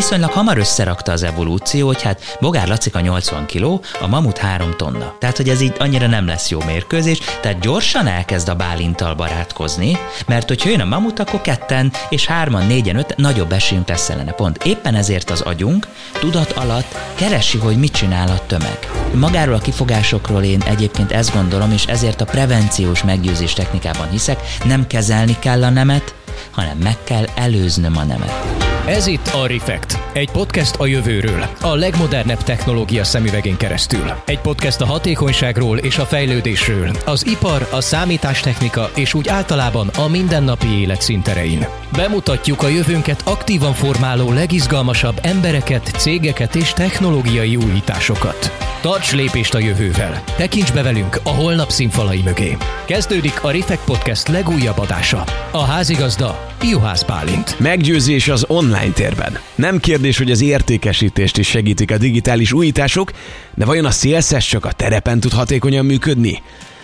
viszonylag 0.00 0.30
hamar 0.30 0.58
összerakta 0.58 1.12
az 1.12 1.22
evolúció, 1.22 1.86
hogy 1.86 2.02
hát 2.02 2.36
Bogár 2.40 2.68
Lacika 2.68 3.00
80 3.00 3.46
kg, 3.46 3.80
a 4.00 4.06
mamut 4.06 4.38
3 4.38 4.74
tonna. 4.76 5.14
Tehát, 5.18 5.36
hogy 5.36 5.48
ez 5.48 5.60
így 5.60 5.72
annyira 5.78 6.06
nem 6.06 6.26
lesz 6.26 6.50
jó 6.50 6.58
mérkőzés, 6.66 7.18
tehát 7.40 7.60
gyorsan 7.60 8.06
elkezd 8.06 8.48
a 8.48 8.54
bálintal 8.54 9.14
barátkozni, 9.14 9.98
mert 10.26 10.48
hogyha 10.48 10.70
jön 10.70 10.80
a 10.80 10.84
mamut, 10.84 11.18
akkor 11.18 11.40
ketten 11.40 11.92
és 12.08 12.26
hárman, 12.26 12.66
négyen, 12.66 12.96
öt 12.96 13.16
nagyobb 13.16 13.52
esélyünk 13.52 13.88
lesz 13.88 14.08
ellene. 14.08 14.32
Pont 14.32 14.64
éppen 14.64 14.94
ezért 14.94 15.30
az 15.30 15.40
agyunk 15.40 15.86
tudat 16.12 16.52
alatt 16.52 16.96
keresi, 17.14 17.58
hogy 17.58 17.78
mit 17.78 17.92
csinál 17.92 18.28
a 18.28 18.46
tömeg. 18.46 18.78
Magáról 19.14 19.54
a 19.54 19.58
kifogásokról 19.58 20.42
én 20.42 20.62
egyébként 20.66 21.12
ezt 21.12 21.34
gondolom, 21.34 21.72
és 21.72 21.84
ezért 21.84 22.20
a 22.20 22.24
prevenciós 22.24 23.04
meggyőzés 23.04 23.52
technikában 23.52 24.10
hiszek, 24.10 24.40
nem 24.64 24.86
kezelni 24.86 25.36
kell 25.38 25.64
a 25.64 25.70
nemet, 25.70 26.14
hanem 26.50 26.76
meg 26.76 26.96
kell 27.04 27.24
előznöm 27.34 27.96
a 27.96 28.02
nemet. 28.02 28.69
Ez 28.90 29.06
itt 29.06 29.26
a 29.26 29.46
Refekt, 29.46 29.98
egy 30.12 30.30
podcast 30.30 30.74
a 30.76 30.86
jövőről, 30.86 31.46
a 31.60 31.74
legmodernebb 31.74 32.42
technológia 32.42 33.04
szemüvegén 33.04 33.56
keresztül. 33.56 34.12
Egy 34.24 34.38
podcast 34.38 34.80
a 34.80 34.86
hatékonyságról 34.86 35.78
és 35.78 35.98
a 35.98 36.04
fejlődésről, 36.04 36.90
az 37.06 37.26
ipar, 37.26 37.68
a 37.72 37.80
számítástechnika 37.80 38.90
és 38.94 39.14
úgy 39.14 39.28
általában 39.28 39.88
a 39.88 40.08
mindennapi 40.08 40.66
élet 40.66 41.00
szinterein. 41.00 41.66
Bemutatjuk 41.96 42.62
a 42.62 42.68
jövőnket 42.68 43.22
aktívan 43.24 43.72
formáló 43.72 44.32
legizgalmasabb 44.32 45.18
embereket, 45.22 45.90
cégeket 45.96 46.54
és 46.54 46.72
technológiai 46.72 47.56
újításokat. 47.56 48.52
Tarts 48.80 49.12
lépést 49.12 49.54
a 49.54 49.58
jövővel! 49.58 50.22
Tekints 50.36 50.72
be 50.72 50.82
velünk 50.82 51.20
a 51.22 51.30
holnap 51.30 51.70
színfalai 51.70 52.22
mögé! 52.22 52.56
Kezdődik 52.84 53.44
a 53.44 53.50
Refekt 53.50 53.84
Podcast 53.84 54.28
legújabb 54.28 54.78
adása. 54.78 55.24
A 55.50 55.64
házigazda 55.64 56.48
Juhász 56.62 57.04
Pálint. 57.04 57.58
Meggyőzés 57.58 58.28
az 58.28 58.44
online 58.48 58.79
térben. 58.88 59.38
Nem 59.54 59.78
kérdés, 59.78 60.18
hogy 60.18 60.30
az 60.30 60.40
értékesítést 60.40 61.38
is 61.38 61.48
segítik 61.48 61.90
a 61.90 61.98
digitális 61.98 62.52
újítások, 62.52 63.12
de 63.54 63.64
vajon 63.64 63.84
a 63.84 63.90
CSS 63.90 64.48
csak 64.48 64.64
a 64.64 64.72
terepen 64.72 65.20
tud 65.20 65.32
hatékonyan 65.32 65.84
működni? 65.84 66.42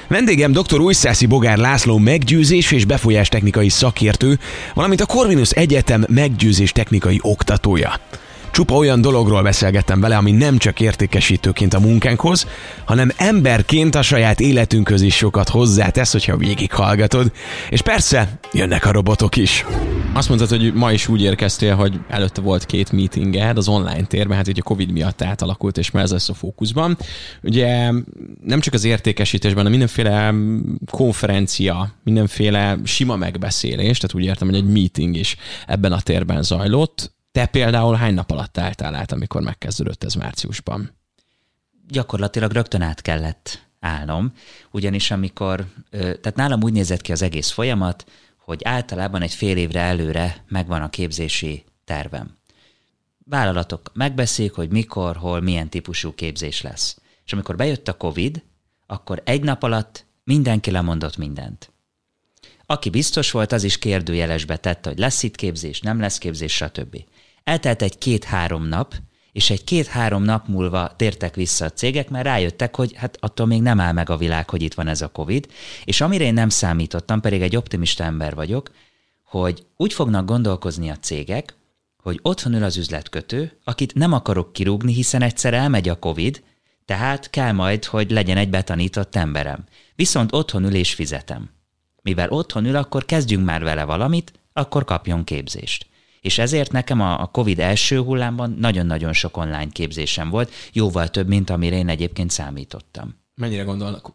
Vendégem 0.08 0.52
dr. 0.52 0.80
Újszászi 0.80 1.26
Bogár 1.26 1.58
László 1.58 1.98
meggyőzés 1.98 2.72
és 2.72 2.84
befolyás 2.84 3.28
technikai 3.28 3.68
szakértő, 3.68 4.38
valamint 4.74 5.00
a 5.00 5.06
Corvinus 5.06 5.50
Egyetem 5.50 6.04
meggyőzés 6.08 6.72
technikai 6.72 7.18
oktatója. 7.22 8.00
Csupa 8.56 8.74
olyan 8.74 9.00
dologról 9.00 9.42
beszélgettem 9.42 10.00
vele, 10.00 10.16
ami 10.16 10.32
nem 10.32 10.58
csak 10.58 10.80
értékesítőként 10.80 11.74
a 11.74 11.80
munkánkhoz, 11.80 12.46
hanem 12.84 13.10
emberként 13.16 13.94
a 13.94 14.02
saját 14.02 14.40
életünkhöz 14.40 15.00
is 15.00 15.16
sokat 15.16 15.48
hozzátesz, 15.48 16.12
hogyha 16.12 16.36
végighallgatod. 16.36 17.32
És 17.70 17.82
persze, 17.82 18.38
jönnek 18.52 18.86
a 18.86 18.92
robotok 18.92 19.36
is. 19.36 19.64
Azt 20.12 20.28
mondtad, 20.28 20.48
hogy 20.48 20.74
ma 20.74 20.92
is 20.92 21.08
úgy 21.08 21.22
érkeztél, 21.22 21.74
hogy 21.74 22.00
előtte 22.08 22.40
volt 22.40 22.66
két 22.66 22.92
meetinged 22.92 23.56
az 23.56 23.68
online 23.68 24.04
térben, 24.04 24.36
hát 24.36 24.48
ugye 24.48 24.60
a 24.64 24.68
Covid 24.68 24.92
miatt 24.92 25.22
átalakult, 25.22 25.78
és 25.78 25.90
már 25.90 26.02
ez 26.02 26.10
lesz 26.10 26.28
a 26.28 26.34
fókuszban. 26.34 26.96
Ugye 27.42 27.90
nem 28.44 28.60
csak 28.60 28.74
az 28.74 28.84
értékesítésben, 28.84 29.56
hanem 29.56 29.70
mindenféle 29.70 30.34
konferencia, 30.90 31.94
mindenféle 32.04 32.78
sima 32.84 33.16
megbeszélés, 33.16 33.98
tehát 33.98 34.16
úgy 34.16 34.24
értem, 34.24 34.48
hogy 34.48 34.56
egy 34.56 34.72
meeting 34.72 35.16
is 35.16 35.36
ebben 35.66 35.92
a 35.92 36.00
térben 36.00 36.42
zajlott. 36.42 37.14
Te 37.36 37.46
például 37.46 37.94
hány 37.94 38.14
nap 38.14 38.30
alatt 38.30 38.58
álltál 38.58 38.94
át, 38.94 39.12
amikor 39.12 39.42
megkezdődött 39.42 40.04
ez 40.04 40.14
márciusban? 40.14 40.90
Gyakorlatilag 41.88 42.52
rögtön 42.52 42.82
át 42.82 43.02
kellett 43.02 43.66
állnom, 43.80 44.32
ugyanis 44.70 45.10
amikor, 45.10 45.66
tehát 45.90 46.34
nálam 46.34 46.62
úgy 46.62 46.72
nézett 46.72 47.00
ki 47.00 47.12
az 47.12 47.22
egész 47.22 47.50
folyamat, 47.50 48.04
hogy 48.36 48.60
általában 48.64 49.22
egy 49.22 49.34
fél 49.34 49.56
évre 49.56 49.80
előre 49.80 50.44
megvan 50.48 50.82
a 50.82 50.90
képzési 50.90 51.64
tervem. 51.84 52.36
Vállalatok 53.24 53.90
megbeszélik, 53.94 54.52
hogy 54.52 54.70
mikor, 54.70 55.16
hol, 55.16 55.40
milyen 55.40 55.68
típusú 55.68 56.14
képzés 56.14 56.62
lesz. 56.62 56.98
És 57.24 57.32
amikor 57.32 57.56
bejött 57.56 57.88
a 57.88 57.96
COVID, 57.96 58.42
akkor 58.86 59.22
egy 59.24 59.42
nap 59.42 59.62
alatt 59.62 60.06
mindenki 60.24 60.70
lemondott 60.70 61.16
mindent. 61.16 61.72
Aki 62.66 62.90
biztos 62.90 63.30
volt, 63.30 63.52
az 63.52 63.64
is 63.64 63.78
kérdőjelesbe 63.78 64.56
tette, 64.56 64.88
hogy 64.88 64.98
lesz 64.98 65.22
itt 65.22 65.36
képzés, 65.36 65.80
nem 65.80 66.00
lesz 66.00 66.18
képzés, 66.18 66.54
stb. 66.54 66.96
Eltelt 67.46 67.82
egy 67.82 67.98
két-három 67.98 68.64
nap, 68.64 68.94
és 69.32 69.50
egy 69.50 69.64
két-három 69.64 70.22
nap 70.22 70.48
múlva 70.48 70.96
tértek 70.96 71.34
vissza 71.34 71.64
a 71.64 71.70
cégek, 71.70 72.10
mert 72.10 72.24
rájöttek, 72.24 72.76
hogy 72.76 72.92
hát 72.94 73.16
attól 73.20 73.46
még 73.46 73.62
nem 73.62 73.80
áll 73.80 73.92
meg 73.92 74.10
a 74.10 74.16
világ, 74.16 74.50
hogy 74.50 74.62
itt 74.62 74.74
van 74.74 74.88
ez 74.88 75.02
a 75.02 75.08
Covid, 75.08 75.46
és 75.84 76.00
amire 76.00 76.24
én 76.24 76.34
nem 76.34 76.48
számítottam, 76.48 77.20
pedig 77.20 77.42
egy 77.42 77.56
optimista 77.56 78.04
ember 78.04 78.34
vagyok, 78.34 78.70
hogy 79.24 79.66
úgy 79.76 79.92
fognak 79.92 80.26
gondolkozni 80.26 80.90
a 80.90 80.96
cégek, 80.96 81.56
hogy 82.02 82.18
otthon 82.22 82.54
ül 82.54 82.64
az 82.64 82.76
üzletkötő, 82.76 83.58
akit 83.64 83.94
nem 83.94 84.12
akarok 84.12 84.52
kirúgni, 84.52 84.92
hiszen 84.92 85.22
egyszer 85.22 85.54
elmegy 85.54 85.88
a 85.88 85.98
Covid, 85.98 86.42
tehát 86.84 87.30
kell 87.30 87.52
majd, 87.52 87.84
hogy 87.84 88.10
legyen 88.10 88.36
egy 88.36 88.50
betanított 88.50 89.16
emberem. 89.16 89.64
Viszont 89.94 90.32
otthon 90.32 90.64
ül 90.64 90.74
és 90.74 90.94
fizetem. 90.94 91.50
Mivel 92.02 92.30
otthon 92.30 92.64
ül, 92.64 92.76
akkor 92.76 93.04
kezdjünk 93.04 93.44
már 93.44 93.62
vele 93.62 93.84
valamit, 93.84 94.32
akkor 94.52 94.84
kapjon 94.84 95.24
képzést. 95.24 95.86
És 96.26 96.38
ezért 96.38 96.72
nekem 96.72 97.00
a, 97.00 97.20
a 97.20 97.26
COVID 97.26 97.58
első 97.58 98.00
hullámban 98.00 98.56
nagyon-nagyon 98.58 99.12
sok 99.12 99.36
online 99.36 99.68
képzésem 99.72 100.30
volt, 100.30 100.52
jóval 100.72 101.08
több, 101.08 101.28
mint 101.28 101.50
amire 101.50 101.76
én 101.76 101.88
egyébként 101.88 102.30
számítottam. 102.30 103.14
Mennyire 103.34 103.62
gondolnak, 103.62 104.12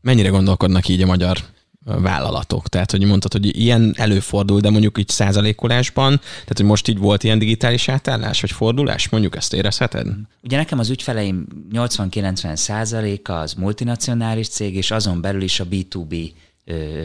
mennyire 0.00 0.28
gondolkodnak 0.28 0.88
így 0.88 1.02
a 1.02 1.06
magyar 1.06 1.38
vállalatok. 1.84 2.68
Tehát, 2.68 2.90
hogy 2.90 3.04
mondtad, 3.04 3.32
hogy 3.32 3.58
ilyen 3.58 3.94
előfordul, 3.96 4.60
de 4.60 4.70
mondjuk 4.70 4.98
így 4.98 5.08
százalékolásban, 5.08 6.18
tehát, 6.18 6.56
hogy 6.56 6.66
most 6.66 6.88
így 6.88 6.98
volt 6.98 7.24
ilyen 7.24 7.38
digitális 7.38 7.88
átállás, 7.88 8.40
vagy 8.40 8.50
fordulás, 8.50 9.08
mondjuk 9.08 9.36
ezt 9.36 9.54
érezheted? 9.54 10.06
Ugye 10.42 10.56
nekem 10.56 10.78
az 10.78 10.90
ügyfeleim 10.90 11.46
80-90 11.72 12.56
százaléka 12.56 13.40
az 13.40 13.54
multinacionális 13.54 14.48
cég, 14.48 14.76
és 14.76 14.90
azon 14.90 15.20
belül 15.20 15.42
is 15.42 15.60
a 15.60 15.66
B2B 15.66 16.32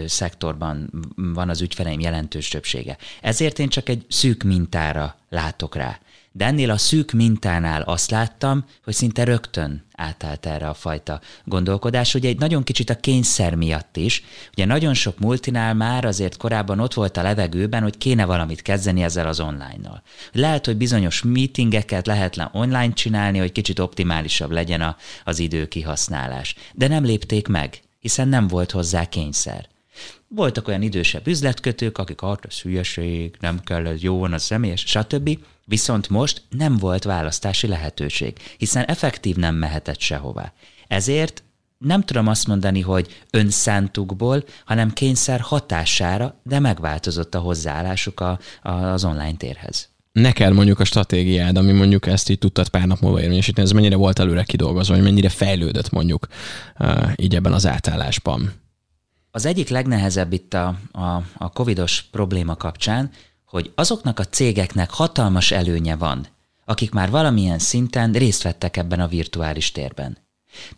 szektorban 0.06 0.90
van 1.16 1.50
az 1.50 1.62
ügyfeleim 1.62 2.00
jelentős 2.00 2.48
többsége. 2.48 2.98
Ezért 3.22 3.60
én 3.60 3.70
csak 3.70 3.90
egy 3.90 4.06
szűk 4.10 4.44
mintára 4.44 5.16
látok 5.30 5.76
rá. 5.76 6.00
De 6.32 6.46
ennél 6.46 6.72
a 6.72 6.78
szűk 6.78 7.12
mintánál 7.12 7.82
azt 7.82 8.12
láttam, 8.12 8.66
hogy 8.84 8.94
szinte 8.94 9.24
rögtön 9.24 9.86
átállt 9.96 10.46
erre 10.46 10.70
a 10.70 10.74
fajta 10.74 11.22
gondolkodás. 11.44 12.16
Ugye 12.16 12.30
egy 12.30 12.40
nagyon 12.40 12.64
kicsit 12.64 12.90
a 12.90 12.96
kényszer 12.96 13.56
miatt 13.56 13.98
is. 13.98 14.24
Ugye 14.52 14.66
nagyon 14.66 14.94
sok 14.94 15.20
multinál 15.20 15.74
már 15.74 16.06
azért 16.06 16.38
korábban 16.38 16.80
ott 16.80 16.94
volt 16.94 17.18
a 17.18 17.22
levegőben, 17.22 17.82
hogy 17.82 17.98
kéne 17.98 18.26
valamit 18.26 18.62
kezdeni 18.62 19.04
ezzel 19.04 19.28
az 19.28 19.40
online-nal. 19.40 20.02
Lehet, 20.32 20.66
hogy 20.66 20.78
bizonyos 20.78 21.22
meetingeket 21.24 22.08
lehetne 22.08 22.50
online 22.54 22.94
csinálni, 22.94 23.38
hogy 23.38 23.52
kicsit 23.52 23.80
optimálisabb 23.80 24.52
legyen 24.52 24.82
a, 24.82 24.96
az 25.24 25.40
idő 25.40 25.68
kihasználás. 25.68 26.56
De 26.74 26.88
nem 26.88 27.04
lépték 27.04 27.48
meg 27.48 27.82
hiszen 28.08 28.28
nem 28.28 28.48
volt 28.48 28.72
hozzá 28.72 29.06
kényszer. 29.06 29.68
Voltak 30.28 30.68
olyan 30.68 30.82
idősebb 30.82 31.28
üzletkötők, 31.28 31.98
akik 31.98 32.22
hát 32.22 32.46
ez 32.46 32.62
hülyeség, 32.62 33.36
nem 33.40 33.60
kell, 33.60 33.88
ez 33.88 34.02
jó 34.02 34.20
van 34.20 34.34
a 34.34 34.38
személyes, 34.38 34.84
stb. 34.86 35.40
Viszont 35.66 36.10
most 36.10 36.42
nem 36.50 36.78
volt 36.78 37.04
választási 37.04 37.68
lehetőség, 37.68 38.38
hiszen 38.58 38.86
effektív 38.86 39.36
nem 39.36 39.56
mehetett 39.56 40.00
sehová. 40.00 40.54
Ezért 40.88 41.44
nem 41.78 42.02
tudom 42.02 42.28
azt 42.28 42.48
mondani, 42.48 42.82
hogy 42.82 43.24
önszántukból, 43.32 44.44
hanem 44.66 44.94
kényszer 44.94 45.40
hatására, 45.40 46.40
de 46.44 46.60
megváltozott 46.60 47.36
a 47.36 47.40
hozzáállásuk 47.40 48.20
a, 48.20 48.40
a, 48.62 48.70
az 48.70 49.04
online 49.04 49.38
térhez 49.38 49.97
neked 50.22 50.54
mondjuk 50.54 50.80
a 50.80 50.86
stratégiád, 50.86 51.58
ami 51.58 51.72
mondjuk 51.72 52.06
ezt 52.08 52.30
így 52.30 52.40
tudtad 52.40 52.70
pár 52.70 52.88
nap 52.88 53.00
múlva 53.00 53.22
érvényesíteni, 53.22 53.68
ez 53.68 53.74
mennyire 53.74 53.96
volt 53.96 54.20
előre 54.20 54.44
kidolgozva, 54.44 54.94
vagy 54.94 55.04
mennyire 55.04 55.30
fejlődött 55.30 55.90
mondjuk 55.90 56.28
így 57.16 57.36
ebben 57.36 57.54
az 57.54 57.66
átállásban? 57.66 58.54
Az 59.32 59.46
egyik 59.46 59.70
legnehezebb 59.70 60.34
itt 60.34 60.54
a, 60.54 60.76
a, 60.92 61.24
a 61.38 61.50
covidos 61.50 62.02
probléma 62.12 62.56
kapcsán, 62.56 63.10
hogy 63.46 63.72
azoknak 63.76 64.20
a 64.20 64.24
cégeknek 64.24 64.90
hatalmas 64.90 65.52
előnye 65.52 65.96
van, 65.96 66.28
akik 66.66 66.92
már 66.92 67.10
valamilyen 67.10 67.60
szinten 67.60 68.12
részt 68.12 68.44
vettek 68.44 68.78
ebben 68.78 69.00
a 69.00 69.08
virtuális 69.08 69.72
térben. 69.72 70.18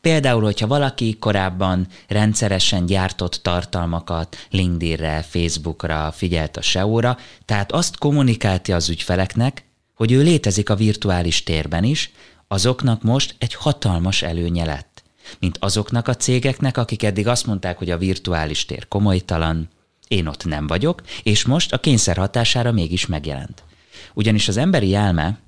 Például, 0.01 0.43
hogyha 0.43 0.67
valaki 0.67 1.17
korábban 1.19 1.87
rendszeresen 2.07 2.85
gyártott 2.85 3.39
tartalmakat 3.43 4.37
LinkedInre, 4.49 5.21
Facebookra, 5.21 6.11
figyelt 6.15 6.57
a 6.57 6.61
SEO-ra, 6.61 7.17
tehát 7.45 7.71
azt 7.71 7.97
kommunikálta 7.97 8.75
az 8.75 8.89
ügyfeleknek, 8.89 9.63
hogy 9.95 10.11
ő 10.11 10.21
létezik 10.21 10.69
a 10.69 10.75
virtuális 10.75 11.43
térben 11.43 11.83
is, 11.83 12.11
azoknak 12.47 13.03
most 13.03 13.35
egy 13.37 13.53
hatalmas 13.53 14.21
előnye 14.21 14.65
lett. 14.65 15.03
Mint 15.39 15.57
azoknak 15.59 16.07
a 16.07 16.15
cégeknek, 16.15 16.77
akik 16.77 17.03
eddig 17.03 17.27
azt 17.27 17.45
mondták, 17.45 17.77
hogy 17.77 17.89
a 17.89 17.97
virtuális 17.97 18.65
tér 18.65 18.87
komolytalan, 18.87 19.69
én 20.07 20.27
ott 20.27 20.45
nem 20.45 20.67
vagyok, 20.67 21.01
és 21.23 21.45
most 21.45 21.73
a 21.73 21.79
kényszer 21.79 22.17
hatására 22.17 22.71
mégis 22.71 23.05
megjelent. 23.05 23.63
Ugyanis 24.13 24.47
az 24.47 24.57
emberi 24.57 24.95
elme 24.95 25.39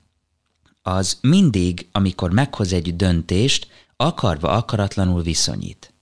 az 0.81 1.17
mindig, 1.21 1.87
amikor 1.91 2.31
meghoz 2.31 2.73
egy 2.73 2.95
döntést, 2.95 3.67
akarva 4.05 4.49
akaratlanul 4.49 5.21
viszonyít. 5.21 5.93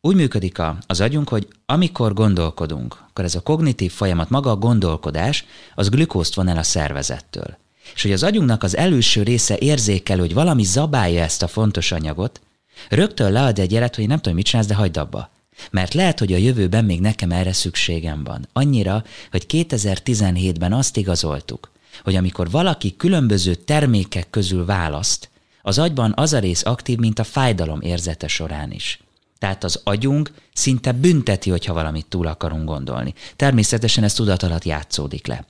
Úgy 0.00 0.16
működik 0.16 0.58
a, 0.58 0.78
az 0.86 1.00
agyunk, 1.00 1.28
hogy 1.28 1.48
amikor 1.66 2.12
gondolkodunk, 2.12 3.04
akkor 3.08 3.24
ez 3.24 3.34
a 3.34 3.40
kognitív 3.40 3.92
folyamat, 3.92 4.30
maga 4.30 4.50
a 4.50 4.56
gondolkodás, 4.56 5.44
az 5.74 5.88
glükózt 5.88 6.34
von 6.34 6.48
el 6.48 6.56
a 6.56 6.62
szervezettől. 6.62 7.56
És 7.94 8.02
hogy 8.02 8.12
az 8.12 8.22
agyunknak 8.22 8.62
az 8.62 8.76
előső 8.76 9.22
része 9.22 9.56
érzékel, 9.58 10.18
hogy 10.18 10.34
valami 10.34 10.64
zabálja 10.64 11.22
ezt 11.22 11.42
a 11.42 11.48
fontos 11.48 11.92
anyagot, 11.92 12.40
rögtön 12.88 13.32
lead 13.32 13.58
egy 13.58 13.72
jelet, 13.72 13.96
hogy 13.96 14.06
nem 14.06 14.16
tudom, 14.16 14.34
mit 14.34 14.46
csinálsz, 14.46 14.68
de 14.68 14.74
hagyd 14.74 14.96
abba. 14.96 15.30
Mert 15.70 15.94
lehet, 15.94 16.18
hogy 16.18 16.32
a 16.32 16.36
jövőben 16.36 16.84
még 16.84 17.00
nekem 17.00 17.30
erre 17.30 17.52
szükségem 17.52 18.24
van. 18.24 18.48
Annyira, 18.52 19.04
hogy 19.30 19.46
2017-ben 19.48 20.72
azt 20.72 20.96
igazoltuk, 20.96 21.70
hogy 22.04 22.16
amikor 22.16 22.50
valaki 22.50 22.96
különböző 22.96 23.54
termékek 23.54 24.30
közül 24.30 24.64
választ, 24.64 25.30
az 25.66 25.78
agyban 25.78 26.12
az 26.16 26.32
a 26.32 26.38
rész 26.38 26.64
aktív, 26.64 26.98
mint 26.98 27.18
a 27.18 27.24
fájdalom 27.24 27.80
érzete 27.80 28.28
során 28.28 28.70
is. 28.70 29.00
Tehát 29.38 29.64
az 29.64 29.80
agyunk 29.84 30.32
szinte 30.52 30.92
bünteti, 30.92 31.50
hogyha 31.50 31.72
valamit 31.72 32.06
túl 32.06 32.26
akarunk 32.26 32.64
gondolni. 32.64 33.14
Természetesen 33.36 34.04
ez 34.04 34.14
tudat 34.14 34.42
alatt 34.42 34.64
játszódik 34.64 35.26
le. 35.26 35.44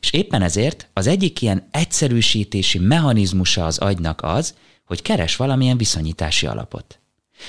És 0.00 0.12
éppen 0.12 0.42
ezért 0.42 0.88
az 0.92 1.06
egyik 1.06 1.42
ilyen 1.42 1.68
egyszerűsítési 1.70 2.78
mechanizmusa 2.78 3.66
az 3.66 3.78
agynak 3.78 4.22
az, 4.22 4.54
hogy 4.84 5.02
keres 5.02 5.36
valamilyen 5.36 5.76
viszonyítási 5.76 6.46
alapot. 6.46 6.98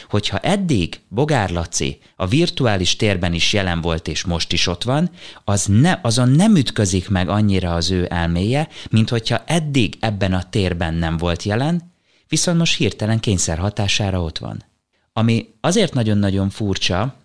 Hogyha 0.10 0.38
eddig 0.38 1.00
Bogár 1.08 1.50
Laci 1.50 2.00
a 2.16 2.28
virtuális 2.28 2.96
térben 2.96 3.34
is 3.34 3.54
jelen 3.54 3.82
volt 3.82 4.08
és 4.08 4.26
most 4.26 4.54
is 4.54 4.68
ott 4.68 4.84
van, 4.84 5.10
az 5.44 5.66
ne, 5.66 6.00
azon 6.02 6.30
nem 6.30 6.56
ütközik 6.56 7.10
meg 7.10 7.30
annyira 7.30 7.74
az 7.74 7.92
ő 7.92 8.08
elméje, 8.10 8.68
mint 8.90 9.10
hogyha 9.10 9.44
eddig 9.46 9.98
ebben 10.00 10.34
a 10.34 10.50
térben 10.50 10.94
nem 10.94 11.18
volt 11.18 11.44
jelen, 11.44 11.94
viszont 12.28 12.58
most 12.58 12.78
hirtelen 12.78 13.20
kényszer 13.20 13.58
hatására 13.58 14.22
ott 14.22 14.38
van. 14.38 14.64
Ami 15.14 15.54
azért 15.62 15.94
nagyon-nagyon 15.94 16.50
furcsa, 16.50 17.16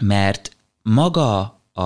mert 0.00 0.56
maga 0.82 1.40
a, 1.72 1.82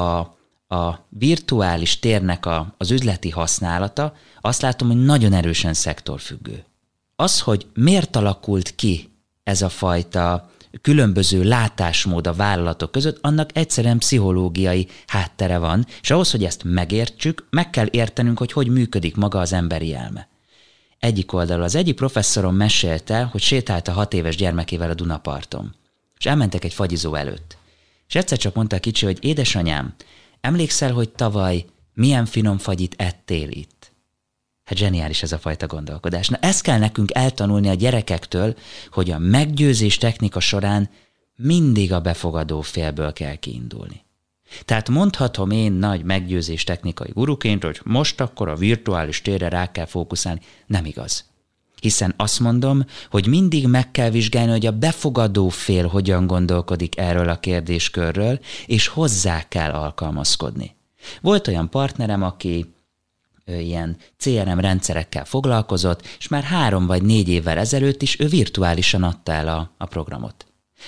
a 0.74 1.06
virtuális 1.08 1.98
térnek 1.98 2.46
a, 2.46 2.74
az 2.76 2.90
üzleti 2.90 3.30
használata, 3.30 4.14
azt 4.40 4.62
látom, 4.62 4.88
hogy 4.88 5.04
nagyon 5.04 5.32
erősen 5.32 5.74
szektorfüggő. 5.74 6.64
Az, 7.16 7.40
hogy 7.40 7.66
miért 7.74 8.16
alakult 8.16 8.74
ki 8.74 9.10
ez 9.42 9.62
a 9.62 9.68
fajta 9.68 10.50
különböző 10.80 11.42
látásmód 11.42 12.26
a 12.26 12.32
vállalatok 12.32 12.90
között, 12.90 13.18
annak 13.20 13.56
egyszerűen 13.56 13.98
pszichológiai 13.98 14.88
háttere 15.06 15.58
van, 15.58 15.86
és 16.00 16.10
ahhoz, 16.10 16.30
hogy 16.30 16.44
ezt 16.44 16.64
megértsük, 16.64 17.46
meg 17.50 17.70
kell 17.70 17.86
értenünk, 17.90 18.38
hogy 18.38 18.52
hogy 18.52 18.68
működik 18.68 19.16
maga 19.16 19.38
az 19.38 19.52
emberi 19.52 19.94
elme. 19.94 20.28
Egyik 21.00 21.32
oldalról 21.32 21.64
az 21.64 21.74
egyik 21.74 21.94
professzorom 21.94 22.54
mesélte, 22.54 23.22
hogy 23.22 23.40
sétált 23.40 23.88
a 23.88 23.92
hat 23.92 24.14
éves 24.14 24.36
gyermekével 24.36 24.90
a 24.90 24.94
Dunaparton, 24.94 25.74
és 26.18 26.26
elmentek 26.26 26.64
egy 26.64 26.74
fagyizó 26.74 27.14
előtt. 27.14 27.56
És 28.08 28.14
egyszer 28.14 28.38
csak 28.38 28.54
mondta 28.54 28.76
a 28.76 28.80
kicsi, 28.80 29.04
hogy 29.04 29.18
édesanyám, 29.20 29.94
emlékszel, 30.40 30.92
hogy 30.92 31.08
tavaly 31.08 31.64
milyen 31.94 32.26
finom 32.26 32.58
fagyit 32.58 32.94
ettél 32.98 33.50
itt? 33.50 33.92
Hát 34.64 34.78
zseniális 34.78 35.22
ez 35.22 35.32
a 35.32 35.38
fajta 35.38 35.66
gondolkodás. 35.66 36.28
Na 36.28 36.36
ezt 36.36 36.62
kell 36.62 36.78
nekünk 36.78 37.14
eltanulni 37.14 37.68
a 37.68 37.74
gyerekektől, 37.74 38.56
hogy 38.90 39.10
a 39.10 39.18
meggyőzés 39.18 39.98
technika 39.98 40.40
során 40.40 40.90
mindig 41.36 41.92
a 41.92 42.00
befogadó 42.00 42.60
félből 42.60 43.12
kell 43.12 43.34
kiindulni. 43.34 44.04
Tehát 44.64 44.88
mondhatom 44.88 45.50
én 45.50 45.72
nagy 45.72 46.04
meggyőzés 46.04 46.64
technikai 46.64 47.10
guruként, 47.14 47.64
hogy 47.64 47.80
most 47.84 48.20
akkor 48.20 48.48
a 48.48 48.54
virtuális 48.54 49.22
térre 49.22 49.48
rá 49.48 49.70
kell 49.70 49.86
fókuszálni. 49.86 50.40
Nem 50.66 50.84
igaz. 50.84 51.28
Hiszen 51.80 52.14
azt 52.16 52.40
mondom, 52.40 52.84
hogy 53.10 53.26
mindig 53.26 53.66
meg 53.66 53.90
kell 53.90 54.10
vizsgálni, 54.10 54.50
hogy 54.50 54.66
a 54.66 54.78
befogadó 54.78 55.48
fél 55.48 55.86
hogyan 55.86 56.26
gondolkodik 56.26 56.98
erről 56.98 57.28
a 57.28 57.40
kérdéskörről, 57.40 58.40
és 58.66 58.86
hozzá 58.86 59.48
kell 59.48 59.70
alkalmazkodni. 59.70 60.76
Volt 61.20 61.48
olyan 61.48 61.70
partnerem, 61.70 62.22
aki 62.22 62.74
ilyen 63.46 63.96
CRM 64.16 64.58
rendszerekkel 64.58 65.24
foglalkozott, 65.24 66.06
és 66.18 66.28
már 66.28 66.42
három 66.42 66.86
vagy 66.86 67.02
négy 67.02 67.28
évvel 67.28 67.58
ezelőtt 67.58 68.02
is 68.02 68.20
ő 68.20 68.26
virtuálisan 68.26 69.02
adta 69.02 69.32
el 69.32 69.48
a, 69.48 69.70
a 69.78 69.86
programot. 69.86 70.46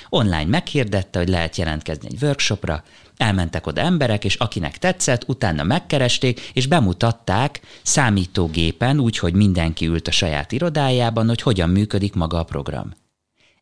Online 0.08 0.44
meghirdette, 0.44 1.19
hogy 1.19 1.29
lehet 1.29 1.56
jelentkezni 1.56 2.08
egy 2.11 2.23
workshopra, 2.23 2.85
elmentek 3.22 3.66
oda 3.66 3.80
emberek, 3.80 4.24
és 4.24 4.34
akinek 4.34 4.78
tetszett, 4.78 5.28
utána 5.28 5.62
megkeresték, 5.62 6.40
és 6.52 6.66
bemutatták 6.66 7.60
számítógépen, 7.82 9.00
úgyhogy 9.00 9.34
mindenki 9.34 9.86
ült 9.86 10.08
a 10.08 10.10
saját 10.10 10.52
irodájában, 10.52 11.26
hogy 11.26 11.42
hogyan 11.42 11.70
működik 11.70 12.14
maga 12.14 12.38
a 12.38 12.44
program. 12.44 12.92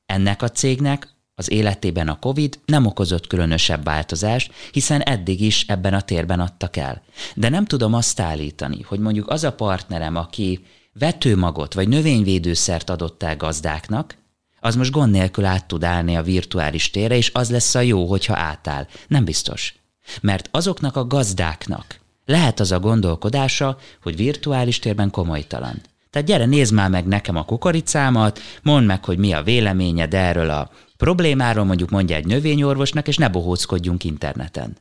Ennek 0.06 0.42
a 0.42 0.48
cégnek 0.48 1.08
az 1.34 1.50
életében 1.50 2.08
a 2.08 2.18
COVID 2.18 2.58
nem 2.64 2.86
okozott 2.86 3.26
különösebb 3.26 3.84
változást, 3.84 4.52
hiszen 4.72 5.00
eddig 5.00 5.40
is 5.40 5.64
ebben 5.66 5.94
a 5.94 6.00
térben 6.00 6.40
adtak 6.40 6.76
el. 6.76 7.02
De 7.34 7.48
nem 7.48 7.64
tudom 7.64 7.94
azt 7.94 8.20
állítani, 8.20 8.82
hogy 8.82 8.98
mondjuk 8.98 9.28
az 9.28 9.44
a 9.44 9.52
partnerem, 9.52 10.16
aki 10.16 10.64
vetőmagot 10.92 11.74
vagy 11.74 11.88
növényvédőszert 11.88 12.90
adott 12.90 13.22
el 13.22 13.36
gazdáknak, 13.36 14.16
az 14.60 14.76
most 14.76 14.90
gond 14.90 15.12
nélkül 15.12 15.44
át 15.44 15.66
tud 15.66 15.84
állni 15.84 16.16
a 16.16 16.22
virtuális 16.22 16.90
térre, 16.90 17.16
és 17.16 17.30
az 17.34 17.50
lesz 17.50 17.74
a 17.74 17.80
jó, 17.80 18.06
hogyha 18.06 18.36
átáll. 18.36 18.86
Nem 19.08 19.24
biztos. 19.24 19.74
Mert 20.20 20.48
azoknak 20.50 20.96
a 20.96 21.06
gazdáknak 21.06 22.00
lehet 22.30 22.60
az 22.60 22.72
a 22.72 22.80
gondolkodása, 22.80 23.78
hogy 24.02 24.16
virtuális 24.16 24.78
térben 24.78 25.10
komolytalan. 25.10 25.80
Tehát 26.10 26.28
gyere, 26.28 26.46
nézd 26.46 26.72
már 26.72 26.90
meg 26.90 27.06
nekem 27.06 27.36
a 27.36 27.44
kukoricámat, 27.44 28.40
mondd 28.62 28.86
meg, 28.86 29.04
hogy 29.04 29.18
mi 29.18 29.32
a 29.32 29.42
véleményed 29.42 30.14
erről 30.14 30.50
a 30.50 30.70
problémáról, 30.96 31.64
mondjuk 31.64 31.90
mondja 31.90 32.16
egy 32.16 32.26
növényorvosnak, 32.26 33.08
és 33.08 33.16
ne 33.16 33.28
bohóckodjunk 33.28 34.04
interneten. 34.04 34.76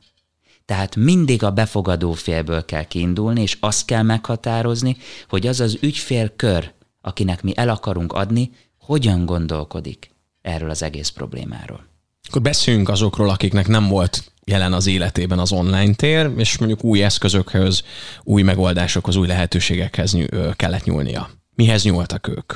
Tehát 0.64 0.96
mindig 0.96 1.42
a 1.42 1.50
befogadó 1.50 2.12
félből 2.12 2.64
kell 2.64 2.84
kiindulni, 2.84 3.42
és 3.42 3.56
azt 3.60 3.84
kell 3.84 4.02
meghatározni, 4.02 4.96
hogy 5.28 5.46
az 5.46 5.60
az 5.60 5.78
ügyfélkör, 5.80 6.72
akinek 7.00 7.42
mi 7.42 7.56
el 7.56 7.68
akarunk 7.68 8.12
adni, 8.12 8.50
hogyan 8.90 9.26
gondolkodik 9.26 10.10
erről 10.42 10.70
az 10.70 10.82
egész 10.82 11.08
problémáról. 11.08 11.86
Akkor 12.28 12.42
beszéljünk 12.42 12.88
azokról, 12.88 13.30
akiknek 13.30 13.68
nem 13.68 13.88
volt 13.88 14.32
jelen 14.44 14.72
az 14.72 14.86
életében 14.86 15.38
az 15.38 15.52
online 15.52 15.94
tér, 15.94 16.30
és 16.36 16.58
mondjuk 16.58 16.84
új 16.84 17.02
eszközökhöz, 17.02 17.82
új 18.22 18.42
megoldásokhoz, 18.42 19.16
új 19.16 19.26
lehetőségekhez 19.26 20.16
kellett 20.56 20.84
nyúlnia. 20.84 21.30
Mihez 21.54 21.84
nyúltak 21.84 22.28
ők? 22.28 22.52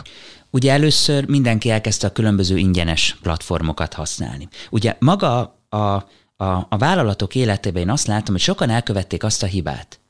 Ugye 0.50 0.72
először 0.72 1.28
mindenki 1.28 1.70
elkezdte 1.70 2.06
a 2.06 2.12
különböző 2.12 2.56
ingyenes 2.56 3.18
platformokat 3.22 3.92
használni. 3.92 4.48
Ugye 4.70 4.96
maga 4.98 5.60
a, 5.68 5.76
a, 5.76 6.06
a 6.68 6.76
vállalatok 6.78 7.34
életében 7.34 7.82
én 7.82 7.90
azt 7.90 8.06
látom, 8.06 8.34
hogy 8.34 8.44
sokan 8.44 8.70
elkövették 8.70 9.24
azt 9.24 9.42
a 9.42 9.46
hibát, 9.46 10.00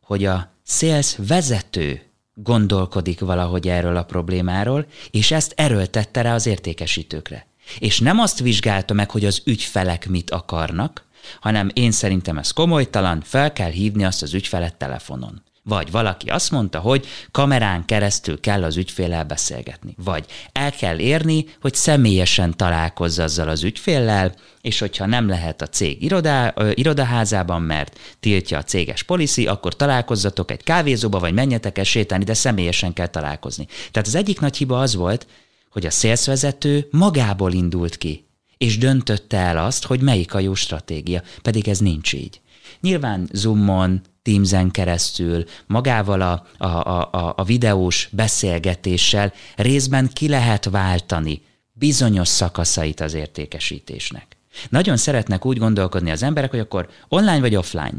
hogy 0.00 0.24
a 0.24 0.52
sales 0.64 1.16
vezető 1.26 2.11
gondolkodik 2.34 3.20
valahogy 3.20 3.68
erről 3.68 3.96
a 3.96 4.04
problémáról, 4.04 4.86
és 5.10 5.30
ezt 5.30 5.52
erőltette 5.56 6.22
rá 6.22 6.34
az 6.34 6.46
értékesítőkre. 6.46 7.46
És 7.78 8.00
nem 8.00 8.18
azt 8.18 8.38
vizsgálta 8.38 8.94
meg, 8.94 9.10
hogy 9.10 9.24
az 9.24 9.42
ügyfelek 9.44 10.08
mit 10.08 10.30
akarnak, 10.30 11.04
hanem 11.40 11.70
én 11.72 11.90
szerintem 11.90 12.38
ez 12.38 12.50
komolytalan, 12.50 13.20
fel 13.20 13.52
kell 13.52 13.70
hívni 13.70 14.04
azt 14.04 14.22
az 14.22 14.34
ügyfelet 14.34 14.76
telefonon. 14.76 15.42
Vagy 15.64 15.90
valaki 15.90 16.28
azt 16.28 16.50
mondta, 16.50 16.78
hogy 16.78 17.06
kamerán 17.30 17.84
keresztül 17.84 18.40
kell 18.40 18.64
az 18.64 18.76
ügyféllel 18.76 19.24
beszélgetni. 19.24 19.94
Vagy 20.04 20.24
el 20.52 20.70
kell 20.70 20.98
érni, 20.98 21.44
hogy 21.60 21.74
személyesen 21.74 22.56
találkozz 22.56 23.18
azzal 23.18 23.48
az 23.48 23.62
ügyféllel, 23.62 24.34
és 24.60 24.78
hogyha 24.78 25.06
nem 25.06 25.28
lehet 25.28 25.62
a 25.62 25.66
cég 25.66 26.02
irodá, 26.02 26.52
ö, 26.56 26.70
irodaházában, 26.74 27.62
mert 27.62 27.98
tiltja 28.20 28.58
a 28.58 28.62
céges 28.62 29.02
policy, 29.02 29.46
akkor 29.46 29.76
találkozzatok 29.76 30.50
egy 30.50 30.62
kávézóba, 30.62 31.18
vagy 31.18 31.32
menjetek 31.32 31.78
el 31.78 31.84
sétálni, 31.84 32.24
de 32.24 32.34
személyesen 32.34 32.92
kell 32.92 33.06
találkozni. 33.06 33.66
Tehát 33.90 34.08
az 34.08 34.14
egyik 34.14 34.40
nagy 34.40 34.56
hiba 34.56 34.80
az 34.80 34.94
volt, 34.94 35.26
hogy 35.70 35.86
a 35.86 35.90
szélszvezető 35.90 36.88
magából 36.90 37.52
indult 37.52 37.96
ki, 37.96 38.26
és 38.58 38.78
döntötte 38.78 39.36
el 39.36 39.58
azt, 39.58 39.84
hogy 39.84 40.00
melyik 40.00 40.34
a 40.34 40.38
jó 40.38 40.54
stratégia, 40.54 41.22
pedig 41.42 41.68
ez 41.68 41.78
nincs 41.78 42.12
így. 42.12 42.40
Nyilván 42.80 43.28
Zoomon, 43.32 44.02
Teamsen 44.22 44.70
keresztül, 44.70 45.44
magával 45.66 46.20
a, 46.20 46.46
a, 46.58 46.66
a, 46.66 47.34
a 47.36 47.44
videós 47.44 48.08
beszélgetéssel 48.12 49.32
részben 49.56 50.10
ki 50.12 50.28
lehet 50.28 50.64
váltani 50.64 51.42
bizonyos 51.72 52.28
szakaszait 52.28 53.00
az 53.00 53.14
értékesítésnek. 53.14 54.36
Nagyon 54.68 54.96
szeretnek 54.96 55.44
úgy 55.46 55.58
gondolkodni 55.58 56.10
az 56.10 56.22
emberek, 56.22 56.50
hogy 56.50 56.58
akkor 56.58 56.88
online 57.08 57.40
vagy 57.40 57.56
offline. 57.56 57.98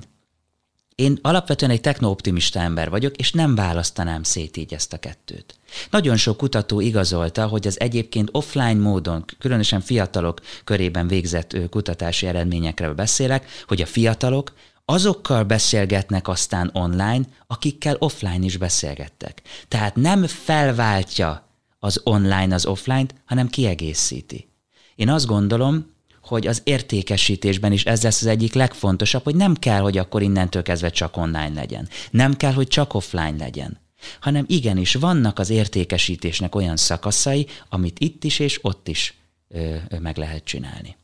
Én 0.96 1.20
alapvetően 1.22 1.72
egy 1.72 1.82
technooptimista 1.82 2.60
ember 2.60 2.90
vagyok, 2.90 3.16
és 3.16 3.32
nem 3.32 3.56
választanám 3.56 4.24
szét 4.24 4.58
így 4.58 4.74
ezt 4.74 4.94
a 4.94 4.98
kettőt. 4.98 5.56
Nagyon 5.90 6.18
sok 6.18 6.38
kutató 6.38 6.80
igazolta, 6.80 7.48
hogy 7.48 7.68
az 7.68 7.80
egyébként 7.80 8.30
offline 8.32 8.74
módon, 8.82 9.26
különösen 9.40 9.82
fiatalok 9.82 10.40
körében 10.64 11.08
végzett 11.08 11.70
kutatási 11.70 12.28
eredményekről 12.28 12.94
beszélek, 12.94 13.46
hogy 13.68 13.82
a 13.82 13.86
fiatalok 13.86 14.54
azokkal 14.86 15.44
beszélgetnek 15.44 16.28
aztán 16.28 16.70
online, 16.74 17.22
akikkel 17.48 17.96
offline 18.00 18.46
is 18.46 18.58
beszélgettek. 18.58 19.42
Tehát 19.68 19.96
nem 19.96 20.28
felváltja 20.28 21.48
az 21.80 22.02
online 22.04 22.56
az 22.56 22.66
offline-t, 22.66 23.16
hanem 23.26 23.48
kiegészíti. 23.48 24.48
Én 24.96 25.10
azt 25.10 25.26
gondolom, 25.26 25.92
hogy 26.22 26.48
az 26.48 26.62
értékesítésben 26.64 27.72
is 27.72 27.86
ez 27.86 28.04
lesz 28.04 28.22
az 28.22 28.28
egyik 28.28 28.54
legfontosabb, 28.54 29.24
hogy 29.24 29.36
nem 29.36 29.54
kell, 29.54 29.80
hogy 29.80 29.98
akkor 29.98 30.22
innentől 30.22 30.62
kezdve 30.62 30.90
csak 30.90 31.18
online 31.18 31.54
legyen. 31.54 31.90
Nem 32.12 32.34
kell, 32.34 32.54
hogy 32.54 32.68
csak 32.68 32.94
offline 32.94 33.38
legyen 33.38 33.82
hanem 34.20 34.46
igenis 34.48 34.94
vannak 34.94 35.40
az 35.40 35.50
értékesítésnek 35.50 36.56
olyan 36.56 36.78
szakaszai, 36.78 37.48
amit 37.70 38.00
itt 38.00 38.24
is 38.24 38.40
és 38.40 38.60
ott 38.62 38.88
is 38.88 39.14
ö, 39.48 39.76
ö, 39.90 40.00
meg 40.00 40.18
lehet 40.18 40.44
csinálni. 40.44 40.96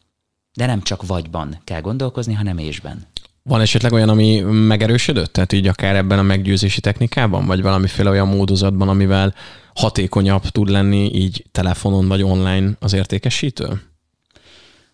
De 0.54 0.66
nem 0.66 0.82
csak 0.82 1.08
vagyban 1.08 1.62
kell 1.64 1.82
gondolkozni, 1.82 2.34
hanem 2.34 2.58
ésben. 2.58 3.08
Van 3.50 3.62
esetleg 3.62 3.92
olyan, 3.92 4.10
ami 4.10 4.40
megerősödött? 4.42 5.34
Tehát 5.34 5.54
így 5.54 5.68
akár 5.68 5.96
ebben 5.96 6.20
a 6.20 6.22
meggyőzési 6.22 6.80
technikában, 6.80 7.46
vagy 7.46 7.62
valamiféle 7.62 8.10
olyan 8.10 8.28
módozatban, 8.28 8.90
amivel 8.90 9.34
hatékonyabb 9.74 10.42
tud 10.42 10.70
lenni 10.70 11.14
így 11.14 11.46
telefonon 11.52 12.08
vagy 12.08 12.24
online 12.24 12.72
az 12.80 12.94
értékesítő? 12.94 13.82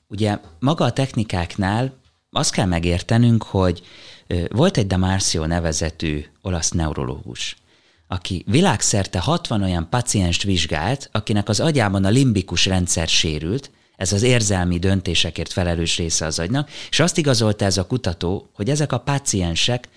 Ugye 0.07 0.39
maga 0.59 0.85
a 0.85 0.91
technikáknál 0.91 1.93
azt 2.31 2.51
kell 2.51 2.65
megértenünk, 2.65 3.43
hogy 3.43 3.81
volt 4.49 4.77
egy 4.77 4.87
Damarcio 4.87 5.45
nevezetű 5.45 6.25
olasz 6.41 6.71
neurológus, 6.71 7.55
aki 8.07 8.43
világszerte 8.47 9.19
60 9.19 9.63
olyan 9.63 9.87
pacienst 9.89 10.43
vizsgált, 10.43 11.09
akinek 11.11 11.49
az 11.49 11.59
agyában 11.59 12.05
a 12.05 12.09
limbikus 12.09 12.65
rendszer 12.65 13.07
sérült, 13.07 13.71
ez 13.97 14.11
az 14.11 14.21
érzelmi 14.21 14.79
döntésekért 14.79 15.51
felelős 15.51 15.97
része 15.97 16.25
az 16.25 16.39
agynak, 16.39 16.69
és 16.89 16.99
azt 16.99 17.17
igazolta 17.17 17.65
ez 17.65 17.77
a 17.77 17.87
kutató, 17.87 18.49
hogy 18.53 18.69
ezek 18.69 18.91
a 18.91 18.99
páciensek 18.99 19.89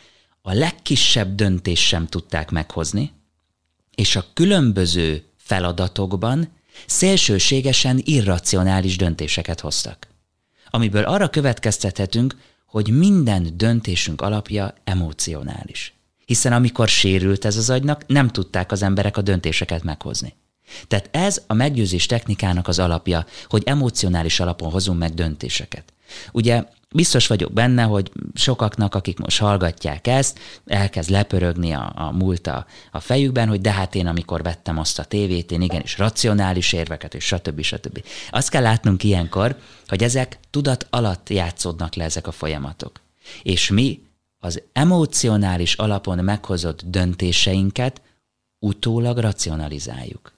a 0.42 0.52
legkisebb 0.52 1.34
döntés 1.34 1.86
sem 1.86 2.06
tudták 2.06 2.50
meghozni, 2.50 3.12
és 3.94 4.16
a 4.16 4.24
különböző 4.34 5.24
feladatokban 5.36 6.48
szélsőségesen 6.86 8.00
irracionális 8.04 8.96
döntéseket 8.96 9.60
hoztak. 9.60 10.06
Amiből 10.70 11.04
arra 11.04 11.28
következtethetünk, 11.28 12.36
hogy 12.66 12.90
minden 12.90 13.56
döntésünk 13.56 14.20
alapja 14.20 14.74
emocionális. 14.84 15.92
Hiszen 16.24 16.52
amikor 16.52 16.88
sérült 16.88 17.44
ez 17.44 17.56
az 17.56 17.70
agynak, 17.70 18.06
nem 18.06 18.28
tudták 18.28 18.72
az 18.72 18.82
emberek 18.82 19.16
a 19.16 19.22
döntéseket 19.22 19.82
meghozni. 19.82 20.34
Tehát 20.88 21.08
ez 21.12 21.42
a 21.46 21.54
meggyőzés 21.54 22.06
technikának 22.06 22.68
az 22.68 22.78
alapja, 22.78 23.26
hogy 23.48 23.62
emocionális 23.66 24.40
alapon 24.40 24.70
hozunk 24.70 24.98
meg 24.98 25.14
döntéseket. 25.14 25.92
Ugye 26.32 26.64
biztos 26.94 27.26
vagyok 27.26 27.52
benne, 27.52 27.82
hogy 27.82 28.12
sokaknak, 28.34 28.94
akik 28.94 29.18
most 29.18 29.38
hallgatják 29.38 30.06
ezt, 30.06 30.38
elkezd 30.66 31.10
lepörögni 31.10 31.72
a, 31.72 31.92
a 31.96 32.10
múlt 32.10 32.46
a, 32.46 32.66
a 32.90 33.00
fejükben, 33.00 33.48
hogy 33.48 33.60
de 33.60 33.72
hát 33.72 33.94
én 33.94 34.06
amikor 34.06 34.42
vettem 34.42 34.78
azt 34.78 34.98
a 34.98 35.04
tévét, 35.04 35.50
én 35.50 35.60
igenis 35.60 35.98
racionális 35.98 36.72
érveket, 36.72 37.14
és 37.14 37.24
stb. 37.24 37.60
stb. 37.60 38.04
Azt 38.30 38.50
kell 38.50 38.62
látnunk 38.62 39.04
ilyenkor, 39.04 39.56
hogy 39.86 40.02
ezek 40.02 40.38
tudat 40.50 40.86
alatt 40.90 41.28
játszódnak 41.28 41.94
le 41.94 42.04
ezek 42.04 42.26
a 42.26 42.32
folyamatok. 42.32 43.00
És 43.42 43.70
mi 43.70 44.02
az 44.38 44.62
emocionális 44.72 45.74
alapon 45.74 46.24
meghozott 46.24 46.82
döntéseinket 46.84 48.02
utólag 48.58 49.18
racionalizáljuk. 49.18 50.37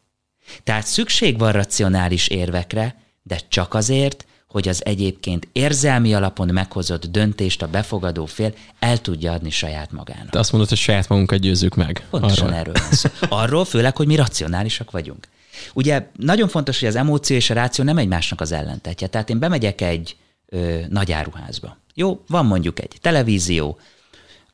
Tehát 0.64 0.86
szükség 0.86 1.38
van 1.38 1.52
racionális 1.52 2.28
érvekre, 2.28 2.96
de 3.22 3.40
csak 3.48 3.74
azért, 3.74 4.24
hogy 4.48 4.68
az 4.68 4.84
egyébként 4.84 5.48
érzelmi 5.52 6.14
alapon 6.14 6.48
meghozott 6.52 7.06
döntést 7.06 7.62
a 7.62 7.68
befogadó 7.68 8.26
fél 8.26 8.54
el 8.78 9.00
tudja 9.00 9.32
adni 9.32 9.50
saját 9.50 9.92
magának. 9.92 10.30
De 10.30 10.38
azt 10.38 10.50
mondod, 10.52 10.68
hogy 10.68 10.78
saját 10.78 11.08
magunkat 11.08 11.38
győzzük 11.38 11.74
meg. 11.74 12.06
Pontosan 12.10 12.46
arról. 12.46 12.58
erről 12.58 12.74
van 12.74 12.92
szó. 12.92 13.08
Arról 13.28 13.64
főleg, 13.64 13.96
hogy 13.96 14.06
mi 14.06 14.14
racionálisak 14.14 14.90
vagyunk. 14.90 15.28
Ugye 15.74 16.06
nagyon 16.16 16.48
fontos, 16.48 16.78
hogy 16.78 16.88
az 16.88 16.96
emóció 16.96 17.36
és 17.36 17.50
a 17.50 17.54
ráció 17.54 17.84
nem 17.84 17.98
egymásnak 17.98 18.40
az 18.40 18.52
ellentetje. 18.52 19.06
Tehát 19.06 19.30
én 19.30 19.38
bemegyek 19.38 19.80
egy 19.80 20.16
ö, 20.46 20.80
nagy 20.88 21.12
áruházba. 21.12 21.76
Jó, 21.94 22.24
van 22.28 22.46
mondjuk 22.46 22.80
egy 22.80 22.96
televízió, 23.00 23.78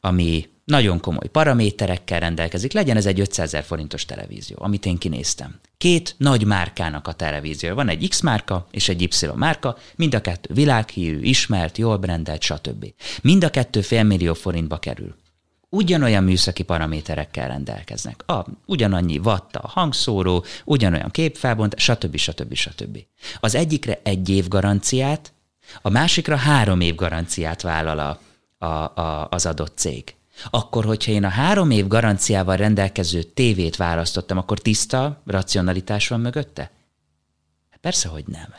ami 0.00 0.48
nagyon 0.66 1.00
komoly 1.00 1.28
paraméterekkel 1.28 2.20
rendelkezik, 2.20 2.72
legyen 2.72 2.96
ez 2.96 3.06
egy 3.06 3.20
500 3.20 3.46
ezer 3.46 3.64
forintos 3.64 4.04
televízió, 4.04 4.56
amit 4.60 4.86
én 4.86 4.98
kinéztem. 4.98 5.60
Két 5.78 6.14
nagy 6.18 6.44
márkának 6.44 7.08
a 7.08 7.12
televízió. 7.12 7.74
Van 7.74 7.88
egy 7.88 8.08
X 8.08 8.20
márka 8.20 8.66
és 8.70 8.88
egy 8.88 9.02
Y 9.02 9.08
márka, 9.34 9.76
mind 9.96 10.14
a 10.14 10.20
kettő 10.20 10.54
világhírű, 10.54 11.20
ismert, 11.20 11.78
jól 11.78 11.96
brendelt, 11.96 12.42
stb. 12.42 12.86
Mind 13.22 13.44
a 13.44 13.50
kettő 13.50 13.80
félmillió 13.80 14.34
forintba 14.34 14.78
kerül. 14.78 15.14
Ugyanolyan 15.68 16.24
műszaki 16.24 16.62
paraméterekkel 16.62 17.48
rendelkeznek. 17.48 18.22
A, 18.30 18.46
ugyanannyi 18.64 19.18
watt 19.18 19.56
a 19.56 19.68
hangszóró, 19.68 20.44
ugyanolyan 20.64 21.10
képfelbont, 21.10 21.78
stb. 21.78 22.16
stb. 22.16 22.54
stb. 22.54 22.98
Az 23.40 23.54
egyikre 23.54 24.00
egy 24.02 24.28
év 24.28 24.48
garanciát, 24.48 25.32
a 25.82 25.90
másikra 25.90 26.36
három 26.36 26.80
év 26.80 26.94
garanciát 26.94 27.62
vállal 27.62 27.98
a, 27.98 28.20
a, 28.66 29.00
a, 29.00 29.28
az 29.30 29.46
adott 29.46 29.76
cég. 29.76 30.14
Akkor, 30.50 30.84
hogyha 30.84 31.12
én 31.12 31.24
a 31.24 31.28
három 31.28 31.70
év 31.70 31.86
garanciával 31.86 32.56
rendelkező 32.56 33.22
tévét 33.22 33.76
választottam, 33.76 34.38
akkor 34.38 34.58
tiszta 34.58 35.22
racionalitás 35.26 36.08
van 36.08 36.20
mögötte? 36.20 36.70
Persze, 37.80 38.08
hogy 38.08 38.24
nem. 38.26 38.54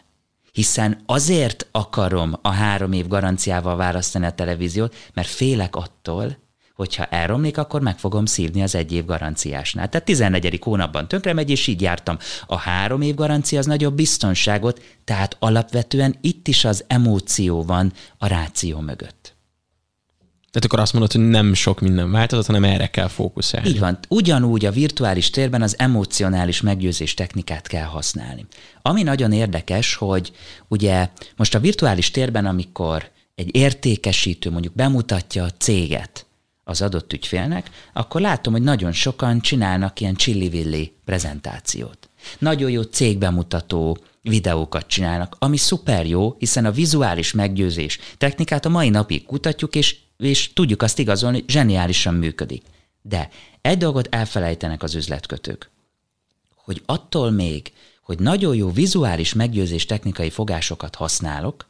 Hiszen 0.51 1.01
azért 1.05 1.67
akarom 1.71 2.39
a 2.41 2.49
három 2.49 2.91
év 2.91 3.07
garanciával 3.07 3.75
választani 3.75 4.25
a 4.25 4.31
televíziót, 4.31 4.95
mert 5.13 5.27
félek 5.27 5.75
attól, 5.75 6.37
hogyha 6.75 7.05
elromlik, 7.05 7.57
akkor 7.57 7.81
meg 7.81 7.99
fogom 7.99 8.25
szívni 8.25 8.61
az 8.61 8.75
egy 8.75 8.91
év 8.91 9.05
garanciásnál. 9.05 9.89
Tehát 9.89 10.05
14. 10.05 10.59
hónapban 10.63 11.07
tönkre 11.07 11.33
megy, 11.33 11.49
és 11.49 11.67
így 11.67 11.81
jártam. 11.81 12.17
A 12.47 12.57
három 12.57 13.01
év 13.01 13.15
garancia 13.15 13.59
az 13.59 13.65
nagyobb 13.65 13.95
biztonságot, 13.95 14.81
tehát 15.03 15.35
alapvetően 15.39 16.15
itt 16.21 16.47
is 16.47 16.65
az 16.65 16.83
emóció 16.87 17.63
van 17.63 17.93
a 18.17 18.27
ráció 18.27 18.79
mögött. 18.79 19.36
Tehát 20.57 20.71
akkor 20.71 20.83
azt 20.83 20.93
mondod, 20.93 21.11
hogy 21.11 21.29
nem 21.29 21.53
sok 21.53 21.79
minden 21.79 22.11
változott, 22.11 22.45
hanem 22.45 22.63
erre 22.63 22.87
kell 22.87 23.07
fókuszálni. 23.07 23.69
Így 23.69 23.79
van. 23.79 23.99
Ugyanúgy 24.09 24.65
a 24.65 24.71
virtuális 24.71 25.29
térben 25.29 25.61
az 25.61 25.75
emocionális 25.79 26.61
meggyőzés 26.61 27.13
technikát 27.13 27.67
kell 27.67 27.83
használni. 27.83 28.45
Ami 28.81 29.03
nagyon 29.03 29.31
érdekes, 29.31 29.95
hogy 29.95 30.31
ugye 30.67 31.09
most 31.35 31.55
a 31.55 31.59
virtuális 31.59 32.11
térben, 32.11 32.45
amikor 32.45 33.11
egy 33.35 33.55
értékesítő 33.55 34.51
mondjuk 34.51 34.73
bemutatja 34.75 35.43
a 35.43 35.49
céget 35.57 36.25
az 36.63 36.81
adott 36.81 37.13
ügyfélnek, 37.13 37.69
akkor 37.93 38.21
látom, 38.21 38.53
hogy 38.53 38.63
nagyon 38.63 38.91
sokan 38.91 39.39
csinálnak 39.39 39.99
ilyen 39.99 40.15
csillivilli 40.15 40.93
prezentációt. 41.05 42.09
Nagyon 42.39 42.71
jó 42.71 42.81
cégbemutató 42.81 43.97
videókat 44.21 44.87
csinálnak, 44.87 45.35
ami 45.39 45.57
szuper 45.57 46.07
jó, 46.07 46.35
hiszen 46.39 46.65
a 46.65 46.71
vizuális 46.71 47.31
meggyőzés 47.31 47.99
technikát 48.17 48.65
a 48.65 48.69
mai 48.69 48.89
napig 48.89 49.25
kutatjuk, 49.25 49.75
és 49.75 49.95
és 50.17 50.53
tudjuk 50.53 50.81
azt 50.81 50.99
igazolni, 50.99 51.43
zseniálisan 51.47 52.13
működik. 52.13 52.63
De 53.01 53.29
egy 53.61 53.77
dolgot 53.77 54.07
elfelejtenek 54.15 54.83
az 54.83 54.95
üzletkötők, 54.95 55.69
hogy 56.55 56.81
attól 56.85 57.31
még, 57.31 57.71
hogy 58.01 58.19
nagyon 58.19 58.55
jó 58.55 58.71
vizuális 58.71 59.33
meggyőzés 59.33 59.85
technikai 59.85 60.29
fogásokat 60.29 60.95
használok, 60.95 61.65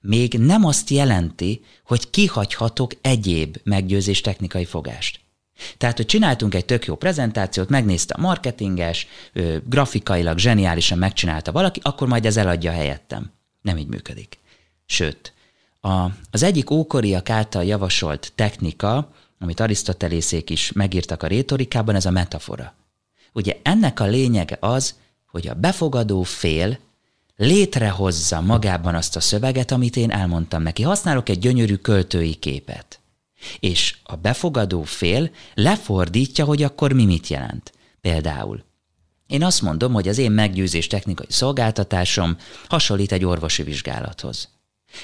még 0.00 0.32
nem 0.32 0.64
azt 0.64 0.90
jelenti, 0.90 1.64
hogy 1.84 2.10
kihagyhatok 2.10 2.92
egyéb 3.00 3.56
meggyőzés 3.64 4.20
technikai 4.20 4.64
fogást. 4.64 5.20
Tehát, 5.76 5.96
hogy 5.96 6.06
csináltunk 6.06 6.54
egy 6.54 6.64
tök 6.64 6.84
jó 6.84 6.96
prezentációt, 6.96 7.68
megnézte 7.68 8.14
a 8.14 8.20
marketinges, 8.20 9.06
grafikailag 9.64 10.38
zseniálisan 10.38 10.98
megcsinálta 10.98 11.52
valaki, 11.52 11.80
akkor 11.82 12.08
majd 12.08 12.26
ez 12.26 12.36
eladja 12.36 12.70
helyettem. 12.70 13.32
Nem 13.62 13.78
így 13.78 13.86
működik. 13.86 14.38
Sőt, 14.86 15.32
a, 15.86 16.10
az 16.30 16.42
egyik 16.42 16.70
ókoriak 16.70 17.30
által 17.30 17.64
javasolt 17.64 18.32
technika, 18.34 19.10
amit 19.38 19.60
Arisztotelészék 19.60 20.50
is 20.50 20.72
megírtak 20.72 21.22
a 21.22 21.26
rétorikában, 21.26 21.94
ez 21.94 22.06
a 22.06 22.10
metafora. 22.10 22.74
Ugye 23.32 23.56
ennek 23.62 24.00
a 24.00 24.06
lényege 24.06 24.56
az, 24.60 24.94
hogy 25.30 25.48
a 25.48 25.54
befogadó 25.54 26.22
fél 26.22 26.78
létrehozza 27.36 28.40
magában 28.40 28.94
azt 28.94 29.16
a 29.16 29.20
szöveget, 29.20 29.70
amit 29.70 29.96
én 29.96 30.10
elmondtam 30.10 30.62
neki. 30.62 30.82
Használok 30.82 31.28
egy 31.28 31.38
gyönyörű 31.38 31.74
költői 31.74 32.34
képet. 32.34 33.00
És 33.60 33.96
a 34.02 34.16
befogadó 34.16 34.82
fél 34.82 35.30
lefordítja, 35.54 36.44
hogy 36.44 36.62
akkor 36.62 36.92
mi 36.92 37.04
mit 37.04 37.28
jelent. 37.28 37.72
Például 38.00 38.64
én 39.26 39.42
azt 39.42 39.62
mondom, 39.62 39.92
hogy 39.92 40.08
az 40.08 40.18
én 40.18 40.30
meggyőzés 40.30 40.86
technikai 40.86 41.26
szolgáltatásom 41.28 42.36
hasonlít 42.68 43.12
egy 43.12 43.24
orvosi 43.24 43.62
vizsgálathoz. 43.62 44.55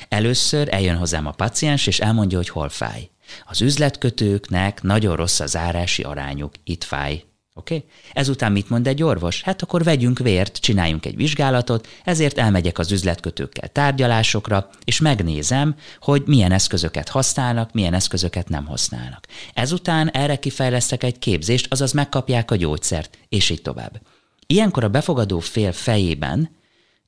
Először 0.08 0.68
eljön 0.70 0.96
hozzám 0.96 1.26
a 1.26 1.30
paciens, 1.30 1.86
és 1.86 2.00
elmondja, 2.00 2.36
hogy 2.36 2.48
hol 2.48 2.68
fáj. 2.68 3.10
Az 3.44 3.60
üzletkötőknek 3.60 4.82
nagyon 4.82 5.16
rossz 5.16 5.40
az 5.40 5.56
árási 5.56 6.02
arányuk, 6.02 6.52
itt 6.64 6.84
fáj. 6.84 7.24
Oké? 7.54 7.74
Okay? 7.74 7.88
Ezután 8.12 8.52
mit 8.52 8.70
mond 8.70 8.86
egy 8.86 9.02
orvos? 9.02 9.42
Hát 9.42 9.62
akkor 9.62 9.84
vegyünk 9.84 10.18
vért, 10.18 10.56
csináljunk 10.56 11.06
egy 11.06 11.16
vizsgálatot, 11.16 11.88
ezért 12.04 12.38
elmegyek 12.38 12.78
az 12.78 12.92
üzletkötőkkel 12.92 13.68
tárgyalásokra, 13.68 14.68
és 14.84 15.00
megnézem, 15.00 15.74
hogy 16.00 16.22
milyen 16.26 16.52
eszközöket 16.52 17.08
használnak, 17.08 17.72
milyen 17.72 17.94
eszközöket 17.94 18.48
nem 18.48 18.66
használnak. 18.66 19.26
Ezután 19.54 20.10
erre 20.10 20.36
kifejlesztek 20.36 21.02
egy 21.02 21.18
képzést, 21.18 21.72
azaz 21.72 21.92
megkapják 21.92 22.50
a 22.50 22.56
gyógyszert, 22.56 23.18
és 23.28 23.50
így 23.50 23.62
tovább. 23.62 24.00
Ilyenkor 24.46 24.84
a 24.84 24.88
befogadó 24.88 25.38
fél 25.38 25.72
fejében 25.72 26.50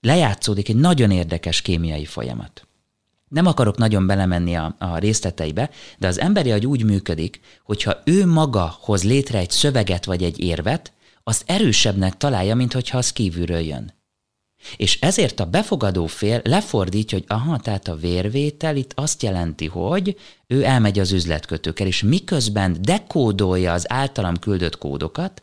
lejátszódik 0.00 0.68
egy 0.68 0.76
nagyon 0.76 1.10
érdekes 1.10 1.62
kémiai 1.62 2.04
folyamat. 2.04 2.66
Nem 3.28 3.46
akarok 3.46 3.76
nagyon 3.76 4.06
belemenni 4.06 4.54
a, 4.54 4.74
a 4.78 4.98
részleteibe, 4.98 5.70
de 5.98 6.06
az 6.06 6.20
emberi 6.20 6.52
agy 6.52 6.66
úgy 6.66 6.84
működik, 6.84 7.40
hogyha 7.62 8.00
ő 8.04 8.26
maga 8.26 8.78
hoz 8.80 9.04
létre 9.04 9.38
egy 9.38 9.50
szöveget 9.50 10.04
vagy 10.04 10.22
egy 10.22 10.40
érvet, 10.40 10.92
azt 11.22 11.42
erősebbnek 11.46 12.16
találja, 12.16 12.54
mint 12.54 12.72
hogyha 12.72 12.98
az 12.98 13.12
kívülről 13.12 13.60
jön. 13.60 13.92
És 14.76 15.00
ezért 15.00 15.40
a 15.40 15.46
befogadó 15.46 16.06
fél 16.06 16.40
lefordítja, 16.44 17.18
hogy 17.18 17.26
aha, 17.28 17.58
tehát 17.58 17.88
a 17.88 17.96
vérvétel 17.96 18.76
itt 18.76 18.92
azt 18.94 19.22
jelenti, 19.22 19.66
hogy 19.66 20.16
ő 20.46 20.64
elmegy 20.64 20.98
az 20.98 21.12
üzletkötőkkel, 21.12 21.86
és 21.86 22.02
miközben 22.02 22.76
dekódolja 22.80 23.72
az 23.72 23.90
általam 23.90 24.38
küldött 24.38 24.78
kódokat, 24.78 25.42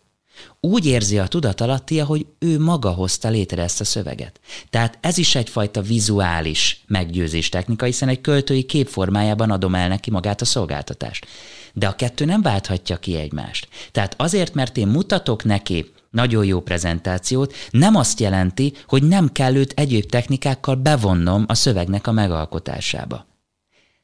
úgy 0.59 0.85
érzi 0.85 1.19
a 1.19 1.27
tudatalattia, 1.27 2.05
hogy 2.05 2.25
ő 2.39 2.59
maga 2.59 2.89
hozta 2.89 3.29
létre 3.29 3.61
ezt 3.61 3.81
a 3.81 3.83
szöveget. 3.83 4.39
Tehát 4.69 4.97
ez 5.01 5.17
is 5.17 5.35
egyfajta 5.35 5.81
vizuális 5.81 6.83
meggyőzés 6.87 7.49
technika, 7.49 7.85
hiszen 7.85 8.09
egy 8.09 8.21
költői 8.21 8.63
képformájában 8.63 9.51
adom 9.51 9.75
el 9.75 9.87
neki 9.87 10.11
magát 10.11 10.41
a 10.41 10.45
szolgáltatást. 10.45 11.27
De 11.73 11.87
a 11.87 11.95
kettő 11.95 12.25
nem 12.25 12.41
válthatja 12.41 12.97
ki 12.97 13.15
egymást. 13.15 13.67
Tehát 13.91 14.13
azért, 14.17 14.53
mert 14.53 14.77
én 14.77 14.87
mutatok 14.87 15.43
neki 15.43 15.91
nagyon 16.09 16.45
jó 16.45 16.61
prezentációt, 16.61 17.53
nem 17.69 17.95
azt 17.95 18.19
jelenti, 18.19 18.73
hogy 18.87 19.03
nem 19.03 19.31
kell 19.31 19.55
őt 19.55 19.73
egyéb 19.75 20.05
technikákkal 20.05 20.75
bevonnom 20.75 21.45
a 21.47 21.53
szövegnek 21.53 22.07
a 22.07 22.11
megalkotásába. 22.11 23.25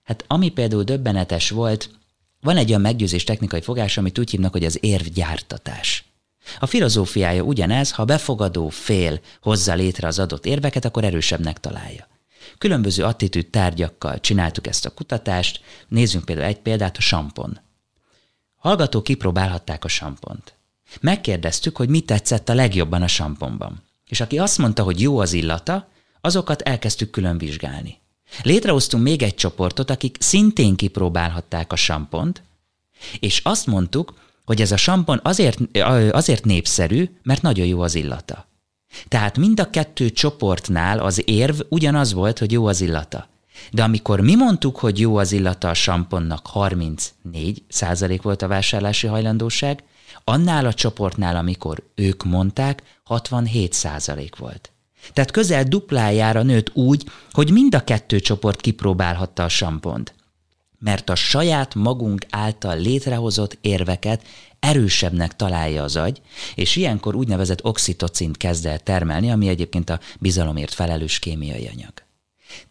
Hát 0.03 0.23
ami 0.27 0.49
például 0.49 0.83
döbbenetes 0.83 1.49
volt, 1.49 1.89
van 2.41 2.57
egy 2.57 2.69
olyan 2.69 2.81
meggyőzés 2.81 3.23
technikai 3.23 3.61
fogás, 3.61 3.97
amit 3.97 4.19
úgy 4.19 4.29
hívnak, 4.29 4.51
hogy 4.51 4.65
az 4.65 4.77
érvgyártatás. 4.81 6.06
A 6.59 6.65
filozófiája 6.65 7.43
ugyanez, 7.43 7.91
ha 7.91 8.05
befogadó 8.05 8.69
fél 8.69 9.19
hozza 9.41 9.73
létre 9.73 10.07
az 10.07 10.19
adott 10.19 10.45
érveket, 10.45 10.85
akkor 10.85 11.03
erősebbnek 11.03 11.59
találja. 11.59 12.07
Különböző 12.57 13.03
attitűd 13.03 13.47
tárgyakkal 13.47 14.19
csináltuk 14.19 14.67
ezt 14.67 14.85
a 14.85 14.93
kutatást, 14.93 15.61
nézzünk 15.87 16.25
például 16.25 16.47
egy 16.47 16.59
példát, 16.59 16.97
a 16.97 17.01
sampon. 17.01 17.59
Hallgatók 18.55 19.03
kipróbálhatták 19.03 19.83
a 19.83 19.87
sampont. 19.87 20.55
Megkérdeztük, 21.01 21.77
hogy 21.77 21.89
mit 21.89 22.05
tetszett 22.05 22.49
a 22.49 22.53
legjobban 22.53 23.01
a 23.01 23.07
samponban. 23.07 23.83
És 24.07 24.21
aki 24.21 24.39
azt 24.39 24.57
mondta, 24.57 24.83
hogy 24.83 25.01
jó 25.01 25.19
az 25.19 25.33
illata, 25.33 25.89
azokat 26.21 26.61
elkezdtük 26.61 27.09
külön 27.09 27.37
vizsgálni. 27.37 27.99
Létrehoztunk 28.43 29.03
még 29.03 29.21
egy 29.21 29.35
csoportot, 29.35 29.89
akik 29.89 30.17
szintén 30.19 30.75
kipróbálhatták 30.75 31.71
a 31.71 31.75
sampont, 31.75 32.41
és 33.19 33.41
azt 33.43 33.65
mondtuk, 33.65 34.13
hogy 34.47 34.61
ez 34.61 34.71
a 34.71 34.77
sampon 34.77 35.19
azért, 35.23 35.59
azért 36.11 36.45
népszerű, 36.45 37.09
mert 37.23 37.41
nagyon 37.41 37.65
jó 37.65 37.81
az 37.81 37.95
illata. 37.95 38.47
Tehát 39.07 39.37
mind 39.37 39.59
a 39.59 39.69
kettő 39.69 40.09
csoportnál 40.09 40.99
az 40.99 41.21
érv 41.25 41.59
ugyanaz 41.69 42.13
volt, 42.13 42.39
hogy 42.39 42.51
jó 42.51 42.65
az 42.65 42.81
illata. 42.81 43.27
De 43.71 43.83
amikor 43.83 44.19
mi 44.19 44.35
mondtuk, 44.35 44.77
hogy 44.77 44.99
jó 44.99 45.17
az 45.17 45.31
illata 45.31 45.69
a 45.69 45.73
samponnak, 45.73 46.47
34 46.47 47.63
százalék 47.67 48.21
volt 48.21 48.41
a 48.41 48.47
vásárlási 48.47 49.07
hajlandóság, 49.07 49.83
annál 50.23 50.65
a 50.65 50.73
csoportnál, 50.73 51.35
amikor 51.35 51.83
ők 51.95 52.23
mondták, 52.23 52.83
67 53.03 53.73
százalék 53.73 54.35
volt. 54.35 54.71
Tehát 55.13 55.31
közel 55.31 55.63
duplájára 55.63 56.43
nőtt 56.43 56.75
úgy, 56.75 57.05
hogy 57.31 57.51
mind 57.51 57.75
a 57.75 57.83
kettő 57.83 58.19
csoport 58.19 58.61
kipróbálhatta 58.61 59.43
a 59.43 59.49
sampont. 59.49 60.13
Mert 60.79 61.09
a 61.09 61.15
saját 61.15 61.75
magunk 61.75 62.25
által 62.29 62.77
létrehozott 62.77 63.57
érveket 63.61 64.23
erősebbnek 64.59 65.35
találja 65.35 65.83
az 65.83 65.95
agy, 65.95 66.21
és 66.55 66.75
ilyenkor 66.75 67.15
úgynevezett 67.15 67.65
oxitocint 67.65 68.37
kezd 68.37 68.65
el 68.65 68.79
termelni, 68.79 69.31
ami 69.31 69.47
egyébként 69.47 69.89
a 69.89 69.99
bizalomért 70.19 70.73
felelős 70.73 71.19
kémiai 71.19 71.67
anyag. 71.67 71.93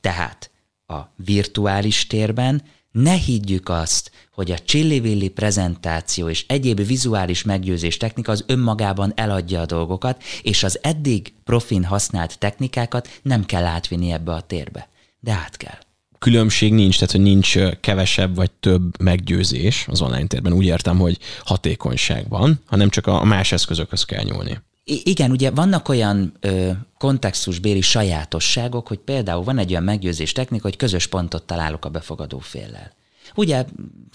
Tehát 0.00 0.50
a 0.86 1.00
virtuális 1.16 2.06
térben 2.06 2.62
ne 2.90 3.12
higgyük 3.12 3.68
azt, 3.68 4.10
hogy 4.32 4.50
a 4.50 4.58
csillivilli 4.58 5.28
prezentáció 5.28 6.28
és 6.28 6.44
egyéb 6.48 6.86
vizuális 6.86 7.42
meggyőzés 7.42 7.96
technika 7.96 8.32
az 8.32 8.44
önmagában 8.46 9.12
eladja 9.14 9.60
a 9.60 9.66
dolgokat, 9.66 10.22
és 10.42 10.62
az 10.62 10.78
eddig 10.82 11.34
profin 11.44 11.84
használt 11.84 12.38
technikákat 12.38 13.20
nem 13.22 13.44
kell 13.44 13.64
átvinni 13.64 14.10
ebbe 14.10 14.32
a 14.32 14.40
térbe. 14.40 14.88
De 15.20 15.32
át 15.32 15.56
kell. 15.56 15.85
Különbség 16.26 16.72
nincs, 16.72 16.94
tehát 16.94 17.10
hogy 17.10 17.20
nincs 17.20 17.58
kevesebb 17.80 18.34
vagy 18.34 18.50
több 18.50 19.02
meggyőzés 19.02 19.86
az 19.88 20.00
online 20.00 20.26
térben. 20.26 20.52
Úgy 20.52 20.64
értem, 20.64 20.98
hogy 20.98 21.18
hatékonyság 21.44 22.28
van, 22.28 22.60
hanem 22.66 22.88
csak 22.88 23.06
a 23.06 23.24
más 23.24 23.52
eszközökhöz 23.52 24.04
kell 24.04 24.22
nyúlni. 24.22 24.60
Igen, 24.84 25.30
ugye 25.30 25.50
vannak 25.50 25.88
olyan 25.88 26.32
ö, 26.40 26.70
kontextusbéli 26.98 27.80
sajátosságok, 27.80 28.88
hogy 28.88 28.98
például 28.98 29.44
van 29.44 29.58
egy 29.58 29.70
olyan 29.70 29.82
meggyőzés 29.82 30.32
technika, 30.32 30.62
hogy 30.62 30.76
közös 30.76 31.06
pontot 31.06 31.42
találok 31.42 31.84
a 31.84 31.88
befogadó 31.88 32.38
féllel. 32.38 32.92
Ugye 33.36 33.64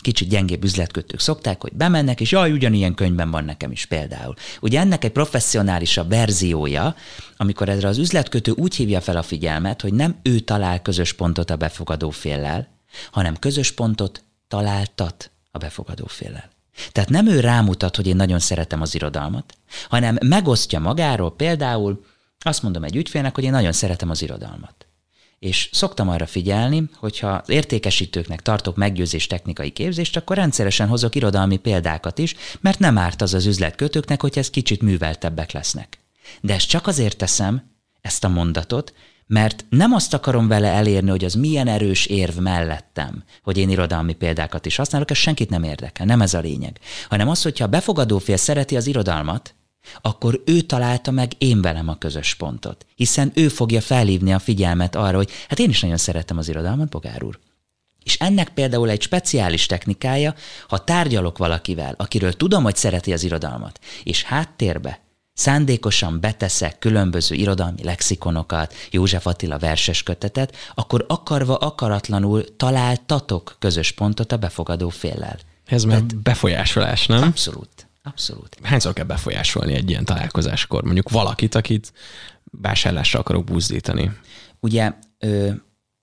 kicsit 0.01 0.29
gyengébb 0.29 0.63
üzletkötők 0.63 1.19
szokták, 1.19 1.61
hogy 1.61 1.73
bemennek, 1.73 2.21
és 2.21 2.31
jaj, 2.31 2.51
ugyanilyen 2.51 2.93
könyvben 2.93 3.31
van 3.31 3.43
nekem 3.43 3.71
is 3.71 3.85
például. 3.85 4.33
Ugye 4.61 4.79
ennek 4.79 5.03
egy 5.03 5.11
professzionálisabb 5.11 6.09
verziója, 6.09 6.95
amikor 7.37 7.69
ezre 7.69 7.87
az 7.87 7.97
üzletkötő 7.97 8.51
úgy 8.51 8.75
hívja 8.75 9.01
fel 9.01 9.17
a 9.17 9.23
figyelmet, 9.23 9.81
hogy 9.81 9.93
nem 9.93 10.19
ő 10.21 10.39
talál 10.39 10.81
közös 10.81 11.13
pontot 11.13 11.49
a 11.49 11.55
befogadó 11.55 12.09
féllel, 12.09 12.67
hanem 13.11 13.37
közös 13.39 13.71
pontot 13.71 14.23
találtat 14.47 15.31
a 15.51 15.57
befogadó 15.57 16.05
féllel. 16.05 16.49
Tehát 16.91 17.09
nem 17.09 17.27
ő 17.27 17.39
rámutat, 17.39 17.95
hogy 17.95 18.07
én 18.07 18.15
nagyon 18.15 18.39
szeretem 18.39 18.81
az 18.81 18.95
irodalmat, 18.95 19.53
hanem 19.89 20.17
megosztja 20.25 20.79
magáról 20.79 21.35
például, 21.35 22.03
azt 22.39 22.63
mondom 22.63 22.83
egy 22.83 22.95
ügyfélnek, 22.95 23.35
hogy 23.35 23.43
én 23.43 23.51
nagyon 23.51 23.71
szeretem 23.71 24.09
az 24.09 24.21
irodalmat. 24.21 24.85
És 25.45 25.69
szoktam 25.71 26.09
arra 26.09 26.25
figyelni, 26.25 26.89
hogyha 26.95 27.43
értékesítőknek 27.47 28.41
tartok 28.41 28.75
meggyőzés 28.75 29.27
technikai 29.27 29.69
képzést, 29.69 30.17
akkor 30.17 30.35
rendszeresen 30.35 30.87
hozok 30.87 31.15
irodalmi 31.15 31.57
példákat 31.57 32.17
is, 32.17 32.35
mert 32.59 32.79
nem 32.79 32.97
árt 32.97 33.21
az 33.21 33.33
az 33.33 33.45
üzletkötőknek, 33.45 34.21
hogy 34.21 34.37
ez 34.37 34.49
kicsit 34.49 34.81
műveltebbek 34.81 35.51
lesznek. 35.51 35.99
De 36.41 36.53
ezt 36.53 36.67
csak 36.67 36.87
azért 36.87 37.17
teszem, 37.17 37.63
ezt 38.01 38.23
a 38.23 38.29
mondatot, 38.29 38.93
mert 39.27 39.65
nem 39.69 39.93
azt 39.93 40.13
akarom 40.13 40.47
vele 40.47 40.67
elérni, 40.67 41.09
hogy 41.09 41.25
az 41.25 41.33
milyen 41.33 41.67
erős 41.67 42.05
érv 42.05 42.37
mellettem, 42.37 43.23
hogy 43.43 43.57
én 43.57 43.69
irodalmi 43.69 44.13
példákat 44.13 44.65
is 44.65 44.75
használok, 44.75 45.11
ez 45.11 45.17
senkit 45.17 45.49
nem 45.49 45.63
érdekel, 45.63 46.05
nem 46.05 46.21
ez 46.21 46.33
a 46.33 46.39
lényeg. 46.39 46.79
Hanem 47.09 47.29
az, 47.29 47.41
hogyha 47.41 47.65
a 47.65 47.69
befogadó 47.69 48.17
fél 48.17 48.37
szereti 48.37 48.75
az 48.75 48.87
irodalmat, 48.87 49.55
akkor 50.01 50.41
ő 50.45 50.61
találta 50.61 51.11
meg 51.11 51.31
én 51.37 51.61
velem 51.61 51.87
a 51.87 51.97
közös 51.97 52.35
pontot. 52.35 52.85
Hiszen 52.95 53.31
ő 53.35 53.47
fogja 53.47 53.81
felhívni 53.81 54.33
a 54.33 54.39
figyelmet 54.39 54.95
arra, 54.95 55.17
hogy 55.17 55.29
hát 55.47 55.59
én 55.59 55.69
is 55.69 55.81
nagyon 55.81 55.97
szeretem 55.97 56.37
az 56.37 56.49
irodalmat, 56.49 56.89
Bogár 56.89 57.23
úr. 57.23 57.39
És 58.03 58.17
ennek 58.17 58.49
például 58.49 58.89
egy 58.89 59.01
speciális 59.01 59.65
technikája, 59.65 60.35
ha 60.67 60.83
tárgyalok 60.83 61.37
valakivel, 61.37 61.93
akiről 61.97 62.33
tudom, 62.33 62.63
hogy 62.63 62.75
szereti 62.75 63.13
az 63.13 63.23
irodalmat, 63.23 63.79
és 64.03 64.23
háttérbe 64.23 64.99
szándékosan 65.33 66.19
beteszek 66.19 66.79
különböző 66.79 67.35
irodalmi 67.35 67.83
lexikonokat, 67.83 68.73
József 68.91 69.27
Attila 69.27 69.57
verses 69.57 70.03
kötetet, 70.03 70.55
akkor 70.75 71.05
akarva 71.07 71.55
akaratlanul 71.55 72.55
találtatok 72.55 73.55
közös 73.59 73.91
pontot 73.91 74.31
a 74.31 74.37
befogadó 74.37 74.89
féllel. 74.89 75.39
Ez 75.65 75.83
már 75.83 76.05
befolyásolás, 76.05 77.05
nem? 77.05 77.23
Abszolút. 77.23 77.90
Abszolút. 78.03 78.57
Hányszor 78.63 78.93
kell 78.93 79.05
befolyásolni 79.05 79.73
egy 79.73 79.89
ilyen 79.89 80.05
találkozáskor? 80.05 80.83
Mondjuk 80.83 81.09
valakit, 81.09 81.55
akit 81.55 81.93
vásárlásra 82.43 83.19
akarok 83.19 83.43
buzdítani. 83.43 84.11
Ugye 84.59 84.93
ö, 85.19 85.51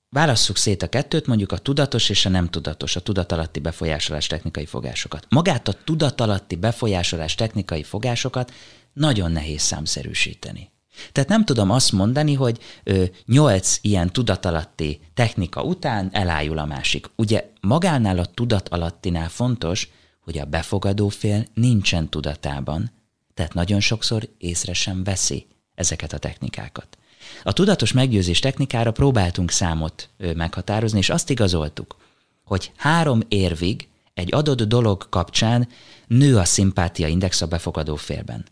válasszuk 0.08 0.56
szét 0.56 0.82
a 0.82 0.88
kettőt, 0.88 1.26
mondjuk 1.26 1.52
a 1.52 1.58
tudatos 1.58 2.08
és 2.08 2.26
a 2.26 2.28
nem 2.28 2.48
tudatos, 2.48 2.96
a 2.96 3.00
tudatalatti 3.00 3.61
befolyásolás 3.61 4.26
technikai 4.26 4.66
fogásokat. 4.66 5.26
Magát 5.28 5.68
a 5.68 5.72
tudatalatti 5.84 6.56
befolyásolás 6.56 7.34
technikai 7.34 7.82
fogásokat 7.82 8.52
nagyon 8.92 9.32
nehéz 9.32 9.61
számszerűsíteni. 9.61 10.70
Tehát 11.12 11.28
nem 11.28 11.44
tudom 11.44 11.70
azt 11.70 11.92
mondani, 11.92 12.34
hogy 12.34 12.58
ö, 12.84 13.04
nyolc 13.26 13.78
ilyen 13.80 14.12
tudatalatti 14.12 15.00
technika 15.14 15.62
után 15.62 16.08
elájul 16.12 16.58
a 16.58 16.64
másik. 16.64 17.06
Ugye 17.16 17.50
magánál 17.61 18.18
a 18.18 18.26
tudatalattinál 18.26 19.28
fontos, 19.28 19.88
hogy 20.28 20.38
a 20.38 20.44
befogadó 20.44 21.08
fél 21.08 21.46
nincsen 21.54 22.08
tudatában, 22.08 22.90
tehát 23.34 23.54
nagyon 23.54 23.80
sokszor 23.80 24.28
észre 24.38 24.72
sem 24.72 25.04
veszi 25.04 25.46
ezeket 25.74 26.12
a 26.12 26.18
technikákat. 26.18 26.98
A 27.42 27.52
tudatos 27.52 27.92
meggyőzés 27.92 28.38
technikára 28.38 28.92
próbáltunk 28.92 29.50
számot 29.50 30.08
meghatározni, 30.34 30.98
és 30.98 31.10
azt 31.10 31.30
igazoltuk, 31.30 31.96
hogy 32.44 32.72
három 32.76 33.20
érvig 33.28 33.88
egy 34.14 34.34
adott 34.34 34.62
dolog 34.62 35.08
kapcsán 35.08 35.68
nő 36.06 36.36
a 36.36 36.44
szimpátia 36.44 37.06
index 37.06 37.40
a 37.40 37.46
befogadó 37.46 37.96
félben. 37.96 38.46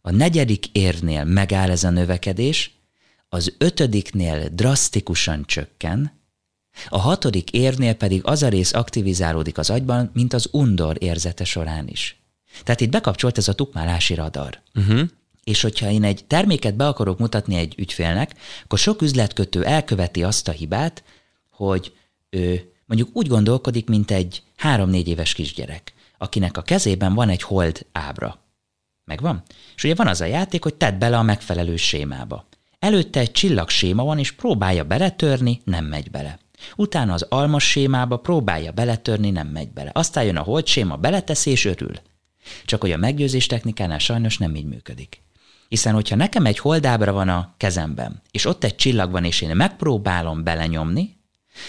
A 0.00 0.10
negyedik 0.10 0.66
érvnél 0.66 1.24
megáll 1.24 1.70
ez 1.70 1.84
a 1.84 1.90
növekedés, 1.90 2.74
az 3.28 3.54
ötödiknél 3.58 4.48
drasztikusan 4.48 5.44
csökken, 5.46 6.17
a 6.88 6.98
hatodik 6.98 7.52
érvnél 7.52 7.94
pedig 7.94 8.20
az 8.24 8.42
a 8.42 8.48
rész 8.48 8.72
aktivizálódik 8.74 9.58
az 9.58 9.70
agyban, 9.70 10.10
mint 10.12 10.32
az 10.32 10.48
undor 10.52 10.96
érzete 10.98 11.44
során 11.44 11.88
is. 11.88 12.20
Tehát 12.64 12.80
itt 12.80 12.90
bekapcsolt 12.90 13.38
ez 13.38 13.48
a 13.48 13.52
tukmálási 13.52 14.14
radar. 14.14 14.62
Uh-huh. 14.74 15.00
És 15.44 15.62
hogyha 15.62 15.90
én 15.90 16.04
egy 16.04 16.24
terméket 16.26 16.76
be 16.76 16.86
akarok 16.86 17.18
mutatni 17.18 17.56
egy 17.56 17.74
ügyfélnek, 17.78 18.34
akkor 18.64 18.78
sok 18.78 19.02
üzletkötő 19.02 19.64
elköveti 19.64 20.22
azt 20.22 20.48
a 20.48 20.52
hibát, 20.52 21.04
hogy 21.50 21.92
ő 22.30 22.72
mondjuk 22.86 23.10
úgy 23.12 23.26
gondolkodik, 23.26 23.88
mint 23.88 24.10
egy 24.10 24.42
három-négy 24.56 25.08
éves 25.08 25.32
kisgyerek, 25.32 25.92
akinek 26.18 26.56
a 26.56 26.62
kezében 26.62 27.14
van 27.14 27.28
egy 27.28 27.42
hold 27.42 27.86
ábra. 27.92 28.38
Megvan? 29.04 29.42
És 29.76 29.84
ugye 29.84 29.94
van 29.94 30.06
az 30.06 30.20
a 30.20 30.24
játék, 30.24 30.62
hogy 30.62 30.74
tedd 30.74 30.98
bele 30.98 31.18
a 31.18 31.22
megfelelő 31.22 31.76
sémába. 31.76 32.46
Előtte 32.78 33.20
egy 33.20 33.32
csillag 33.32 33.68
séma 33.68 34.04
van, 34.04 34.18
és 34.18 34.32
próbálja 34.32 34.84
beletörni, 34.84 35.60
nem 35.64 35.84
megy 35.84 36.10
bele. 36.10 36.38
Utána 36.76 37.12
az 37.12 37.22
almas 37.22 37.70
sémába 37.70 38.16
próbálja 38.16 38.72
beletörni, 38.72 39.30
nem 39.30 39.46
megy 39.46 39.72
bele. 39.72 39.90
Aztán 39.94 40.24
jön 40.24 40.36
a 40.36 40.42
hold 40.42 40.66
séma, 40.66 40.96
beleteszi 40.96 41.50
és 41.50 41.64
örül. 41.64 41.94
Csak 42.64 42.80
hogy 42.80 42.92
a 42.92 42.96
meggyőzés 42.96 43.46
technikánál 43.46 43.98
sajnos 43.98 44.38
nem 44.38 44.54
így 44.54 44.64
működik. 44.64 45.22
Hiszen, 45.68 45.94
hogyha 45.94 46.16
nekem 46.16 46.46
egy 46.46 46.58
holdábra 46.58 47.12
van 47.12 47.28
a 47.28 47.54
kezemben, 47.56 48.22
és 48.30 48.44
ott 48.44 48.64
egy 48.64 48.76
csillag 48.76 49.10
van, 49.10 49.24
és 49.24 49.40
én 49.40 49.56
megpróbálom 49.56 50.44
belenyomni, 50.44 51.16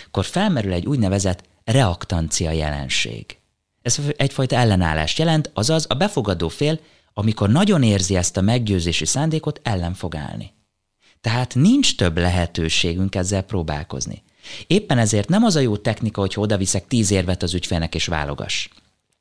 akkor 0.08 0.25
felmerül 0.25 0.73
egy 0.73 0.86
úgynevezett 0.86 1.43
reaktancia 1.63 2.52
jelenség. 2.52 3.38
Ez 3.82 3.99
egyfajta 4.17 4.56
ellenállást 4.56 5.17
jelent, 5.17 5.52
azaz 5.54 5.86
a 5.89 5.93
befogadó 5.93 6.47
fél, 6.47 6.80
amikor 7.13 7.49
nagyon 7.49 7.84
érzi 7.84 8.15
ezt 8.15 8.38
a 8.38 8.41
meggyőzési 8.41 9.06
szándékot, 9.06 9.60
ellen 9.63 9.93
fog 9.93 10.15
állni. 10.15 10.54
Tehát 11.21 11.56
nincs 11.56 11.95
több 11.95 12.17
lehetőségünk 12.17 13.15
ezzel 13.15 13.41
próbálkozni. 13.41 14.23
Éppen 14.67 14.97
ezért 14.97 15.30
nem 15.30 15.43
az 15.43 15.56
a 15.56 15.60
jó 15.60 15.78
technika, 15.78 16.21
hogy 16.21 16.34
oda 16.36 16.58
viszek 16.58 16.88
tíz 16.88 17.12
érvet 17.12 17.43
az 17.43 17.54
ügyfélnek 17.54 17.95
és 17.95 18.06
válogass, 18.06 18.67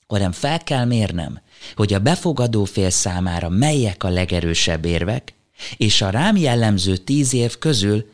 hanem 0.07 0.33
fel 0.33 0.63
kell 0.63 0.85
mérnem, 0.85 1.41
hogy 1.77 1.95
a 1.95 1.99
befogadó 1.99 2.65
fél 2.65 2.91
számára 2.91 3.49
melyek 3.49 4.05
a 4.05 4.09
legerősebb 4.09 4.85
érvek, 4.85 5.35
és 5.77 6.03
a 6.03 6.11
rám 6.11 6.37
jellemző 6.37 6.97
tíz 6.97 7.33
év 7.35 7.59
közül 7.59 8.11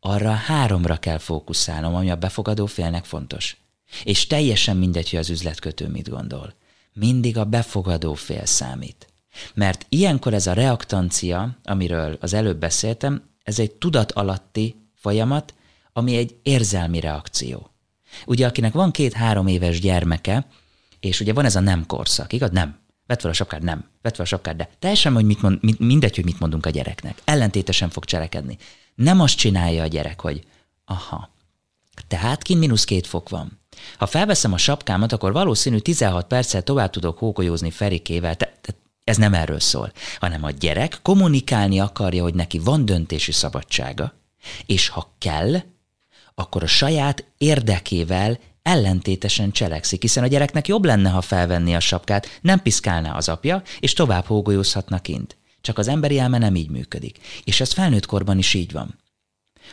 arra 0.00 0.30
háromra 0.30 0.96
kell 0.96 1.18
fókuszálnom, 1.18 1.94
ami 1.94 2.10
a 2.10 2.16
befogadó 2.16 2.66
félnek 2.66 3.04
fontos. 3.04 3.56
És 4.04 4.26
teljesen 4.26 4.76
mindegy, 4.76 5.10
hogy 5.10 5.18
az 5.18 5.30
üzletkötő 5.30 5.88
mit 5.88 6.08
gondol. 6.08 6.54
Mindig 6.92 7.38
a 7.38 7.44
befogadó 7.44 8.14
fél 8.14 8.46
számít. 8.46 9.06
Mert 9.54 9.86
ilyenkor 9.88 10.34
ez 10.34 10.46
a 10.46 10.52
reaktancia, 10.52 11.58
amiről 11.64 12.16
az 12.20 12.32
előbb 12.32 12.58
beszéltem, 12.58 13.22
ez 13.42 13.58
egy 13.58 13.70
tudat 13.70 14.12
alatti 14.12 14.76
folyamat, 14.94 15.54
ami 15.92 16.16
egy 16.16 16.36
érzelmi 16.42 17.00
reakció. 17.00 17.70
Ugye, 18.26 18.46
akinek 18.46 18.72
van 18.72 18.90
két-három 18.90 19.46
éves 19.46 19.80
gyermeke, 19.80 20.46
és 21.00 21.20
ugye 21.20 21.32
van 21.32 21.44
ez 21.44 21.56
a 21.56 21.60
nem 21.60 21.86
korszak, 21.86 22.32
igaz? 22.32 22.50
Nem. 22.50 22.78
Vett 23.06 23.20
fel 23.20 23.30
a 23.30 23.34
sapkád, 23.34 23.62
nem. 23.62 23.84
Vett 24.02 24.14
fel 24.14 24.24
a 24.24 24.28
sapkád, 24.28 24.56
de 24.56 24.68
teljesen 24.78 25.14
hogy 25.14 25.24
mit 25.24 25.42
mond, 25.42 25.78
mindegy, 25.78 26.14
hogy 26.14 26.24
mit 26.24 26.40
mondunk 26.40 26.66
a 26.66 26.70
gyereknek. 26.70 27.22
Ellentétesen 27.24 27.90
fog 27.90 28.04
cselekedni. 28.04 28.56
Nem 28.94 29.20
azt 29.20 29.36
csinálja 29.36 29.82
a 29.82 29.86
gyerek, 29.86 30.20
hogy 30.20 30.46
aha, 30.84 31.30
tehát 32.08 32.42
kint 32.42 32.60
mínusz 32.60 32.84
két 32.84 33.06
fok 33.06 33.28
van. 33.28 33.60
Ha 33.98 34.06
felveszem 34.06 34.52
a 34.52 34.58
sapkámat, 34.58 35.12
akkor 35.12 35.32
valószínű 35.32 35.78
16 35.78 36.26
perccel 36.26 36.62
tovább 36.62 36.90
tudok 36.90 37.18
hókolyozni 37.18 37.70
Ferikével. 37.70 38.36
Te, 38.36 38.58
te, 38.60 38.74
ez 39.04 39.16
nem 39.16 39.34
erről 39.34 39.60
szól, 39.60 39.92
hanem 40.20 40.44
a 40.44 40.50
gyerek 40.50 40.98
kommunikálni 41.02 41.80
akarja, 41.80 42.22
hogy 42.22 42.34
neki 42.34 42.58
van 42.58 42.84
döntési 42.84 43.32
szabadsága, 43.32 44.12
és 44.66 44.88
ha 44.88 45.14
kell, 45.18 45.54
akkor 46.38 46.62
a 46.62 46.66
saját 46.66 47.24
érdekével 47.38 48.38
ellentétesen 48.62 49.50
cselekszik, 49.50 50.00
hiszen 50.02 50.24
a 50.24 50.26
gyereknek 50.26 50.68
jobb 50.68 50.84
lenne, 50.84 51.08
ha 51.08 51.20
felvenni 51.20 51.74
a 51.74 51.80
sapkát, 51.80 52.38
nem 52.40 52.62
piszkálná 52.62 53.12
az 53.16 53.28
apja, 53.28 53.62
és 53.80 53.92
tovább 53.92 54.24
hógolyózhatna 54.24 54.98
kint. 54.98 55.36
Csak 55.60 55.78
az 55.78 55.88
emberi 55.88 56.18
elme 56.18 56.38
nem 56.38 56.54
így 56.54 56.70
működik. 56.70 57.18
És 57.44 57.60
ez 57.60 57.72
felnőtt 57.72 58.06
korban 58.06 58.38
is 58.38 58.54
így 58.54 58.72
van. 58.72 58.98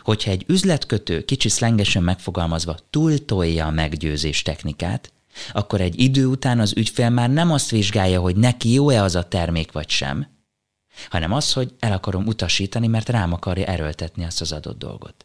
Hogyha 0.02 0.32
egy 0.32 0.44
üzletkötő, 0.48 1.26
kicsi 1.26 1.50
szlengesen 1.50 2.04
megfogalmazva, 2.04 2.78
túltolja 2.90 3.66
a 3.66 3.72
meggyőzés 3.72 4.42
technikát, 4.42 5.12
akkor 5.52 5.82
egy 5.82 6.00
idő 6.00 6.26
után 6.26 6.60
az 6.60 6.74
ügyfél 6.78 7.10
már 7.10 7.30
nem 7.30 7.52
azt 7.52 7.70
vizsgálja, 7.70 8.20
hogy 8.22 8.36
neki 8.36 8.74
jó-e 8.74 9.04
az 9.04 9.16
a 9.16 9.28
termék 9.28 9.72
vagy 9.72 9.90
sem, 9.90 10.28
hanem 11.10 11.32
az, 11.32 11.54
hogy 11.54 11.74
el 11.80 11.92
akarom 11.92 12.28
utasítani, 12.28 12.88
mert 12.88 13.10
rám 13.10 13.34
akarja 13.34 13.66
erőltetni 13.66 14.26
azt 14.26 14.42
az 14.42 14.52
adott 14.52 14.78
dolgot. 14.78 15.25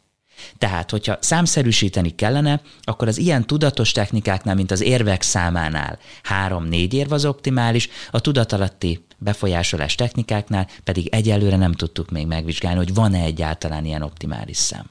Tehát, 0.59 0.91
hogyha 0.91 1.17
számszerűsíteni 1.21 2.15
kellene, 2.15 2.61
akkor 2.83 3.09
az 3.09 3.19
ilyen 3.19 3.47
tudatos 3.47 3.93
technikáknál, 3.93 4.55
mint 4.55 4.71
az 4.71 4.81
érvek 4.81 5.23
számánál 5.23 5.99
három-négy 6.23 6.95
érv 6.95 7.13
az 7.13 7.25
optimális, 7.25 7.89
a 8.11 8.21
tudatalatti 8.21 9.05
befolyásolás 9.19 9.95
technikáknál 9.95 10.69
pedig 10.85 11.07
egyelőre 11.07 11.57
nem 11.57 11.73
tudtuk 11.73 12.11
még 12.11 12.27
megvizsgálni, 12.27 12.79
hogy 12.79 12.95
van-e 12.95 13.21
egyáltalán 13.21 13.85
ilyen 13.85 14.03
optimális 14.03 14.57
szám. 14.57 14.87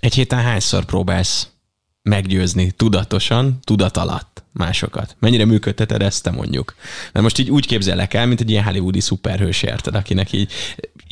Egy 0.00 0.14
héten 0.14 0.42
hányszor 0.42 0.84
próbálsz 0.84 1.48
meggyőzni 2.02 2.70
tudatosan, 2.70 3.58
tudat 3.64 3.96
alatt 3.96 4.42
másokat? 4.52 5.16
Mennyire 5.18 5.44
működteted 5.44 6.02
ezt 6.02 6.22
te 6.22 6.30
mondjuk? 6.30 6.74
Mert 7.12 7.24
most 7.24 7.38
így 7.38 7.50
úgy 7.50 7.66
képzelek 7.66 8.14
el, 8.14 8.26
mint 8.26 8.40
egy 8.40 8.50
ilyen 8.50 8.64
hollywoodi 8.64 9.00
szuperhős, 9.00 9.62
érted, 9.62 9.94
akinek 9.94 10.32
így 10.32 10.52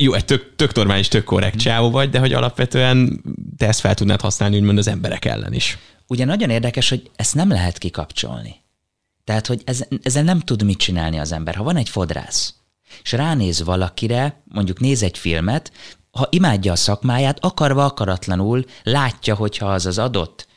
jó, 0.01 0.13
egy 0.13 0.25
tök, 0.25 0.57
tök 0.57 0.75
normális, 0.75 1.09
tök 1.09 1.25
korrekt 1.25 1.59
csávó 1.59 1.91
vagy, 1.91 2.11
de 2.11 2.19
hogy 2.19 2.33
alapvetően 2.33 3.23
te 3.57 3.67
ezt 3.67 3.81
fel 3.81 3.95
tudnád 3.95 4.21
használni 4.21 4.57
úgymond 4.57 4.79
az 4.79 4.89
emberek 4.89 5.25
ellen 5.25 5.53
is. 5.53 5.79
Ugye 6.07 6.25
nagyon 6.25 6.51
érdekes, 6.51 6.89
hogy 6.89 7.11
ezt 7.17 7.35
nem 7.35 7.49
lehet 7.49 7.79
kikapcsolni. 7.79 8.57
Tehát, 9.25 9.47
hogy 9.47 9.63
ez, 9.65 9.85
ezzel 10.03 10.23
nem 10.23 10.41
tud 10.41 10.63
mit 10.63 10.79
csinálni 10.79 11.19
az 11.19 11.33
ember. 11.33 11.55
Ha 11.55 11.63
van 11.63 11.77
egy 11.77 11.89
fodrász, 11.89 12.55
és 13.03 13.13
ránéz 13.13 13.63
valakire, 13.63 14.43
mondjuk 14.45 14.81
néz 14.81 15.03
egy 15.03 15.19
filmet, 15.19 15.73
ha 16.11 16.29
imádja 16.31 16.73
a 16.73 16.77
szakmáját, 16.77 17.45
akarva 17.45 17.85
akaratlanul 17.85 18.65
látja, 18.83 19.35
hogyha 19.35 19.67
az 19.67 19.87
az 19.87 19.99
adott 19.99 20.48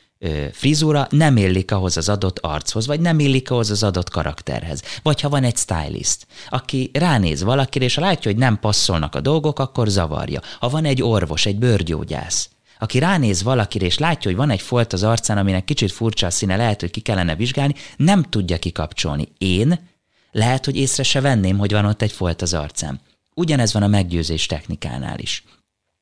frizura 0.52 1.06
nem 1.10 1.36
illik 1.36 1.72
ahhoz 1.72 1.96
az 1.96 2.08
adott 2.08 2.38
archoz, 2.38 2.86
vagy 2.86 3.00
nem 3.00 3.18
illik 3.18 3.50
ahhoz 3.50 3.70
az 3.70 3.82
adott 3.82 4.10
karakterhez. 4.10 4.82
Vagy 5.02 5.20
ha 5.20 5.28
van 5.28 5.44
egy 5.44 5.56
stylist, 5.56 6.26
aki 6.48 6.90
ránéz 6.92 7.42
valakire, 7.42 7.84
és 7.84 7.94
látja, 7.94 8.30
hogy 8.30 8.40
nem 8.40 8.58
passzolnak 8.58 9.14
a 9.14 9.20
dolgok, 9.20 9.58
akkor 9.58 9.88
zavarja. 9.88 10.40
Ha 10.60 10.68
van 10.68 10.84
egy 10.84 11.02
orvos, 11.02 11.46
egy 11.46 11.58
bőrgyógyász, 11.58 12.50
aki 12.78 12.98
ránéz 12.98 13.42
valakire, 13.42 13.84
és 13.84 13.98
látja, 13.98 14.30
hogy 14.30 14.38
van 14.38 14.50
egy 14.50 14.60
folt 14.60 14.92
az 14.92 15.02
arcán, 15.02 15.38
aminek 15.38 15.64
kicsit 15.64 15.92
furcsa 15.92 16.26
a 16.26 16.30
színe, 16.30 16.56
lehet, 16.56 16.80
hogy 16.80 16.90
ki 16.90 17.00
kellene 17.00 17.36
vizsgálni, 17.36 17.74
nem 17.96 18.22
tudja 18.22 18.58
kikapcsolni. 18.58 19.28
Én 19.38 19.88
lehet, 20.32 20.64
hogy 20.64 20.76
észre 20.76 21.02
se 21.02 21.20
venném, 21.20 21.58
hogy 21.58 21.72
van 21.72 21.84
ott 21.84 22.02
egy 22.02 22.12
folt 22.12 22.42
az 22.42 22.54
arcán. 22.54 23.00
Ugyanez 23.34 23.72
van 23.72 23.82
a 23.82 23.86
meggyőzés 23.86 24.46
technikánál 24.46 25.18
is. 25.18 25.44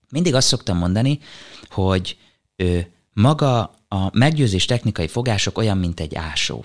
Mindig 0.09 0.35
azt 0.35 0.49
szoktam 0.49 0.77
mondani, 0.77 1.19
hogy 1.71 2.17
ő, 2.57 2.93
maga 3.13 3.61
a 3.89 4.19
meggyőzés 4.19 4.65
technikai 4.65 5.09
fogások 5.09 5.59
olyan, 5.59 5.79
mint 5.79 6.01
egy 6.01 6.15
ásó. 6.15 6.65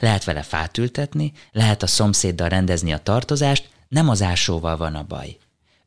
Lehet 0.00 0.24
vele 0.24 0.42
fát 0.42 0.78
ültetni, 0.78 1.32
lehet 1.52 1.82
a 1.82 1.86
szomszéddal 1.86 2.48
rendezni 2.48 2.92
a 2.92 2.98
tartozást, 2.98 3.68
nem 3.88 4.08
az 4.08 4.22
ásóval 4.22 4.76
van 4.76 4.94
a 4.94 5.04
baj. 5.08 5.36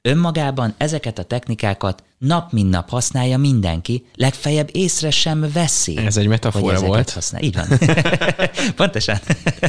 Önmagában 0.01 0.73
ezeket 0.77 1.19
a 1.19 1.23
technikákat 1.23 2.03
nap 2.17 2.51
mint 2.51 2.69
nap 2.69 2.89
használja 2.89 3.37
mindenki, 3.37 4.05
legfeljebb 4.15 4.69
észre 4.71 5.09
sem 5.09 5.51
veszi. 5.53 5.97
Ez 5.97 6.17
egy 6.17 6.27
metafora 6.27 6.79
volt. 6.79 7.09
Használ. 7.09 7.41
Így 7.41 7.55
van. 7.55 7.67
Pontosan. 8.75 9.19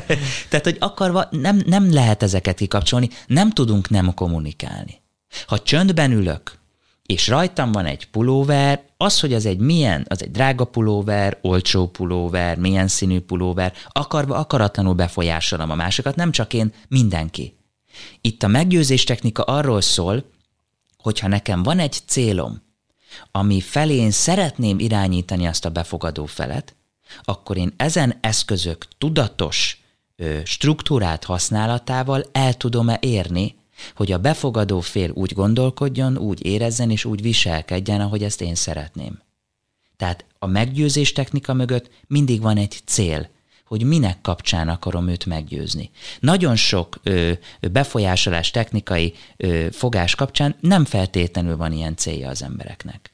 Tehát, 0.48 0.64
hogy 0.64 0.76
akarva 0.78 1.28
nem, 1.30 1.62
nem 1.66 1.92
lehet 1.92 2.22
ezeket 2.22 2.56
kikapcsolni, 2.56 3.08
nem 3.26 3.50
tudunk 3.50 3.88
nem 3.88 4.14
kommunikálni. 4.14 5.02
Ha 5.46 5.58
csöndben 5.58 6.12
ülök, 6.12 6.58
és 7.06 7.28
rajtam 7.28 7.72
van 7.72 7.86
egy 7.86 8.06
pulóver, 8.06 8.82
az, 9.02 9.20
hogy 9.20 9.32
az 9.32 9.46
egy 9.46 9.58
milyen, 9.58 10.06
az 10.08 10.22
egy 10.22 10.30
drága 10.30 10.64
pulóver, 10.64 11.38
olcsó 11.42 11.88
pulóver, 11.88 12.58
milyen 12.58 12.88
színű 12.88 13.20
pulóver, 13.20 13.72
akarva 13.88 14.36
akaratlanul 14.36 14.94
befolyásolom 14.94 15.70
a 15.70 15.74
másokat, 15.74 16.16
nem 16.16 16.30
csak 16.30 16.54
én, 16.54 16.72
mindenki. 16.88 17.56
Itt 18.20 18.42
a 18.42 18.48
meggyőzés 18.48 19.04
technika 19.04 19.42
arról 19.42 19.80
szól, 19.80 20.24
hogyha 20.96 21.28
nekem 21.28 21.62
van 21.62 21.78
egy 21.78 22.00
célom, 22.06 22.62
ami 23.30 23.60
felé 23.60 23.94
én 23.94 24.10
szeretném 24.10 24.78
irányítani 24.78 25.46
azt 25.46 25.64
a 25.64 25.70
befogadó 25.70 26.26
felet, 26.26 26.76
akkor 27.22 27.56
én 27.56 27.72
ezen 27.76 28.18
eszközök 28.20 28.86
tudatos 28.98 29.80
struktúrát 30.44 31.24
használatával 31.24 32.24
el 32.32 32.54
tudom-e 32.54 32.98
érni 33.00 33.59
hogy 33.94 34.12
a 34.12 34.18
befogadó 34.18 34.80
fél 34.80 35.10
úgy 35.14 35.32
gondolkodjon, 35.32 36.18
úgy 36.18 36.46
érezzen 36.46 36.90
és 36.90 37.04
úgy 37.04 37.22
viselkedjen, 37.22 38.00
ahogy 38.00 38.22
ezt 38.22 38.40
én 38.40 38.54
szeretném. 38.54 39.18
Tehát 39.96 40.24
a 40.38 40.46
meggyőzés 40.46 41.12
technika 41.12 41.54
mögött 41.54 41.90
mindig 42.06 42.40
van 42.40 42.56
egy 42.56 42.80
cél, 42.84 43.28
hogy 43.64 43.82
minek 43.82 44.20
kapcsán 44.20 44.68
akarom 44.68 45.08
őt 45.08 45.26
meggyőzni. 45.26 45.90
Nagyon 46.20 46.56
sok 46.56 47.00
ö, 47.02 47.32
befolyásolás 47.72 48.50
technikai 48.50 49.14
ö, 49.36 49.66
fogás 49.72 50.14
kapcsán 50.14 50.56
nem 50.60 50.84
feltétlenül 50.84 51.56
van 51.56 51.72
ilyen 51.72 51.96
célja 51.96 52.28
az 52.28 52.42
embereknek. 52.42 53.12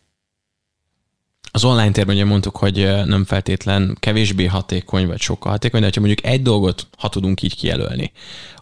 Az 1.51 1.65
online 1.65 1.91
térben 1.91 2.15
ugye 2.15 2.25
mondtuk, 2.25 2.57
hogy 2.57 2.77
nem 3.05 3.25
feltétlen 3.25 3.97
kevésbé 4.01 4.45
hatékony, 4.45 5.07
vagy 5.07 5.21
sokkal 5.21 5.51
hatékony, 5.51 5.81
de 5.81 5.91
ha 5.95 6.01
mondjuk 6.01 6.25
egy 6.25 6.43
dolgot, 6.43 6.87
ha 6.99 7.09
tudunk 7.09 7.43
így 7.43 7.57
kijelölni, 7.57 8.13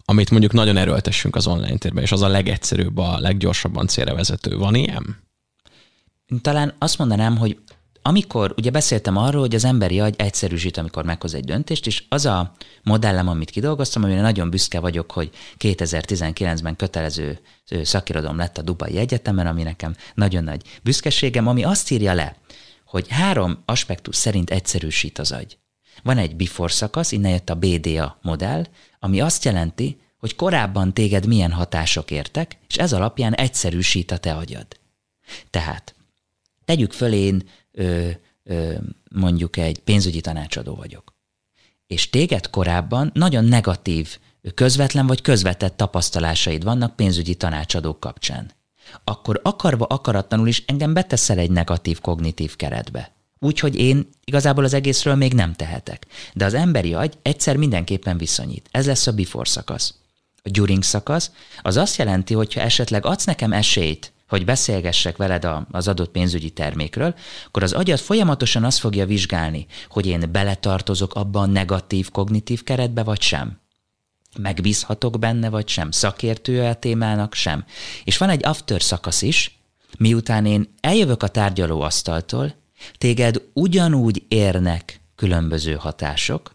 amit 0.04 0.30
mondjuk 0.30 0.52
nagyon 0.52 0.76
erőltessünk 0.76 1.36
az 1.36 1.46
online 1.46 1.76
térben, 1.76 2.02
és 2.02 2.12
az 2.12 2.22
a 2.22 2.28
legegyszerűbb, 2.28 2.98
a 2.98 3.18
leggyorsabban 3.18 3.86
célra 3.86 4.14
vezető. 4.14 4.56
Van 4.56 4.74
ilyen? 4.74 5.22
Talán 6.40 6.74
azt 6.78 6.98
mondanám, 6.98 7.36
hogy 7.36 7.58
amikor, 8.06 8.54
ugye 8.56 8.70
beszéltem 8.70 9.16
arról, 9.16 9.40
hogy 9.40 9.54
az 9.54 9.64
emberi 9.64 10.00
agy 10.00 10.14
egyszerűsít, 10.18 10.76
amikor 10.76 11.04
meghoz 11.04 11.34
egy 11.34 11.44
döntést, 11.44 11.86
és 11.86 12.04
az 12.08 12.26
a 12.26 12.54
modellem, 12.82 13.28
amit 13.28 13.50
kidolgoztam, 13.50 14.02
amire 14.02 14.20
nagyon 14.20 14.50
büszke 14.50 14.80
vagyok, 14.80 15.12
hogy 15.12 15.30
2019-ben 15.58 16.76
kötelező 16.76 17.38
szakirodalom 17.82 18.36
lett 18.36 18.58
a 18.58 18.62
Dubai 18.62 18.96
Egyetemen, 18.96 19.46
ami 19.46 19.62
nekem 19.62 19.94
nagyon 20.14 20.44
nagy 20.44 20.62
büszkeségem, 20.82 21.46
ami 21.46 21.64
azt 21.64 21.90
írja 21.90 22.14
le, 22.14 22.36
hogy 22.84 23.08
három 23.08 23.62
aspektus 23.64 24.16
szerint 24.16 24.50
egyszerűsít 24.50 25.18
az 25.18 25.32
agy. 25.32 25.58
Van 26.04 26.18
egy 26.18 26.36
before 26.36 26.72
szakasz, 26.72 27.12
innen 27.12 27.30
jött 27.30 27.50
a 27.50 27.54
BDA 27.54 28.18
modell, 28.22 28.66
ami 28.98 29.20
azt 29.20 29.44
jelenti, 29.44 30.00
hogy 30.18 30.36
korábban 30.36 30.94
téged 30.94 31.26
milyen 31.26 31.52
hatások 31.52 32.10
értek, 32.10 32.58
és 32.68 32.76
ez 32.76 32.92
alapján 32.92 33.34
egyszerűsít 33.34 34.10
a 34.10 34.18
te 34.18 34.34
agyad. 34.34 34.66
Tehát 35.50 35.94
tegyük 36.64 36.92
föl 36.92 37.12
én 37.12 37.48
ö, 37.72 38.10
ö, 38.42 38.74
mondjuk 39.10 39.56
egy 39.56 39.78
pénzügyi 39.78 40.20
tanácsadó 40.20 40.74
vagyok, 40.74 41.14
és 41.86 42.10
téged 42.10 42.50
korábban 42.50 43.10
nagyon 43.14 43.44
negatív, 43.44 44.18
közvetlen 44.54 45.06
vagy 45.06 45.22
közvetett 45.22 45.76
tapasztalásaid 45.76 46.64
vannak 46.64 46.96
pénzügyi 46.96 47.34
tanácsadók 47.34 48.00
kapcsán. 48.00 48.50
Akkor 49.04 49.40
akarva 49.42 49.84
akaratlanul 49.84 50.48
is 50.48 50.64
engem 50.66 50.94
beteszel 50.94 51.38
egy 51.38 51.50
negatív 51.50 52.00
kognitív 52.00 52.56
keretbe. 52.56 53.12
Úgyhogy 53.38 53.76
én 53.76 54.08
igazából 54.24 54.64
az 54.64 54.74
egészről 54.74 55.14
még 55.14 55.34
nem 55.34 55.52
tehetek. 55.52 56.06
De 56.34 56.44
az 56.44 56.54
emberi 56.54 56.94
agy 56.94 57.18
egyszer 57.22 57.56
mindenképpen 57.56 58.18
viszonyít. 58.18 58.68
Ez 58.70 58.86
lesz 58.86 59.06
a 59.06 59.12
before 59.12 59.48
szakasz. 59.48 59.94
A 60.42 60.50
during 60.50 60.82
szakasz 60.82 61.30
az 61.62 61.76
azt 61.76 61.96
jelenti, 61.96 62.34
hogy 62.34 62.54
ha 62.54 62.60
esetleg 62.60 63.06
adsz 63.06 63.24
nekem 63.24 63.52
esélyt, 63.52 64.12
hogy 64.28 64.44
beszélgessek 64.44 65.16
veled 65.16 65.48
az 65.70 65.88
adott 65.88 66.10
pénzügyi 66.10 66.50
termékről, 66.50 67.14
akkor 67.46 67.62
az 67.62 67.72
agyad 67.72 67.98
folyamatosan 67.98 68.64
azt 68.64 68.78
fogja 68.78 69.06
vizsgálni, 69.06 69.66
hogy 69.88 70.06
én 70.06 70.28
beletartozok 70.32 71.14
abban 71.14 71.48
a 71.48 71.52
negatív 71.52 72.10
kognitív 72.10 72.62
keretbe, 72.62 73.02
vagy 73.02 73.20
sem. 73.20 73.60
Megbízhatok 74.38 75.18
benne, 75.18 75.48
vagy 75.48 75.68
sem. 75.68 75.90
Szakértője 75.90 76.68
a 76.68 76.74
témának, 76.74 77.34
sem. 77.34 77.64
És 78.04 78.16
van 78.16 78.28
egy 78.28 78.46
after 78.46 78.82
szakasz 78.82 79.22
is, 79.22 79.58
miután 79.98 80.46
én 80.46 80.74
eljövök 80.80 81.22
a 81.22 81.28
tárgyalóasztaltól, 81.28 82.54
téged 82.98 83.42
ugyanúgy 83.52 84.22
érnek 84.28 85.00
különböző 85.14 85.74
hatások, 85.74 86.54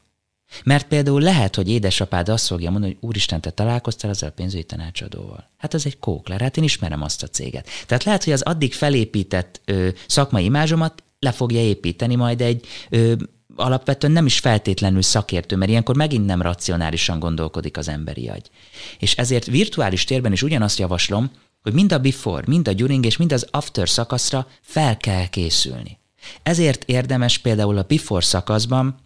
mert 0.63 0.87
például 0.87 1.21
lehet, 1.21 1.55
hogy 1.55 1.69
édesapád 1.69 2.29
azt 2.29 2.47
fogja 2.47 2.71
mondani, 2.71 2.93
hogy 2.93 3.09
úristen, 3.09 3.41
te 3.41 3.49
találkoztál 3.49 4.11
ezzel 4.11 4.29
a 4.29 4.31
pénzügyi 4.31 4.63
tanácsadóval. 4.63 5.49
Hát 5.57 5.73
ez 5.73 5.85
egy 5.85 5.99
kókler, 5.99 6.41
hát 6.41 6.57
én 6.57 6.63
ismerem 6.63 7.01
azt 7.01 7.23
a 7.23 7.27
céget. 7.27 7.67
Tehát 7.87 8.03
lehet, 8.03 8.23
hogy 8.23 8.33
az 8.33 8.41
addig 8.41 8.73
felépített 8.73 9.61
ö, 9.65 9.87
szakmai 10.07 10.43
imázsomat 10.43 11.03
le 11.19 11.31
fogja 11.31 11.59
építeni 11.59 12.15
majd 12.15 12.41
egy 12.41 12.65
ö, 12.89 13.13
alapvetően 13.55 14.13
nem 14.13 14.25
is 14.25 14.39
feltétlenül 14.39 15.01
szakértő, 15.01 15.55
mert 15.55 15.69
ilyenkor 15.69 15.95
megint 15.95 16.25
nem 16.25 16.41
racionálisan 16.41 17.19
gondolkodik 17.19 17.77
az 17.77 17.87
emberi 17.87 18.29
agy. 18.29 18.49
És 18.99 19.15
ezért 19.15 19.45
virtuális 19.45 20.03
térben 20.03 20.31
is 20.31 20.43
ugyanazt 20.43 20.79
javaslom, 20.79 21.31
hogy 21.61 21.73
mind 21.73 21.91
a 21.91 21.99
before, 21.99 22.43
mind 22.47 22.67
a 22.67 22.73
during 22.73 23.05
és 23.05 23.17
mind 23.17 23.31
az 23.31 23.47
after 23.51 23.89
szakaszra 23.89 24.47
fel 24.61 24.97
kell 24.97 25.27
készülni. 25.27 25.98
Ezért 26.43 26.83
érdemes 26.83 27.37
például 27.37 27.77
a 27.77 27.85
before 27.87 28.25
szakaszban, 28.25 28.97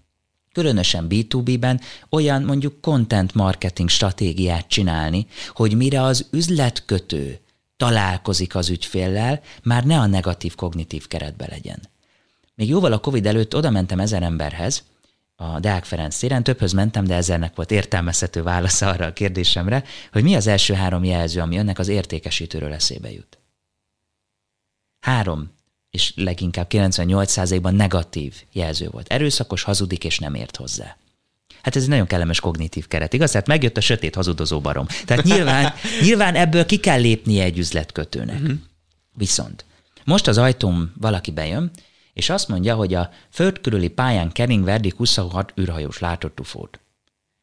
különösen 0.51 1.05
B2B-ben 1.09 1.81
olyan 2.09 2.43
mondjuk 2.43 2.81
content 2.81 3.33
marketing 3.33 3.89
stratégiát 3.89 4.67
csinálni, 4.67 5.27
hogy 5.49 5.75
mire 5.75 6.01
az 6.01 6.27
üzletkötő 6.31 7.39
találkozik 7.77 8.55
az 8.55 8.69
ügyféllel, 8.69 9.41
már 9.63 9.83
ne 9.83 9.99
a 9.99 10.05
negatív 10.05 10.55
kognitív 10.55 11.07
keretbe 11.07 11.47
legyen. 11.49 11.79
Még 12.55 12.69
jóval 12.69 12.91
a 12.91 12.99
Covid 12.99 13.25
előtt 13.25 13.55
oda 13.55 13.69
mentem 13.69 13.99
ezer 13.99 14.23
emberhez, 14.23 14.83
a 15.35 15.59
Deák 15.59 15.85
Ferenc 15.85 16.17
téren, 16.17 16.43
többhöz 16.43 16.71
mentem, 16.71 17.03
de 17.03 17.15
ezernek 17.15 17.55
volt 17.55 17.71
értelmezhető 17.71 18.43
válasza 18.43 18.87
arra 18.87 19.05
a 19.05 19.13
kérdésemre, 19.13 19.83
hogy 20.11 20.23
mi 20.23 20.35
az 20.35 20.47
első 20.47 20.73
három 20.73 21.03
jelző, 21.03 21.41
ami 21.41 21.57
önnek 21.57 21.79
az 21.79 21.87
értékesítőről 21.87 22.73
eszébe 22.73 23.11
jut. 23.11 23.37
Három 24.99 25.51
és 25.93 26.13
leginkább 26.15 26.67
98%-ban 26.69 27.75
negatív 27.75 28.33
jelző 28.51 28.89
volt. 28.89 29.07
Erőszakos, 29.07 29.63
hazudik 29.63 30.03
és 30.03 30.19
nem 30.19 30.33
ért 30.33 30.55
hozzá. 30.55 30.97
Hát 31.61 31.75
ez 31.75 31.83
egy 31.83 31.89
nagyon 31.89 32.07
kellemes 32.07 32.39
kognitív 32.39 32.87
keret, 32.87 33.13
igaz? 33.13 33.31
Hát 33.31 33.47
megjött 33.47 33.77
a 33.77 33.81
sötét 33.81 34.15
hazudozó 34.15 34.61
barom. 34.61 34.85
Tehát 35.05 35.23
nyilván, 35.23 35.73
nyilván 36.05 36.35
ebből 36.35 36.65
ki 36.65 36.77
kell 36.77 36.99
lépnie 36.99 37.43
egy 37.43 37.57
üzletkötőnek. 37.57 38.39
Uh-huh. 38.39 38.57
Viszont 39.13 39.65
most 40.05 40.27
az 40.27 40.37
ajtóm 40.37 40.93
valaki 40.99 41.31
bejön, 41.31 41.71
és 42.13 42.29
azt 42.29 42.47
mondja, 42.47 42.75
hogy 42.75 42.93
a 42.93 43.09
föld 43.29 43.61
körüli 43.61 43.89
pályán 43.89 44.31
kering 44.31 44.63
verdik 44.63 44.95
26 44.95 45.53
űrhajós 45.59 45.99
látott 45.99 46.39
ufót. 46.39 46.79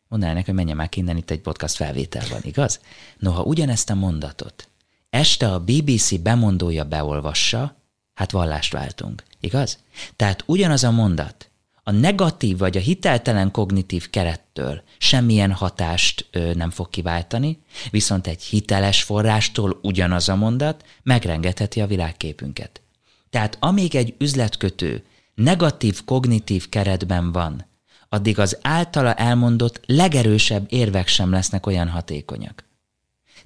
Mondaná 0.09 0.33
neki, 0.33 0.47
hogy 0.47 0.55
menjen 0.55 0.77
már 0.77 0.89
innen, 0.95 1.17
itt 1.17 1.31
egy 1.31 1.41
podcast 1.41 1.77
felvétel 1.77 2.27
van, 2.31 2.41
igaz? 2.43 2.81
Noha 3.19 3.43
ugyanezt 3.43 3.91
a 3.91 3.95
mondatot 3.95 4.71
este 5.11 5.53
a 5.53 5.61
BBC 5.61 6.21
bemondója 6.21 6.85
beolvassa, 6.85 7.77
hát 8.21 8.31
vallást 8.31 8.73
váltunk, 8.73 9.23
igaz? 9.41 9.79
Tehát 10.17 10.43
ugyanaz 10.47 10.85
a 10.85 10.91
mondat, 10.91 11.51
a 11.83 11.91
negatív 11.91 12.59
vagy 12.59 12.77
a 12.77 12.81
hiteltelen 12.81 13.51
kognitív 13.51 14.11
kerettől 14.11 14.83
semmilyen 14.99 15.53
hatást 15.53 16.27
ö, 16.31 16.55
nem 16.55 16.71
fog 16.71 16.91
kiváltani, 16.91 17.59
viszont 17.91 18.27
egy 18.27 18.43
hiteles 18.43 19.03
forrástól 19.03 19.79
ugyanaz 19.83 20.29
a 20.29 20.37
mondat 20.37 20.85
megrengetheti 21.03 21.81
a 21.81 21.87
világképünket. 21.87 22.81
Tehát 23.31 23.57
amíg 23.61 23.95
egy 23.95 24.15
üzletkötő 24.19 25.05
negatív 25.35 26.05
kognitív 26.05 26.69
keretben 26.69 27.33
van, 27.33 27.67
addig 28.09 28.39
az 28.39 28.59
általa 28.63 29.15
elmondott 29.15 29.81
legerősebb 29.87 30.67
érvek 30.69 31.09
sem 31.09 31.31
lesznek 31.31 31.67
olyan 31.67 31.89
hatékonyak. 31.89 32.65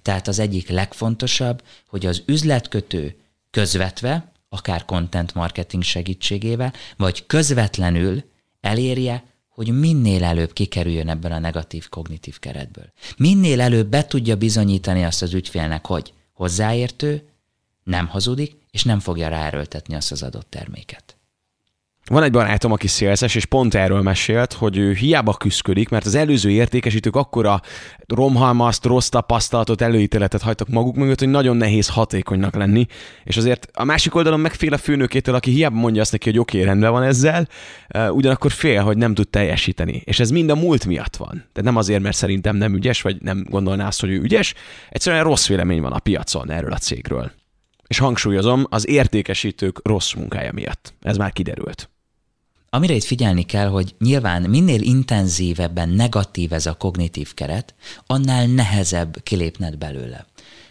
Tehát 0.02 0.28
az 0.28 0.38
egyik 0.38 0.68
legfontosabb, 0.68 1.62
hogy 1.86 2.06
az 2.06 2.22
üzletkötő 2.26 3.16
közvetve, 3.50 4.32
akár 4.54 4.84
content 4.84 5.34
marketing 5.34 5.82
segítségével, 5.82 6.72
vagy 6.96 7.26
közvetlenül 7.26 8.24
elérje, 8.60 9.24
hogy 9.48 9.78
minél 9.78 10.24
előbb 10.24 10.52
kikerüljön 10.52 11.08
ebből 11.08 11.32
a 11.32 11.38
negatív 11.38 11.88
kognitív 11.88 12.38
keretből. 12.38 12.92
Minél 13.16 13.60
előbb 13.60 13.88
be 13.88 14.06
tudja 14.06 14.36
bizonyítani 14.36 15.04
azt 15.04 15.22
az 15.22 15.34
ügyfélnek, 15.34 15.86
hogy 15.86 16.12
hozzáértő, 16.32 17.28
nem 17.84 18.06
hazudik, 18.06 18.56
és 18.70 18.84
nem 18.84 19.00
fogja 19.00 19.28
ráerőltetni 19.28 19.94
azt 19.94 20.12
az 20.12 20.22
adott 20.22 20.50
terméket. 20.50 21.13
Van 22.10 22.22
egy 22.22 22.30
barátom, 22.30 22.72
aki 22.72 22.86
szélszes, 22.86 23.34
és 23.34 23.44
pont 23.44 23.74
erről 23.74 24.02
mesélt, 24.02 24.52
hogy 24.52 24.76
ő 24.76 24.92
hiába 24.92 25.34
küzdködik, 25.34 25.88
mert 25.88 26.06
az 26.06 26.14
előző 26.14 26.50
értékesítők 26.50 27.16
akkora 27.16 27.60
romhalmazt, 28.06 28.84
rossz 28.84 29.08
tapasztalatot, 29.08 29.80
előítéletet 29.80 30.42
hagytak 30.42 30.68
maguk 30.68 30.96
mögött, 30.96 31.18
hogy 31.18 31.28
nagyon 31.28 31.56
nehéz 31.56 31.88
hatékonynak 31.88 32.54
lenni, 32.54 32.86
és 33.24 33.36
azért 33.36 33.68
a 33.72 33.84
másik 33.84 34.14
oldalon 34.14 34.40
megfél 34.40 34.72
a 34.72 34.78
főnökétől, 34.78 35.34
aki 35.34 35.50
hiába 35.50 35.76
mondja 35.76 36.00
azt 36.00 36.12
neki, 36.12 36.30
hogy 36.30 36.38
oké, 36.38 36.56
okay, 36.56 36.68
rendben 36.68 36.90
van 36.90 37.02
ezzel, 37.02 37.48
ugyanakkor 38.10 38.52
fél, 38.52 38.82
hogy 38.82 38.96
nem 38.96 39.14
tud 39.14 39.28
teljesíteni. 39.28 40.02
És 40.04 40.20
ez 40.20 40.30
mind 40.30 40.50
a 40.50 40.54
múlt 40.54 40.86
miatt 40.86 41.16
van. 41.16 41.32
Tehát 41.32 41.62
nem 41.62 41.76
azért, 41.76 42.02
mert 42.02 42.16
szerintem 42.16 42.56
nem 42.56 42.74
ügyes, 42.74 43.02
vagy 43.02 43.16
nem 43.22 43.44
gondolná 43.48 43.86
azt, 43.86 44.00
hogy 44.00 44.10
ő 44.10 44.20
ügyes, 44.20 44.54
egyszerűen 44.90 45.24
rossz 45.24 45.48
vélemény 45.48 45.80
van 45.80 45.92
a 45.92 45.98
piacon 45.98 46.50
erről 46.50 46.72
a 46.72 46.78
cégről. 46.78 47.32
És 47.86 47.98
hangsúlyozom, 47.98 48.66
az 48.68 48.88
értékesítők 48.88 49.80
rossz 49.82 50.12
munkája 50.12 50.52
miatt. 50.52 50.94
Ez 51.00 51.16
már 51.16 51.32
kiderült. 51.32 51.88
Amire 52.74 52.94
itt 52.94 53.04
figyelni 53.04 53.42
kell, 53.42 53.68
hogy 53.68 53.94
nyilván 53.98 54.42
minél 54.42 54.80
intenzívebben 54.80 55.88
negatív 55.88 56.52
ez 56.52 56.66
a 56.66 56.74
kognitív 56.74 57.34
keret, 57.34 57.74
annál 58.06 58.46
nehezebb 58.46 59.22
kilépned 59.22 59.76
belőle. 59.76 60.26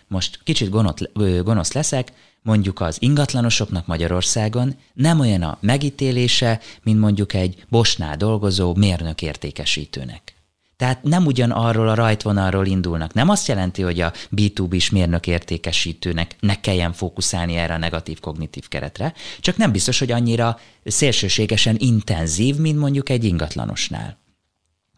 Most 0.08 0.40
kicsit 0.44 0.70
gonot, 0.70 1.12
gonosz 1.44 1.72
leszek, 1.74 2.12
mondjuk 2.42 2.82
az 2.82 2.98
ingatlanosoknak 3.00 3.86
Magyarországon 3.86 4.76
nem 4.94 5.20
olyan 5.20 5.42
a 5.42 5.58
megítélése, 5.62 6.60
mint 6.82 7.00
mondjuk 7.00 7.34
egy 7.34 7.66
Bosnál 7.70 8.18
dolgozó 8.18 8.76
mérnök 8.76 9.22
értékesítőnek. 9.22 10.33
Tehát 10.78 11.04
nem 11.04 11.26
ugyan 11.26 11.52
arról 11.52 11.88
a 11.88 11.94
rajtvonalról 11.94 12.66
indulnak. 12.66 13.14
Nem 13.14 13.30
azt 13.30 13.48
jelenti, 13.48 13.82
hogy 13.82 14.00
a 14.00 14.14
B2B-s 14.36 14.90
mérnök 14.90 15.28
értékesítőnek 15.28 16.36
ne 16.40 16.60
kelljen 16.60 16.94
fókuszálni 16.94 17.56
erre 17.56 17.74
a 17.74 17.78
negatív 17.78 18.20
kognitív 18.20 18.68
keretre, 18.68 19.14
csak 19.40 19.58
nem 19.58 19.72
biztos, 19.72 20.00
hogy 20.00 20.12
annyira 20.12 20.60
szélsőségesen 20.84 21.76
intenzív, 21.80 22.56
mint 22.56 22.80
mondjuk 22.80 23.10
egy 23.10 23.24
ingatlanosnál. 23.24 24.22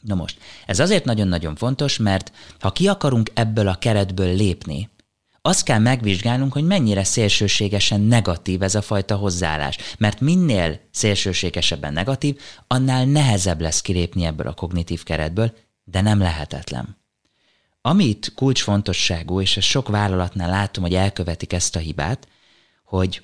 Na 0.01 0.15
most, 0.15 0.37
ez 0.65 0.79
azért 0.79 1.05
nagyon-nagyon 1.05 1.55
fontos, 1.55 1.97
mert 1.97 2.31
ha 2.59 2.71
ki 2.71 2.87
akarunk 2.87 3.31
ebből 3.33 3.67
a 3.67 3.75
keretből 3.75 4.35
lépni, 4.35 4.89
azt 5.45 5.63
kell 5.63 5.79
megvizsgálnunk, 5.79 6.53
hogy 6.53 6.63
mennyire 6.63 7.03
szélsőségesen 7.03 8.01
negatív 8.01 8.61
ez 8.61 8.75
a 8.75 8.81
fajta 8.81 9.15
hozzáállás. 9.15 9.77
Mert 9.97 10.19
minél 10.19 10.79
szélsőségesebben 10.91 11.93
negatív, 11.93 12.39
annál 12.67 13.05
nehezebb 13.05 13.61
lesz 13.61 13.81
kilépni 13.81 14.25
ebből 14.25 14.47
a 14.47 14.53
kognitív 14.53 15.03
keretből, 15.03 15.53
de 15.83 16.01
nem 16.01 16.19
lehetetlen. 16.19 16.97
Amit 17.81 18.31
kulcsfontosságú, 18.35 19.41
és 19.41 19.57
ezt 19.57 19.67
sok 19.67 19.87
vállalatnál 19.87 20.49
látom, 20.49 20.83
hogy 20.83 20.93
elkövetik 20.93 21.53
ezt 21.53 21.75
a 21.75 21.79
hibát, 21.79 22.27
hogy 22.83 23.21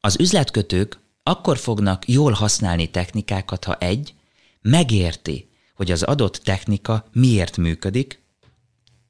az 0.00 0.20
üzletkötők 0.20 1.00
akkor 1.22 1.58
fognak 1.58 2.08
jól 2.08 2.32
használni 2.32 2.90
technikákat, 2.90 3.64
ha 3.64 3.74
egy, 3.74 4.14
megérti, 4.60 5.48
hogy 5.74 5.90
az 5.90 6.02
adott 6.02 6.36
technika 6.36 7.08
miért 7.12 7.56
működik, 7.56 8.22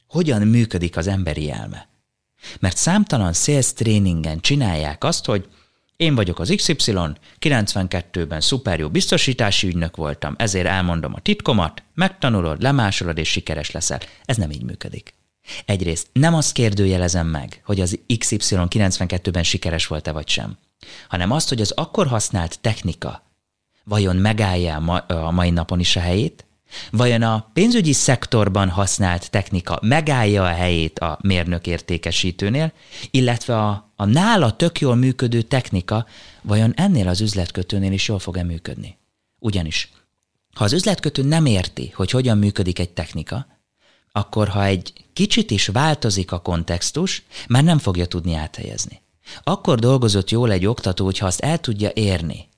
hogyan 0.09 0.43
működik 0.43 0.97
az 0.97 1.07
emberi 1.07 1.51
elme. 1.51 1.95
Mert 2.61 2.77
számtalan 2.77 3.33
sales 3.33 3.73
tréningen 3.73 4.41
csinálják 4.41 5.05
azt, 5.05 5.25
hogy 5.25 5.49
én 5.97 6.15
vagyok 6.15 6.39
az 6.39 6.53
XY, 6.57 6.95
92-ben 7.41 8.41
szuper 8.41 8.79
jó 8.79 8.89
biztosítási 8.89 9.67
ügynök 9.67 9.97
voltam, 9.97 10.35
ezért 10.39 10.67
elmondom 10.67 11.15
a 11.15 11.21
titkomat, 11.21 11.83
megtanulod, 11.95 12.63
lemásolod 12.63 13.19
és 13.19 13.29
sikeres 13.29 13.71
leszel. 13.71 14.01
Ez 14.25 14.37
nem 14.37 14.51
így 14.51 14.63
működik. 14.63 15.15
Egyrészt 15.65 16.07
nem 16.13 16.35
azt 16.35 16.53
kérdőjelezem 16.53 17.27
meg, 17.27 17.61
hogy 17.65 17.81
az 17.81 17.99
XY 18.19 18.37
92-ben 18.49 19.43
sikeres 19.43 19.87
volt-e 19.87 20.13
vagy 20.13 20.29
sem, 20.29 20.59
hanem 21.09 21.31
azt, 21.31 21.49
hogy 21.49 21.61
az 21.61 21.71
akkor 21.71 22.07
használt 22.07 22.59
technika 22.61 23.23
vajon 23.85 24.17
megállja 24.17 24.77
a 25.07 25.31
mai 25.31 25.51
napon 25.51 25.81
is 25.81 25.97
a 25.97 26.01
helyét, 26.01 26.46
Vajon 26.91 27.23
a 27.23 27.51
pénzügyi 27.53 27.93
szektorban 27.93 28.69
használt 28.69 29.31
technika 29.31 29.79
megállja 29.83 30.43
a 30.43 30.55
helyét 30.55 30.99
a 30.99 31.19
mérnök 31.23 31.67
értékesítőnél, 31.67 32.73
illetve 33.11 33.59
a, 33.59 33.93
a 33.97 34.05
nála 34.05 34.57
tök 34.57 34.81
jól 34.81 34.95
működő 34.95 35.43
technika 35.43 36.07
vajon 36.43 36.73
ennél 36.77 37.09
az 37.09 37.21
üzletkötőnél 37.21 37.93
is 37.93 38.09
jól 38.09 38.19
fog-e 38.19 38.43
működni? 38.43 38.99
Ugyanis, 39.39 39.91
ha 40.55 40.65
az 40.65 40.73
üzletkötő 40.73 41.23
nem 41.23 41.47
érti, 41.47 41.93
hogy 41.95 42.11
hogyan 42.11 42.39
működik 42.39 42.79
egy 42.79 42.91
technika, 42.91 43.47
akkor 44.13 44.49
ha 44.49 44.65
egy 44.65 44.93
kicsit 45.13 45.51
is 45.51 45.67
változik 45.67 46.33
a 46.33 46.39
kontextus, 46.39 47.23
már 47.49 47.65
nem 47.65 47.79
fogja 47.79 48.07
tudni 48.07 48.35
áthelyezni. 48.35 49.01
Akkor 49.43 49.79
dolgozott 49.79 50.31
jól 50.31 50.51
egy 50.53 50.67
oktató, 50.67 51.05
hogyha 51.05 51.27
azt 51.27 51.41
el 51.41 51.59
tudja 51.59 51.91
érni, 51.95 52.49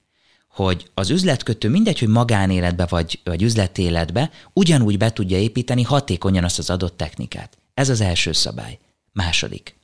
hogy 0.58 0.90
az 0.94 1.10
üzletkötő 1.10 1.68
mindegy, 1.68 1.98
hogy 1.98 2.08
magánéletbe 2.08 2.86
vagy, 2.86 3.20
vagy 3.24 3.42
üzletéletbe 3.42 4.30
ugyanúgy 4.52 4.98
be 4.98 5.12
tudja 5.12 5.38
építeni 5.38 5.82
hatékonyan 5.82 6.44
azt 6.44 6.58
az 6.58 6.70
adott 6.70 6.96
technikát. 6.96 7.58
Ez 7.74 7.88
az 7.88 8.00
első 8.00 8.32
szabály. 8.32 8.78
Második. 9.12 9.76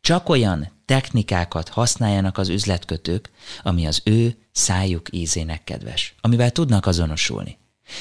Csak 0.00 0.28
olyan 0.28 0.72
technikákat 0.84 1.68
használjanak 1.68 2.38
az 2.38 2.48
üzletkötők, 2.48 3.30
ami 3.62 3.86
az 3.86 4.00
ő 4.04 4.36
szájuk 4.52 5.08
ízének 5.10 5.64
kedves, 5.64 6.14
amivel 6.20 6.50
tudnak 6.50 6.86
azonosulni. 6.86 7.58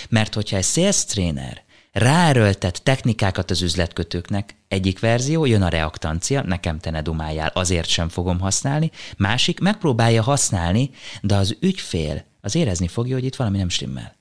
Mert 0.10 0.34
hogyha 0.34 0.58
egy 0.58 0.64
sales 0.64 1.06
trainer 1.06 1.64
ráerőltet 1.98 2.82
technikákat 2.84 3.52
az 3.52 3.62
üzletkötőknek. 3.62 4.56
Egyik 4.68 5.00
verzió, 5.00 5.46
jön 5.46 5.62
a 5.62 5.70
reaktancia, 5.70 6.44
nekem 6.46 6.80
te 6.80 6.90
ne 6.90 7.02
dumáljál, 7.02 7.52
azért 7.54 7.88
sem 7.88 8.10
fogom 8.10 8.40
használni. 8.40 8.92
Másik, 9.18 9.60
megpróbálja 9.60 10.22
használni, 10.22 10.90
de 11.22 11.36
az 11.36 11.58
ügyfél 11.60 12.26
az 12.42 12.56
érezni 12.56 12.88
fogja, 12.88 13.16
hogy 13.16 13.26
itt 13.26 13.36
valami 13.36 13.58
nem 13.58 13.70
stimmel. 13.70 14.16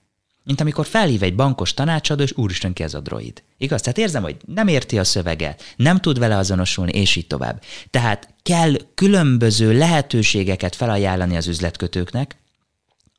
Mint 0.45 0.61
amikor 0.61 0.87
felhív 0.87 1.23
egy 1.23 1.35
bankos 1.35 1.75
tanácsadó, 1.75 2.23
és 2.23 2.37
úristen 2.37 2.73
ki 2.73 2.83
ez 2.83 2.95
a 2.95 3.01
droid. 3.01 3.43
Igaz? 3.59 3.81
Tehát 3.81 3.99
érzem, 3.99 4.23
hogy 4.23 4.37
nem 4.47 4.69
érti 4.69 4.99
a 4.99 5.05
szöveget, 5.05 5.63
nem 5.77 5.99
tud 5.99 6.19
vele 6.19 6.37
azonosulni, 6.37 6.93
és 6.93 7.17
így 7.17 7.27
tovább. 7.27 7.63
Tehát 7.91 8.35
kell 8.43 8.75
különböző 8.95 9.73
lehetőségeket 9.79 10.77
felajánlani 10.77 11.37
az 11.37 11.47
üzletkötőknek, 11.47 12.37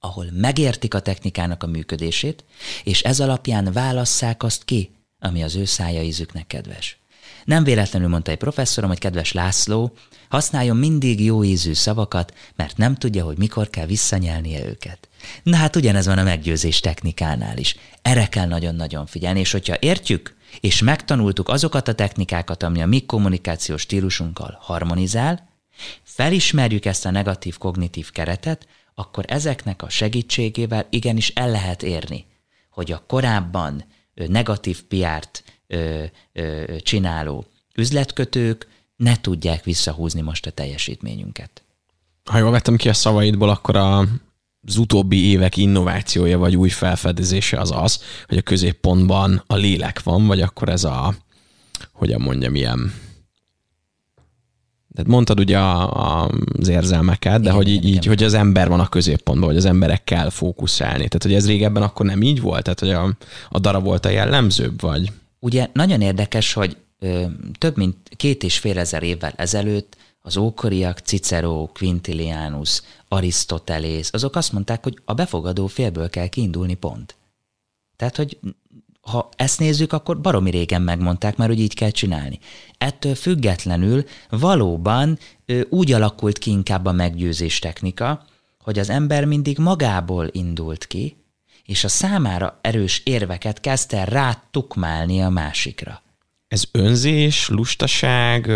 ahol 0.07 0.25
megértik 0.33 0.93
a 0.93 0.99
technikának 0.99 1.63
a 1.63 1.67
működését, 1.67 2.43
és 2.83 3.01
ez 3.01 3.19
alapján 3.19 3.71
válasszák 3.73 4.43
azt 4.43 4.63
ki, 4.65 4.91
ami 5.19 5.43
az 5.43 5.55
ő 5.55 5.65
szája 5.65 6.01
ízüknek 6.01 6.47
kedves. 6.47 6.99
Nem 7.45 7.63
véletlenül 7.63 8.07
mondta 8.07 8.31
egy 8.31 8.37
professzorom, 8.37 8.89
hogy 8.89 8.99
kedves 8.99 9.31
László, 9.31 9.93
használjon 10.29 10.77
mindig 10.77 11.23
jó 11.23 11.43
ízű 11.43 11.73
szavakat, 11.73 12.33
mert 12.55 12.77
nem 12.77 12.95
tudja, 12.95 13.25
hogy 13.25 13.37
mikor 13.37 13.69
kell 13.69 13.85
visszanyelnie 13.85 14.65
őket. 14.65 15.09
Na 15.43 15.55
hát 15.55 15.75
ugyanez 15.75 16.05
van 16.05 16.17
a 16.17 16.23
meggyőzés 16.23 16.79
technikánál 16.79 17.57
is. 17.57 17.75
Erre 18.01 18.27
kell 18.27 18.47
nagyon-nagyon 18.47 19.05
figyelni, 19.05 19.39
és 19.39 19.51
hogyha 19.51 19.77
értjük, 19.79 20.35
és 20.59 20.81
megtanultuk 20.81 21.49
azokat 21.49 21.87
a 21.87 21.93
technikákat, 21.93 22.63
ami 22.63 22.81
a 22.81 22.85
mi 22.85 23.05
kommunikációs 23.05 23.81
stílusunkkal 23.81 24.57
harmonizál, 24.61 25.49
felismerjük 26.03 26.85
ezt 26.85 27.05
a 27.05 27.11
negatív 27.11 27.57
kognitív 27.57 28.11
keretet, 28.11 28.67
akkor 28.99 29.25
ezeknek 29.27 29.81
a 29.81 29.89
segítségével 29.89 30.87
igenis 30.89 31.29
el 31.29 31.49
lehet 31.49 31.83
érni, 31.83 32.25
hogy 32.69 32.91
a 32.91 33.03
korábban 33.07 33.83
negatív 34.13 34.83
piárt 34.83 35.43
csináló 36.79 37.45
üzletkötők 37.75 38.67
ne 38.95 39.21
tudják 39.21 39.63
visszahúzni 39.63 40.21
most 40.21 40.45
a 40.45 40.51
teljesítményünket. 40.51 41.63
Ha 42.23 42.37
jól 42.37 42.51
vettem 42.51 42.75
ki 42.75 42.89
a 42.89 42.93
szavaidból, 42.93 43.49
akkor 43.49 43.75
a, 43.75 43.99
az 44.67 44.77
utóbbi 44.77 45.25
évek 45.25 45.57
innovációja 45.57 46.37
vagy 46.37 46.55
új 46.55 46.69
felfedezése 46.69 47.59
az 47.59 47.71
az, 47.71 48.03
hogy 48.27 48.37
a 48.37 48.41
középpontban 48.41 49.43
a 49.47 49.55
lélek 49.55 50.03
van, 50.03 50.27
vagy 50.27 50.41
akkor 50.41 50.69
ez 50.69 50.83
a, 50.83 51.15
hogyan 51.91 52.21
mondjam, 52.21 52.55
ilyen 52.55 52.93
tehát 54.97 55.11
mondtad 55.11 55.39
ugye 55.39 55.57
a, 55.57 55.93
a, 55.93 56.31
az 56.59 56.67
érzelmeket, 56.67 57.33
de 57.33 57.39
igen, 57.39 57.53
hogy 57.53 57.69
így, 57.69 57.85
így, 57.85 58.05
hogy 58.05 58.23
az 58.23 58.33
ember 58.33 58.69
van 58.69 58.79
a 58.79 58.89
középpontban, 58.89 59.47
vagy 59.47 59.57
az 59.57 59.65
emberek 59.65 60.03
kell 60.03 60.29
fókuszálni. 60.29 61.07
Tehát, 61.07 61.23
hogy 61.23 61.33
ez 61.33 61.47
régebben 61.47 61.83
akkor 61.83 62.05
nem 62.05 62.21
így 62.21 62.41
volt? 62.41 62.63
Tehát, 62.63 62.79
hogy 62.79 62.89
a, 62.89 63.17
a 63.49 63.59
darab 63.59 63.83
volt 63.83 64.05
a 64.05 64.09
jellemzőbb, 64.09 64.81
vagy? 64.81 65.11
Ugye 65.39 65.67
nagyon 65.73 66.01
érdekes, 66.01 66.53
hogy 66.53 66.77
ö, 66.99 67.23
több 67.57 67.77
mint 67.77 67.95
két 68.15 68.43
és 68.43 68.57
fél 68.57 68.79
ezer 68.79 69.03
évvel 69.03 69.33
ezelőtt 69.35 69.97
az 70.21 70.37
ókoriak, 70.37 70.99
Cicero, 70.99 71.67
Quintilianus, 71.73 72.81
Arisztotelész, 73.07 74.09
azok 74.13 74.35
azt 74.35 74.51
mondták, 74.51 74.83
hogy 74.83 74.99
a 75.05 75.13
befogadó 75.13 75.67
félből 75.67 76.09
kell 76.09 76.27
kiindulni 76.27 76.73
pont. 76.73 77.15
Tehát, 77.95 78.15
hogy 78.15 78.37
ha 79.07 79.29
ezt 79.35 79.59
nézzük, 79.59 79.93
akkor 79.93 80.21
baromi 80.21 80.49
régen 80.49 80.81
megmondták 80.81 81.37
már, 81.37 81.47
hogy 81.47 81.59
így 81.59 81.73
kell 81.73 81.89
csinálni. 81.89 82.39
Ettől 82.77 83.15
függetlenül 83.15 84.03
valóban 84.29 85.19
úgy 85.69 85.91
alakult 85.91 86.37
ki 86.37 86.51
inkább 86.51 86.85
a 86.85 86.91
meggyőzés 86.91 87.59
technika, 87.59 88.25
hogy 88.59 88.79
az 88.79 88.89
ember 88.89 89.25
mindig 89.25 89.57
magából 89.57 90.27
indult 90.31 90.87
ki, 90.87 91.17
és 91.65 91.83
a 91.83 91.87
számára 91.87 92.59
erős 92.61 93.01
érveket 93.05 93.59
kezdte 93.59 94.05
rá 94.05 94.43
tukmálni 94.51 95.21
a 95.21 95.29
másikra. 95.29 96.01
Ez 96.47 96.63
önzés, 96.71 97.49
lustaság, 97.49 98.51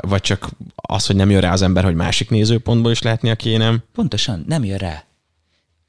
vagy 0.00 0.20
csak 0.20 0.48
az, 0.76 1.06
hogy 1.06 1.16
nem 1.16 1.30
jön 1.30 1.40
rá 1.40 1.52
az 1.52 1.62
ember, 1.62 1.84
hogy 1.84 1.94
másik 1.94 2.30
nézőpontból 2.30 2.90
is 2.90 3.02
látnia 3.02 3.34
kéne? 3.34 3.74
Pontosan, 3.94 4.44
nem 4.46 4.64
jön 4.64 4.78
rá. 4.78 5.07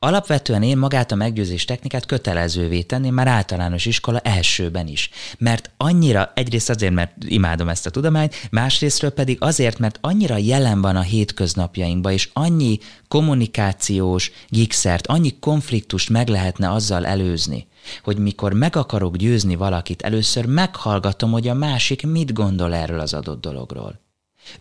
Alapvetően 0.01 0.63
én 0.63 0.77
magát 0.77 1.12
a 1.12 1.15
meggyőzés 1.15 1.65
technikát 1.65 2.05
kötelezővé 2.05 2.81
tenném 2.81 3.13
már 3.13 3.27
általános 3.27 3.85
iskola 3.85 4.19
elsőben 4.19 4.88
is. 4.88 5.09
Mert 5.38 5.71
annyira, 5.77 6.31
egyrészt 6.35 6.69
azért, 6.69 6.93
mert 6.93 7.12
imádom 7.25 7.69
ezt 7.69 7.85
a 7.85 7.89
tudományt, 7.89 8.35
másrésztről 8.51 9.09
pedig 9.09 9.38
azért, 9.39 9.79
mert 9.79 9.97
annyira 10.01 10.38
jelen 10.38 10.81
van 10.81 10.95
a 10.95 11.01
hétköznapjainkban, 11.01 12.12
és 12.12 12.29
annyi 12.33 12.79
kommunikációs 13.07 14.31
gikszert, 14.47 15.07
annyi 15.07 15.39
konfliktust 15.39 16.09
meg 16.09 16.27
lehetne 16.27 16.71
azzal 16.71 17.05
előzni, 17.05 17.67
hogy 18.03 18.17
mikor 18.17 18.53
meg 18.53 18.75
akarok 18.75 19.15
győzni 19.15 19.55
valakit, 19.55 20.01
először 20.01 20.45
meghallgatom, 20.45 21.31
hogy 21.31 21.47
a 21.47 21.53
másik 21.53 22.07
mit 22.07 22.33
gondol 22.33 22.73
erről 22.73 22.99
az 22.99 23.13
adott 23.13 23.41
dologról. 23.41 24.09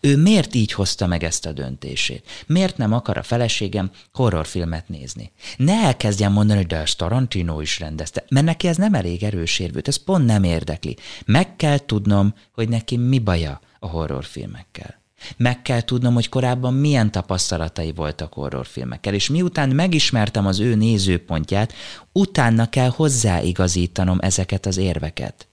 Ő 0.00 0.16
miért 0.16 0.54
így 0.54 0.72
hozta 0.72 1.06
meg 1.06 1.24
ezt 1.24 1.46
a 1.46 1.52
döntését? 1.52 2.26
Miért 2.46 2.76
nem 2.76 2.92
akar 2.92 3.16
a 3.16 3.22
feleségem 3.22 3.90
horrorfilmet 4.12 4.88
nézni? 4.88 5.32
Ne 5.56 5.72
elkezdjem 5.72 6.32
mondani, 6.32 6.62
de 6.62 6.76
ezt 6.76 6.96
Tarantino 6.96 7.60
is 7.60 7.78
rendezte, 7.78 8.24
mert 8.28 8.46
neki 8.46 8.68
ez 8.68 8.76
nem 8.76 8.94
elég 8.94 9.22
erős 9.22 9.58
érvült, 9.58 9.88
ez 9.88 9.96
pont 9.96 10.26
nem 10.26 10.42
érdekli. 10.42 10.96
Meg 11.26 11.56
kell 11.56 11.78
tudnom, 11.78 12.34
hogy 12.52 12.68
neki 12.68 12.96
mi 12.96 13.18
baja 13.18 13.60
a 13.78 13.86
horrorfilmekkel. 13.86 14.98
Meg 15.36 15.62
kell 15.62 15.80
tudnom, 15.80 16.14
hogy 16.14 16.28
korábban 16.28 16.74
milyen 16.74 17.10
tapasztalatai 17.10 17.92
voltak 17.92 18.32
horrorfilmekkel, 18.32 19.14
és 19.14 19.28
miután 19.28 19.68
megismertem 19.68 20.46
az 20.46 20.60
ő 20.60 20.74
nézőpontját, 20.74 21.72
utána 22.12 22.68
kell 22.68 22.88
hozzáigazítanom 22.88 24.18
ezeket 24.20 24.66
az 24.66 24.76
érveket. 24.76 25.48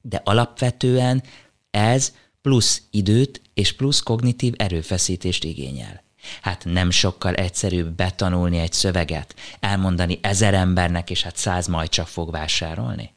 De 0.00 0.20
alapvetően 0.24 1.22
ez 1.70 2.14
plusz 2.42 2.82
időt 2.90 3.40
és 3.54 3.72
plusz 3.72 4.00
kognitív 4.00 4.54
erőfeszítést 4.56 5.44
igényel. 5.44 6.02
Hát 6.42 6.64
nem 6.64 6.90
sokkal 6.90 7.34
egyszerűbb 7.34 7.88
betanulni 7.88 8.58
egy 8.58 8.72
szöveget, 8.72 9.34
elmondani 9.60 10.18
ezer 10.22 10.54
embernek, 10.54 11.10
és 11.10 11.22
hát 11.22 11.36
száz 11.36 11.66
majd 11.66 11.88
csak 11.88 12.08
fog 12.08 12.30
vásárolni? 12.30 13.14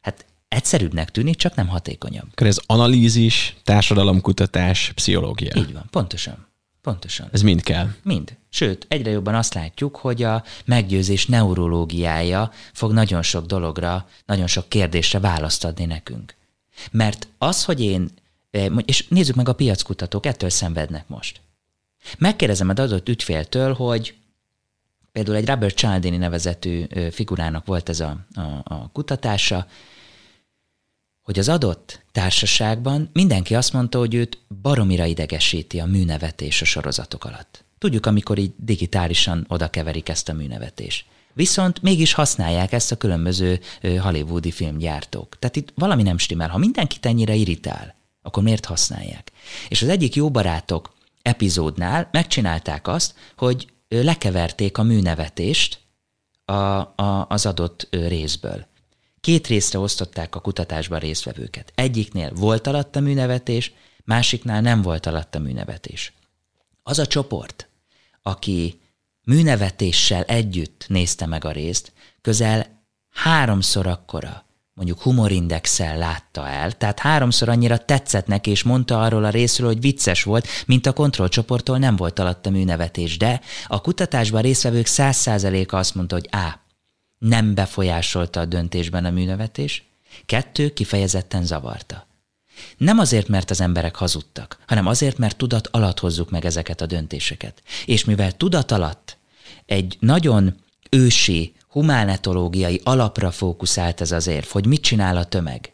Hát 0.00 0.24
egyszerűbbnek 0.48 1.10
tűnik, 1.10 1.36
csak 1.36 1.54
nem 1.54 1.68
hatékonyabb. 1.68 2.28
Akkor 2.30 2.46
ez 2.46 2.60
analízis, 2.66 3.56
társadalomkutatás, 3.64 4.92
pszichológia. 4.94 5.52
Így 5.56 5.72
van, 5.72 5.86
pontosan. 5.90 6.46
Pontosan. 6.80 7.28
Ez 7.32 7.42
mind 7.42 7.62
kell. 7.62 7.88
Mind. 8.02 8.36
Sőt, 8.48 8.86
egyre 8.88 9.10
jobban 9.10 9.34
azt 9.34 9.54
látjuk, 9.54 9.96
hogy 9.96 10.22
a 10.22 10.44
meggyőzés 10.64 11.26
neurológiája 11.26 12.52
fog 12.72 12.92
nagyon 12.92 13.22
sok 13.22 13.46
dologra, 13.46 14.08
nagyon 14.26 14.46
sok 14.46 14.68
kérdésre 14.68 15.20
választ 15.20 15.64
adni 15.64 15.84
nekünk. 15.84 16.34
Mert 16.90 17.28
az, 17.38 17.64
hogy 17.64 17.80
én 17.80 18.10
és 18.84 19.08
nézzük 19.08 19.34
meg 19.34 19.48
a 19.48 19.52
piackutatók, 19.52 20.26
ettől 20.26 20.50
szenvednek 20.50 21.08
most. 21.08 21.40
Megkérdezem 22.18 22.68
az 22.68 22.78
adott 22.78 23.08
ügyféltől, 23.08 23.74
hogy 23.74 24.14
például 25.12 25.36
egy 25.36 25.46
Robert 25.46 25.76
Cialdini 25.76 26.16
nevezetű 26.16 26.84
figurának 27.10 27.66
volt 27.66 27.88
ez 27.88 28.00
a, 28.00 28.26
a, 28.34 28.40
a 28.64 28.90
kutatása, 28.92 29.66
hogy 31.22 31.38
az 31.38 31.48
adott 31.48 32.04
társaságban 32.12 33.10
mindenki 33.12 33.54
azt 33.54 33.72
mondta, 33.72 33.98
hogy 33.98 34.14
őt 34.14 34.38
baromira 34.62 35.04
idegesíti 35.04 35.80
a 35.80 35.86
műnevetés 35.86 36.62
a 36.62 36.64
sorozatok 36.64 37.24
alatt. 37.24 37.64
Tudjuk, 37.78 38.06
amikor 38.06 38.38
így 38.38 38.52
digitálisan 38.56 39.44
oda 39.48 39.68
keverik 39.70 40.08
ezt 40.08 40.28
a 40.28 40.32
műnevetést. 40.32 41.06
Viszont 41.32 41.82
mégis 41.82 42.12
használják 42.12 42.72
ezt 42.72 42.92
a 42.92 42.96
különböző 42.96 43.60
hollywoodi 44.00 44.50
filmgyártók. 44.50 45.38
Tehát 45.38 45.56
itt 45.56 45.72
valami 45.74 46.02
nem 46.02 46.18
stimmel. 46.18 46.48
Ha 46.48 46.58
mindenkit 46.58 47.06
ennyire 47.06 47.34
irritál, 47.34 47.94
akkor 48.22 48.42
miért 48.42 48.64
használják? 48.64 49.32
És 49.68 49.82
az 49.82 49.88
egyik 49.88 50.14
jó 50.14 50.30
barátok 50.30 50.92
epizódnál 51.22 52.08
megcsinálták 52.12 52.88
azt, 52.88 53.14
hogy 53.36 53.72
lekeverték 53.88 54.78
a 54.78 54.82
műnevetést 54.82 55.80
a, 56.44 56.52
a, 56.52 57.26
az 57.28 57.46
adott 57.46 57.88
részből. 57.90 58.66
Két 59.20 59.46
részre 59.46 59.78
osztották 59.78 60.34
a 60.34 60.40
kutatásban 60.40 60.98
résztvevőket. 60.98 61.72
Egyiknél 61.74 62.32
volt 62.32 62.66
alatt 62.66 62.96
a 62.96 63.00
műnevetés, 63.00 63.72
másiknál 64.04 64.60
nem 64.60 64.82
volt 64.82 65.06
alatt 65.06 65.34
a 65.34 65.38
műnevetés. 65.38 66.12
Az 66.82 66.98
a 66.98 67.06
csoport, 67.06 67.68
aki 68.22 68.80
műnevetéssel 69.24 70.22
együtt 70.22 70.84
nézte 70.88 71.26
meg 71.26 71.44
a 71.44 71.50
részt, 71.50 71.92
közel 72.20 72.84
háromszor 73.10 73.86
akkora, 73.86 74.44
mondjuk 74.74 75.00
humorindexel 75.00 75.98
látta 75.98 76.48
el, 76.48 76.72
tehát 76.72 76.98
háromszor 76.98 77.48
annyira 77.48 77.78
tetszett 77.78 78.26
neki, 78.26 78.50
és 78.50 78.62
mondta 78.62 79.02
arról 79.02 79.24
a 79.24 79.30
részről, 79.30 79.66
hogy 79.66 79.80
vicces 79.80 80.22
volt, 80.22 80.46
mint 80.66 80.86
a 80.86 80.92
kontrollcsoporttól 80.92 81.78
nem 81.78 81.96
volt 81.96 82.18
alatta 82.18 82.50
műnevetés, 82.50 83.16
de 83.16 83.40
a 83.66 83.80
kutatásban 83.80 84.42
résztvevők 84.42 84.86
száz 84.86 85.16
százaléka 85.16 85.76
azt 85.76 85.94
mondta, 85.94 86.14
hogy 86.14 86.28
A. 86.30 86.60
Nem 87.18 87.54
befolyásolta 87.54 88.40
a 88.40 88.44
döntésben 88.44 89.04
a 89.04 89.10
műnevetés, 89.10 89.84
kettő 90.26 90.72
kifejezetten 90.72 91.44
zavarta. 91.44 92.06
Nem 92.76 92.98
azért, 92.98 93.28
mert 93.28 93.50
az 93.50 93.60
emberek 93.60 93.96
hazudtak, 93.96 94.58
hanem 94.66 94.86
azért, 94.86 95.18
mert 95.18 95.36
tudat 95.36 95.68
alatt 95.70 95.98
hozzuk 95.98 96.30
meg 96.30 96.44
ezeket 96.44 96.80
a 96.80 96.86
döntéseket. 96.86 97.62
És 97.86 98.04
mivel 98.04 98.32
tudat 98.32 98.70
alatt 98.70 99.18
egy 99.66 99.96
nagyon 100.00 100.54
ősi, 100.90 101.54
humánetológiai 101.72 102.80
alapra 102.84 103.30
fókuszált 103.30 104.00
ez 104.00 104.12
az 104.12 104.26
érv, 104.26 104.46
hogy 104.46 104.66
mit 104.66 104.82
csinál 104.82 105.16
a 105.16 105.24
tömeg. 105.24 105.72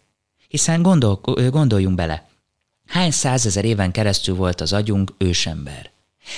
Hiszen 0.48 0.82
gondol, 0.82 1.20
gondoljunk 1.50 1.96
bele, 1.96 2.28
hány 2.86 3.10
százezer 3.10 3.64
éven 3.64 3.90
keresztül 3.90 4.34
volt 4.34 4.60
az 4.60 4.72
agyunk 4.72 5.14
ősember? 5.18 5.90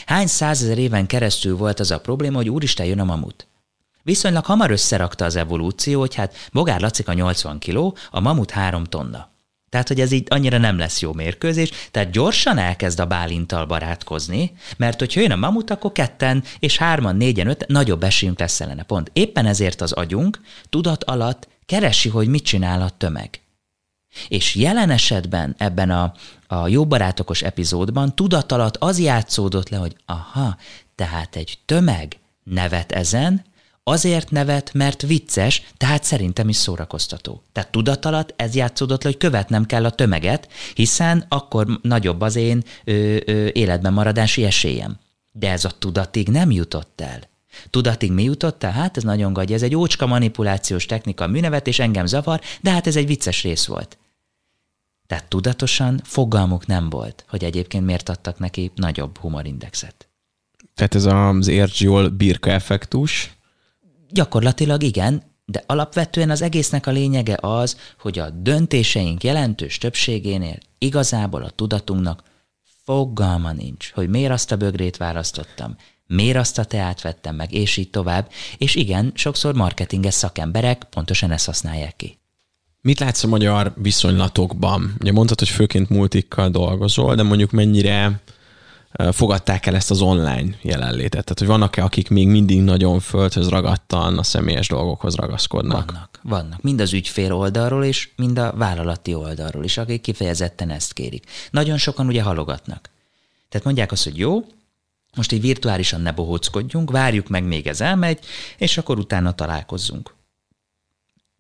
Hány 0.06 0.26
százezer 0.26 0.78
éven 0.78 1.06
keresztül 1.06 1.56
volt 1.56 1.80
az 1.80 1.90
a 1.90 2.00
probléma, 2.00 2.36
hogy 2.36 2.48
úristen 2.48 2.86
jön 2.86 3.00
a 3.00 3.04
mamut? 3.04 3.46
Viszonylag 4.02 4.44
hamar 4.44 4.70
összerakta 4.70 5.24
az 5.24 5.36
evolúció, 5.36 6.00
hogy 6.00 6.14
hát 6.14 6.34
Bogár 6.52 6.80
Lacika 6.80 7.12
80 7.12 7.58
kiló, 7.58 7.96
a 8.10 8.20
mamut 8.20 8.50
3 8.50 8.84
tonna. 8.84 9.30
Tehát, 9.70 9.88
hogy 9.88 10.00
ez 10.00 10.12
így 10.12 10.26
annyira 10.30 10.58
nem 10.58 10.78
lesz 10.78 11.00
jó 11.00 11.12
mérkőzés, 11.12 11.70
tehát 11.90 12.10
gyorsan 12.10 12.58
elkezd 12.58 13.00
a 13.00 13.06
bálintal 13.06 13.66
barátkozni, 13.66 14.52
mert 14.76 14.98
hogyha 14.98 15.20
jön 15.20 15.30
a 15.30 15.36
mamut, 15.36 15.70
akkor 15.70 15.92
ketten 15.92 16.44
és 16.58 16.76
hárman, 16.76 17.16
négyen, 17.16 17.46
öt, 17.46 17.66
nagyobb 17.66 18.02
esélyünk 18.02 18.38
lesz 18.38 18.60
ellene. 18.60 18.82
Pont. 18.82 19.10
Éppen 19.12 19.46
ezért 19.46 19.80
az 19.80 19.92
agyunk 19.92 20.40
tudat 20.68 21.04
alatt 21.04 21.48
keresi, 21.66 22.08
hogy 22.08 22.28
mit 22.28 22.44
csinál 22.44 22.82
a 22.82 22.90
tömeg. 22.90 23.40
És 24.28 24.54
jelen 24.54 24.90
esetben 24.90 25.54
ebben 25.58 25.90
a, 25.90 26.14
a 26.46 26.68
jó 26.68 26.86
barátokos 26.86 27.42
epizódban 27.42 28.14
tudat 28.14 28.52
alatt 28.52 28.76
az 28.76 28.98
játszódott 28.98 29.68
le, 29.68 29.76
hogy 29.76 29.96
aha, 30.06 30.56
tehát 30.94 31.36
egy 31.36 31.58
tömeg 31.64 32.18
nevet 32.44 32.92
ezen, 32.92 33.44
Azért 33.82 34.30
nevet, 34.30 34.72
mert 34.72 35.02
vicces, 35.02 35.62
tehát 35.76 36.04
szerintem 36.04 36.48
is 36.48 36.56
szórakoztató. 36.56 37.42
Tehát 37.52 37.70
tudat 37.70 38.34
ez 38.36 38.54
játszódott 38.54 39.02
le, 39.02 39.10
hogy 39.10 39.18
követnem 39.18 39.66
kell 39.66 39.84
a 39.84 39.90
tömeget, 39.90 40.48
hiszen 40.74 41.24
akkor 41.28 41.78
nagyobb 41.82 42.20
az 42.20 42.36
én 42.36 42.64
ö, 42.84 43.16
ö, 43.24 43.48
életben 43.52 43.92
maradási 43.92 44.44
esélyem. 44.44 44.98
De 45.32 45.50
ez 45.50 45.64
a 45.64 45.70
tudatig 45.78 46.28
nem 46.28 46.50
jutott 46.50 47.00
el. 47.00 47.28
Tudatig 47.70 48.12
mi 48.12 48.22
jutott 48.22 48.64
el? 48.64 48.70
Hát 48.70 48.96
ez 48.96 49.02
nagyon 49.02 49.32
gagy, 49.32 49.52
ez 49.52 49.62
egy 49.62 49.74
ócska 49.74 50.06
manipulációs 50.06 50.86
technika, 50.86 51.26
műnevet, 51.26 51.66
és 51.66 51.78
engem 51.78 52.06
zavar, 52.06 52.40
de 52.60 52.70
hát 52.70 52.86
ez 52.86 52.96
egy 52.96 53.06
vicces 53.06 53.42
rész 53.42 53.66
volt. 53.66 53.98
Tehát 55.06 55.28
tudatosan 55.28 56.00
fogalmuk 56.04 56.66
nem 56.66 56.90
volt, 56.90 57.24
hogy 57.28 57.44
egyébként 57.44 57.84
miért 57.84 58.08
adtak 58.08 58.38
neki 58.38 58.70
nagyobb 58.74 59.18
humorindexet. 59.18 60.08
Tehát 60.74 60.94
ez 60.94 61.04
az 61.04 61.48
érts 61.48 61.80
jól 61.80 62.08
birka 62.08 62.50
effektus, 62.50 63.32
Gyakorlatilag 64.10 64.82
igen, 64.82 65.22
de 65.44 65.62
alapvetően 65.66 66.30
az 66.30 66.42
egésznek 66.42 66.86
a 66.86 66.90
lényege 66.90 67.38
az, 67.40 67.76
hogy 67.98 68.18
a 68.18 68.30
döntéseink 68.30 69.24
jelentős 69.24 69.78
többségénél 69.78 70.58
igazából 70.78 71.42
a 71.42 71.50
tudatunknak 71.50 72.22
fogalma 72.84 73.52
nincs, 73.52 73.92
hogy 73.92 74.08
miért 74.08 74.32
azt 74.32 74.52
a 74.52 74.56
bögrét 74.56 74.96
választottam, 74.96 75.76
miért 76.06 76.36
azt 76.36 76.58
a 76.58 76.64
teát 76.64 77.02
vettem 77.02 77.36
meg, 77.36 77.52
és 77.52 77.76
így 77.76 77.90
tovább. 77.90 78.30
És 78.58 78.74
igen, 78.74 79.12
sokszor 79.14 79.54
marketinges 79.54 80.14
szakemberek 80.14 80.84
pontosan 80.90 81.30
ezt 81.30 81.46
használják 81.46 81.96
ki. 81.96 82.18
Mit 82.82 82.98
látsz 82.98 83.24
a 83.24 83.28
magyar 83.28 83.72
viszonylatokban? 83.76 84.94
Ugye 85.00 85.12
mondtad, 85.12 85.38
hogy 85.38 85.48
főként 85.48 85.88
multikkal 85.88 86.50
dolgozol, 86.50 87.14
de 87.14 87.22
mondjuk 87.22 87.50
mennyire 87.50 88.20
fogadták 89.12 89.66
el 89.66 89.74
ezt 89.74 89.90
az 89.90 90.00
online 90.00 90.56
jelenlétet? 90.62 91.10
Tehát, 91.10 91.38
hogy 91.38 91.46
vannak-e, 91.46 91.84
akik 91.84 92.08
még 92.08 92.28
mindig 92.28 92.62
nagyon 92.62 93.00
földhöz 93.00 93.48
ragadtan 93.48 94.18
a 94.18 94.22
személyes 94.22 94.68
dolgokhoz 94.68 95.14
ragaszkodnak? 95.14 95.90
Vannak, 95.90 96.20
vannak. 96.22 96.62
Mind 96.62 96.80
az 96.80 96.92
ügyfél 96.92 97.32
oldalról 97.32 97.84
is, 97.84 98.12
mind 98.16 98.38
a 98.38 98.52
vállalati 98.52 99.14
oldalról 99.14 99.64
is, 99.64 99.78
akik 99.78 100.00
kifejezetten 100.00 100.70
ezt 100.70 100.92
kérik. 100.92 101.24
Nagyon 101.50 101.76
sokan 101.76 102.06
ugye 102.06 102.22
halogatnak. 102.22 102.90
Tehát 103.48 103.66
mondják 103.66 103.92
azt, 103.92 104.04
hogy 104.04 104.18
jó, 104.18 104.44
most 105.16 105.32
így 105.32 105.40
virtuálisan 105.40 106.00
ne 106.00 106.12
bohóckodjunk, 106.12 106.90
várjuk 106.90 107.28
meg, 107.28 107.44
még 107.44 107.66
ez 107.66 107.80
elmegy, 107.80 108.18
és 108.58 108.78
akkor 108.78 108.98
utána 108.98 109.32
találkozzunk. 109.32 110.14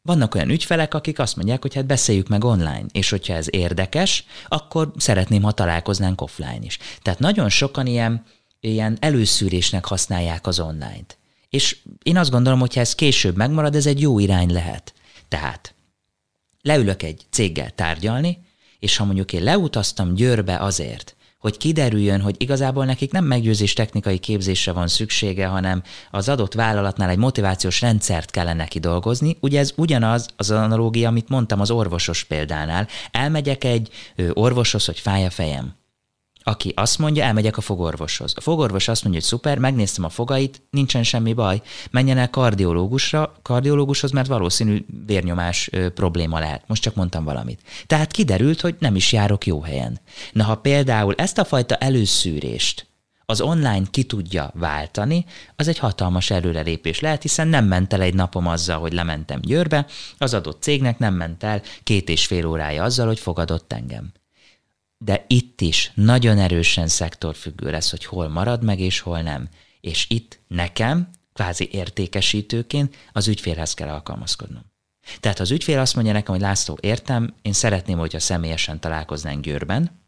Vannak 0.02 0.34
olyan 0.34 0.50
ügyfelek, 0.50 0.94
akik 0.94 1.18
azt 1.18 1.36
mondják, 1.36 1.62
hogy 1.62 1.74
hát 1.74 1.86
beszéljük 1.86 2.28
meg 2.28 2.44
online, 2.44 2.84
és 2.92 3.10
hogyha 3.10 3.34
ez 3.34 3.46
érdekes, 3.50 4.24
akkor 4.48 4.92
szeretném, 4.96 5.42
ha 5.42 5.52
találkoznánk 5.52 6.20
offline 6.20 6.60
is. 6.60 6.78
Tehát 7.02 7.18
nagyon 7.18 7.48
sokan 7.48 7.86
ilyen, 7.86 8.24
ilyen 8.60 8.96
előszűrésnek 9.00 9.84
használják 9.84 10.46
az 10.46 10.60
online-t. 10.60 11.18
És 11.48 11.76
én 12.02 12.16
azt 12.16 12.30
gondolom, 12.30 12.60
hogy 12.60 12.74
ha 12.74 12.80
ez 12.80 12.94
később 12.94 13.36
megmarad, 13.36 13.74
ez 13.74 13.86
egy 13.86 14.00
jó 14.00 14.18
irány 14.18 14.52
lehet. 14.52 14.94
Tehát 15.28 15.74
leülök 16.62 17.02
egy 17.02 17.22
céggel 17.30 17.70
tárgyalni, 17.70 18.38
és 18.78 18.96
ha 18.96 19.04
mondjuk 19.04 19.32
én 19.32 19.42
leutaztam 19.42 20.14
Győrbe 20.14 20.58
azért, 20.58 21.16
hogy 21.40 21.56
kiderüljön, 21.56 22.20
hogy 22.20 22.34
igazából 22.38 22.84
nekik 22.84 23.12
nem 23.12 23.24
meggyőzés 23.24 23.72
technikai 23.72 24.18
képzésre 24.18 24.72
van 24.72 24.88
szüksége, 24.88 25.46
hanem 25.46 25.82
az 26.10 26.28
adott 26.28 26.54
vállalatnál 26.54 27.08
egy 27.08 27.18
motivációs 27.18 27.80
rendszert 27.80 28.30
kellene 28.30 28.66
kidolgozni. 28.66 29.36
Ugye 29.40 29.58
ez 29.58 29.72
ugyanaz 29.76 30.28
az 30.36 30.50
analógia, 30.50 31.08
amit 31.08 31.28
mondtam 31.28 31.60
az 31.60 31.70
orvosos 31.70 32.24
példánál. 32.24 32.88
Elmegyek 33.10 33.64
egy 33.64 33.88
orvoshoz, 34.32 34.84
hogy 34.84 34.98
fáj 34.98 35.24
a 35.24 35.30
fejem 35.30 35.79
aki 36.50 36.72
azt 36.76 36.98
mondja, 36.98 37.24
elmegyek 37.24 37.56
a 37.56 37.60
fogorvoshoz. 37.60 38.32
A 38.36 38.40
fogorvos 38.40 38.88
azt 38.88 39.02
mondja, 39.02 39.20
hogy 39.20 39.30
szuper, 39.30 39.58
megnéztem 39.58 40.04
a 40.04 40.08
fogait, 40.08 40.62
nincsen 40.70 41.02
semmi 41.02 41.32
baj, 41.32 41.62
menjen 41.90 42.18
el 42.18 42.30
kardiológusra, 42.30 43.32
kardiológushoz, 43.42 44.10
mert 44.10 44.28
valószínű 44.28 44.84
vérnyomás 45.06 45.70
probléma 45.94 46.38
lehet. 46.38 46.64
Most 46.66 46.82
csak 46.82 46.94
mondtam 46.94 47.24
valamit. 47.24 47.60
Tehát 47.86 48.10
kiderült, 48.10 48.60
hogy 48.60 48.76
nem 48.78 48.96
is 48.96 49.12
járok 49.12 49.46
jó 49.46 49.60
helyen. 49.60 50.00
Na, 50.32 50.44
ha 50.44 50.54
például 50.54 51.14
ezt 51.16 51.38
a 51.38 51.44
fajta 51.44 51.74
előszűrést 51.74 52.88
az 53.26 53.40
online 53.40 53.82
ki 53.90 54.02
tudja 54.02 54.50
váltani, 54.54 55.24
az 55.56 55.68
egy 55.68 55.78
hatalmas 55.78 56.30
előrelépés 56.30 57.00
lehet, 57.00 57.22
hiszen 57.22 57.48
nem 57.48 57.64
ment 57.64 57.92
el 57.92 58.00
egy 58.00 58.14
napom 58.14 58.46
azzal, 58.46 58.78
hogy 58.78 58.92
lementem 58.92 59.40
Győrbe, 59.40 59.86
az 60.18 60.34
adott 60.34 60.62
cégnek 60.62 60.98
nem 60.98 61.14
ment 61.14 61.42
el 61.42 61.62
két 61.82 62.08
és 62.08 62.26
fél 62.26 62.46
órája 62.46 62.82
azzal, 62.82 63.06
hogy 63.06 63.18
fogadott 63.18 63.72
engem 63.72 64.12
de 65.04 65.24
itt 65.26 65.60
is 65.60 65.92
nagyon 65.94 66.38
erősen 66.38 66.88
szektorfüggő 66.88 67.70
lesz, 67.70 67.90
hogy 67.90 68.04
hol 68.04 68.28
marad 68.28 68.64
meg 68.64 68.80
és 68.80 69.00
hol 69.00 69.20
nem. 69.20 69.48
És 69.80 70.06
itt 70.08 70.40
nekem, 70.48 71.08
kvázi 71.32 71.68
értékesítőként 71.72 72.96
az 73.12 73.28
ügyfélhez 73.28 73.74
kell 73.74 73.88
alkalmazkodnom. 73.88 74.62
Tehát 75.20 75.40
az 75.40 75.50
ügyfél 75.50 75.78
azt 75.78 75.94
mondja 75.94 76.12
nekem, 76.12 76.34
hogy 76.34 76.42
László, 76.42 76.78
értem, 76.80 77.34
én 77.42 77.52
szeretném, 77.52 77.98
hogyha 77.98 78.20
személyesen 78.20 78.80
találkoznánk 78.80 79.44
Győrben, 79.44 80.00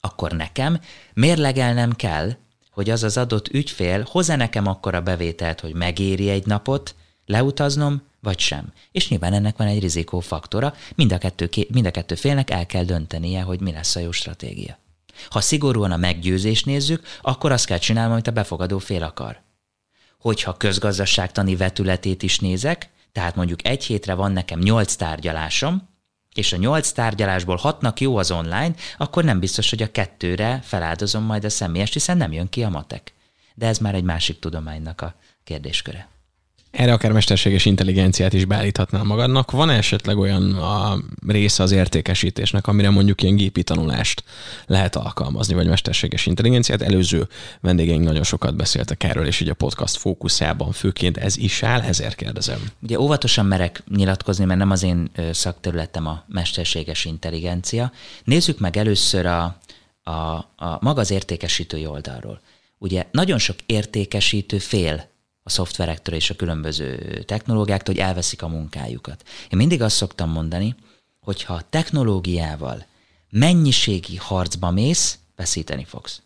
akkor 0.00 0.32
nekem 0.32 0.80
mérlegelnem 1.14 1.92
kell, 1.92 2.36
hogy 2.70 2.90
az 2.90 3.02
az 3.02 3.16
adott 3.16 3.48
ügyfél 3.48 4.06
hozzá 4.08 4.36
nekem 4.36 4.66
akkora 4.66 5.00
bevételt, 5.00 5.60
hogy 5.60 5.74
megéri 5.74 6.28
egy 6.28 6.46
napot 6.46 6.94
leutaznom, 7.26 8.02
vagy 8.26 8.38
sem. 8.38 8.72
És 8.92 9.08
nyilván 9.08 9.32
ennek 9.32 9.56
van 9.56 9.66
egy 9.66 9.80
rizikófaktora, 9.80 10.74
mind 10.94 11.12
a, 11.12 11.18
kettő, 11.18 11.48
mind 11.68 11.86
a 11.86 11.90
kettő 11.90 12.14
félnek 12.14 12.50
el 12.50 12.66
kell 12.66 12.84
döntenie, 12.84 13.42
hogy 13.42 13.60
mi 13.60 13.72
lesz 13.72 13.96
a 13.96 14.00
jó 14.00 14.10
stratégia. 14.10 14.78
Ha 15.30 15.40
szigorúan 15.40 15.92
a 15.92 15.96
meggyőzést 15.96 16.66
nézzük, 16.66 17.06
akkor 17.22 17.52
azt 17.52 17.66
kell 17.66 17.78
csinálnom, 17.78 18.12
amit 18.12 18.26
a 18.26 18.30
befogadó 18.30 18.78
fél 18.78 19.02
akar. 19.02 19.42
Hogyha 20.20 20.56
közgazdaságtani 20.56 21.56
vetületét 21.56 22.22
is 22.22 22.38
nézek, 22.38 22.90
tehát 23.12 23.36
mondjuk 23.36 23.66
egy 23.66 23.84
hétre 23.84 24.14
van 24.14 24.32
nekem 24.32 24.58
nyolc 24.58 24.94
tárgyalásom, 24.94 25.88
és 26.34 26.52
a 26.52 26.56
nyolc 26.56 26.90
tárgyalásból 26.90 27.56
hatnak 27.56 28.00
jó 28.00 28.16
az 28.16 28.30
online, 28.30 28.74
akkor 28.96 29.24
nem 29.24 29.40
biztos, 29.40 29.70
hogy 29.70 29.82
a 29.82 29.90
kettőre 29.90 30.60
feláldozom 30.62 31.22
majd 31.22 31.44
a 31.44 31.50
személyest, 31.50 31.92
hiszen 31.92 32.16
nem 32.16 32.32
jön 32.32 32.48
ki 32.48 32.62
a 32.62 32.68
matek. 32.68 33.12
De 33.54 33.66
ez 33.66 33.78
már 33.78 33.94
egy 33.94 34.04
másik 34.04 34.38
tudománynak 34.38 35.00
a 35.00 35.14
kérdésköre. 35.44 36.15
Erre 36.76 36.92
akár 36.92 37.12
mesterséges 37.12 37.64
intelligenciát 37.64 38.32
is 38.32 38.44
beállíthatnál 38.44 39.02
magadnak. 39.02 39.50
Van 39.50 39.70
esetleg 39.70 40.18
olyan 40.18 40.52
a 40.52 40.98
része 41.26 41.62
az 41.62 41.70
értékesítésnek, 41.70 42.66
amire 42.66 42.90
mondjuk 42.90 43.22
ilyen 43.22 43.36
gépi 43.36 43.62
tanulást 43.62 44.24
lehet 44.66 44.96
alkalmazni, 44.96 45.54
vagy 45.54 45.66
mesterséges 45.66 46.26
intelligenciát? 46.26 46.82
Előző 46.82 47.28
vendégeink 47.60 48.04
nagyon 48.04 48.22
sokat 48.22 48.56
beszéltek 48.56 49.04
erről, 49.04 49.26
és 49.26 49.40
ugye 49.40 49.50
a 49.50 49.54
podcast 49.54 49.96
fókuszában 49.96 50.72
főként 50.72 51.16
ez 51.16 51.36
is 51.36 51.62
áll, 51.62 51.80
ezért 51.80 52.14
kérdezem. 52.14 52.58
Ugye 52.82 53.00
óvatosan 53.00 53.46
merek 53.46 53.82
nyilatkozni, 53.88 54.44
mert 54.44 54.58
nem 54.58 54.70
az 54.70 54.82
én 54.82 55.10
szakterületem 55.30 56.06
a 56.06 56.24
mesterséges 56.28 57.04
intelligencia. 57.04 57.92
Nézzük 58.24 58.58
meg 58.58 58.76
először 58.76 59.26
a, 59.26 59.58
a, 60.02 60.10
a 60.56 60.78
maga 60.80 61.00
az 61.00 61.10
értékesítői 61.10 61.86
oldalról. 61.86 62.40
Ugye 62.78 63.04
nagyon 63.10 63.38
sok 63.38 63.56
értékesítő 63.66 64.58
fél 64.58 65.14
a 65.46 65.50
szoftverektől 65.50 66.14
és 66.14 66.30
a 66.30 66.36
különböző 66.36 67.22
technológiáktól, 67.26 67.94
hogy 67.94 68.02
elveszik 68.02 68.42
a 68.42 68.48
munkájukat. 68.48 69.22
Én 69.50 69.58
mindig 69.58 69.82
azt 69.82 69.96
szoktam 69.96 70.30
mondani, 70.30 70.74
hogy 71.20 71.42
ha 71.42 71.62
technológiával 71.70 72.86
mennyiségi 73.30 74.16
harcba 74.16 74.70
mész, 74.70 75.18
veszíteni 75.36 75.84
fogsz. 75.84 76.22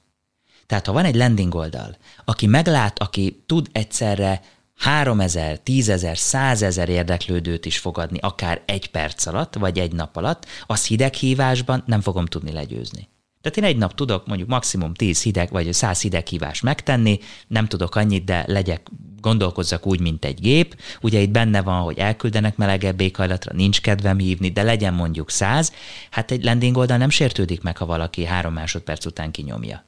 Tehát 0.67 0.87
ha 0.87 0.93
van 0.93 1.05
egy 1.05 1.15
landing 1.15 1.55
oldal, 1.55 1.97
aki 2.25 2.47
meglát, 2.47 2.99
aki 2.99 3.43
tud 3.47 3.69
egyszerre 3.73 4.43
3000, 4.75 5.61
10.000, 5.65 6.19
100.000 6.19 6.87
érdeklődőt 6.87 7.67
is 7.67 7.79
fogadni, 7.79 8.19
akár 8.19 8.63
egy 8.67 8.91
perc 8.91 9.27
alatt, 9.27 9.55
vagy 9.55 9.79
egy 9.79 9.93
nap 9.93 10.17
alatt, 10.17 10.47
az 10.67 10.87
hideghívásban 10.87 11.83
nem 11.87 12.01
fogom 12.01 12.27
tudni 12.27 12.53
legyőzni. 12.53 13.09
Tehát 13.41 13.59
én 13.59 13.65
egy 13.65 13.77
nap 13.77 13.95
tudok 13.95 14.27
mondjuk 14.27 14.49
maximum 14.49 14.95
10 14.95 15.23
hideg 15.23 15.51
vagy 15.51 15.73
100 15.73 16.01
hideghívást 16.01 16.63
megtenni, 16.63 17.19
nem 17.47 17.67
tudok 17.67 17.95
annyit, 17.95 18.25
de 18.25 18.45
legyek, 18.47 18.91
gondolkozzak 19.21 19.87
úgy, 19.87 20.01
mint 20.01 20.25
egy 20.25 20.41
gép. 20.41 20.81
Ugye 21.01 21.21
itt 21.21 21.31
benne 21.31 21.63
van, 21.63 21.83
hogy 21.83 21.99
elküldenek 21.99 22.57
melegebb 22.57 23.01
éghajlatra, 23.01 23.53
nincs 23.55 23.81
kedvem 23.81 24.19
hívni, 24.19 24.51
de 24.51 24.63
legyen 24.63 24.95
mondjuk 24.95 25.31
100. 25.31 25.73
Hát 26.11 26.31
egy 26.31 26.45
landing 26.45 26.77
oldal 26.77 26.97
nem 26.97 27.11
sértődik 27.11 27.63
meg, 27.63 27.77
ha 27.77 27.87
valaki 27.87 28.25
három 28.25 28.53
másodperc 28.53 29.07
után 29.07 29.31
kinyomja. 29.31 29.85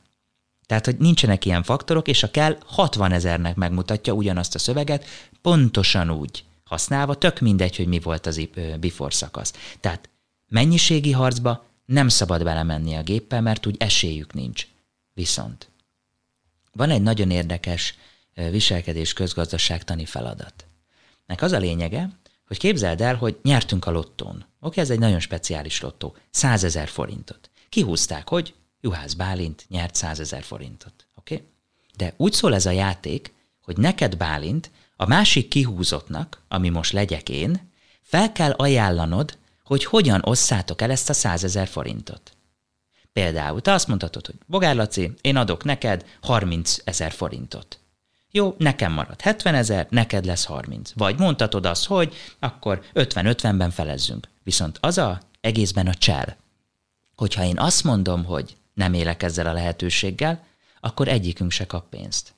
Tehát, 0.66 0.84
hogy 0.84 0.96
nincsenek 0.96 1.44
ilyen 1.44 1.62
faktorok, 1.62 2.08
és 2.08 2.22
a 2.22 2.30
kell 2.30 2.56
60 2.66 3.12
ezernek 3.12 3.54
megmutatja 3.54 4.12
ugyanazt 4.12 4.54
a 4.54 4.58
szöveget, 4.58 5.04
pontosan 5.42 6.10
úgy 6.10 6.44
használva, 6.64 7.14
tök 7.14 7.40
mindegy, 7.40 7.76
hogy 7.76 7.86
mi 7.86 8.00
volt 8.00 8.26
az 8.26 8.48
before 8.80 9.10
szakasz. 9.10 9.52
Tehát 9.80 10.08
mennyiségi 10.48 11.12
harcba 11.12 11.64
nem 11.92 12.08
szabad 12.08 12.44
belemenni 12.44 12.94
a 12.94 13.02
géppel, 13.02 13.40
mert 13.40 13.66
úgy 13.66 13.76
esélyük 13.78 14.32
nincs. 14.32 14.66
Viszont 15.14 15.70
van 16.72 16.90
egy 16.90 17.02
nagyon 17.02 17.30
érdekes 17.30 17.94
viselkedés 18.34 19.12
közgazdaságtani 19.12 20.04
feladat. 20.04 20.66
Nek 21.26 21.42
az 21.42 21.52
a 21.52 21.58
lényege, 21.58 22.10
hogy 22.46 22.58
képzeld 22.58 23.00
el, 23.00 23.16
hogy 23.16 23.38
nyertünk 23.42 23.86
a 23.86 23.90
lottón. 23.90 24.44
Oké, 24.60 24.80
ez 24.80 24.90
egy 24.90 24.98
nagyon 24.98 25.20
speciális 25.20 25.80
lottó. 25.80 26.16
100 26.30 26.64
ezer 26.64 26.88
forintot. 26.88 27.50
Kihúzták, 27.68 28.28
hogy 28.28 28.54
Juhász 28.80 29.14
Bálint 29.14 29.64
nyert 29.68 29.94
100 29.94 30.20
ezer 30.20 30.42
forintot. 30.42 31.06
Oké? 31.14 31.42
De 31.96 32.14
úgy 32.16 32.32
szól 32.32 32.54
ez 32.54 32.66
a 32.66 32.70
játék, 32.70 33.32
hogy 33.62 33.76
neked 33.76 34.16
Bálint, 34.16 34.70
a 34.96 35.06
másik 35.06 35.48
kihúzottnak, 35.48 36.42
ami 36.48 36.68
most 36.68 36.92
legyek 36.92 37.28
én, 37.28 37.70
fel 38.02 38.32
kell 38.32 38.50
ajánlanod 38.50 39.38
hogy 39.72 39.84
hogyan 39.84 40.20
osszátok 40.24 40.82
el 40.82 40.90
ezt 40.90 41.10
a 41.10 41.12
százezer 41.12 41.68
forintot. 41.68 42.32
Például 43.12 43.60
te 43.60 43.72
azt 43.72 43.88
mondhatod, 43.88 44.26
hogy 44.26 44.34
Bogár 44.46 44.74
Laci, 44.74 45.12
én 45.20 45.36
adok 45.36 45.64
neked 45.64 46.04
30 46.22 46.76
ezer 46.84 47.12
forintot. 47.12 47.78
Jó, 48.30 48.54
nekem 48.58 48.92
marad 48.92 49.20
70 49.20 49.54
ezer, 49.54 49.86
neked 49.90 50.24
lesz 50.24 50.44
30. 50.44 50.92
Vagy 50.94 51.18
mondhatod 51.18 51.66
azt, 51.66 51.86
hogy 51.86 52.14
akkor 52.38 52.82
50-50-ben 52.94 53.70
felezzünk. 53.70 54.28
Viszont 54.42 54.78
az 54.80 54.98
a 54.98 55.20
egészben 55.40 55.86
a 55.86 55.94
csel, 55.94 56.36
hogyha 57.16 57.44
én 57.44 57.58
azt 57.58 57.84
mondom, 57.84 58.24
hogy 58.24 58.56
nem 58.74 58.94
élek 58.94 59.22
ezzel 59.22 59.46
a 59.46 59.52
lehetőséggel, 59.52 60.44
akkor 60.80 61.08
egyikünk 61.08 61.50
se 61.50 61.66
kap 61.66 61.88
pénzt. 61.88 62.32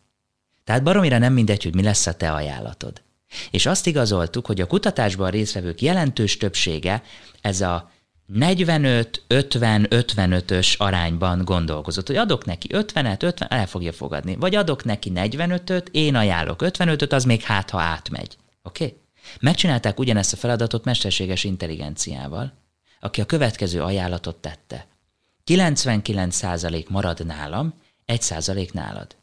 Tehát 0.65 0.83
baromira 0.83 1.19
nem 1.19 1.33
mindegy, 1.33 1.63
hogy 1.63 1.75
mi 1.75 1.83
lesz 1.83 2.07
a 2.07 2.15
te 2.15 2.33
ajánlatod. 2.33 3.03
És 3.51 3.67
azt 3.67 3.87
igazoltuk, 3.87 4.47
hogy 4.47 4.61
a 4.61 4.67
kutatásban 4.67 5.31
résztvevők 5.31 5.83
jelentős 5.83 6.37
többsége 6.37 7.03
ez 7.41 7.61
a 7.61 7.93
45-50-55-ös 8.33 10.77
arányban 10.77 11.45
gondolkozott, 11.45 12.07
hogy 12.07 12.17
adok 12.17 12.45
neki 12.45 12.69
50-et, 12.73 13.23
50 13.23 13.49
el 13.49 13.67
fogja 13.67 13.93
fogadni, 13.93 14.37
vagy 14.37 14.55
adok 14.55 14.85
neki 14.85 15.13
45-öt, 15.15 15.89
én 15.93 16.15
ajánlok 16.15 16.61
55-öt, 16.65 17.13
az 17.13 17.25
még 17.25 17.43
hát, 17.43 17.71
ha 17.71 17.81
átmegy. 17.81 18.37
Oké? 18.63 18.85
Okay? 18.85 18.97
Megcsinálták 19.41 19.99
ugyanezt 19.99 20.33
a 20.33 20.37
feladatot 20.37 20.85
mesterséges 20.85 21.45
intelligenciával, 21.45 22.53
aki 23.01 23.21
a 23.21 23.27
következő 23.27 23.83
ajánlatot 23.83 24.37
tette. 24.37 24.87
99% 25.47 26.89
marad 26.89 27.27
nálam, 27.27 27.75
1% 28.07 28.73
nálad. 28.73 29.17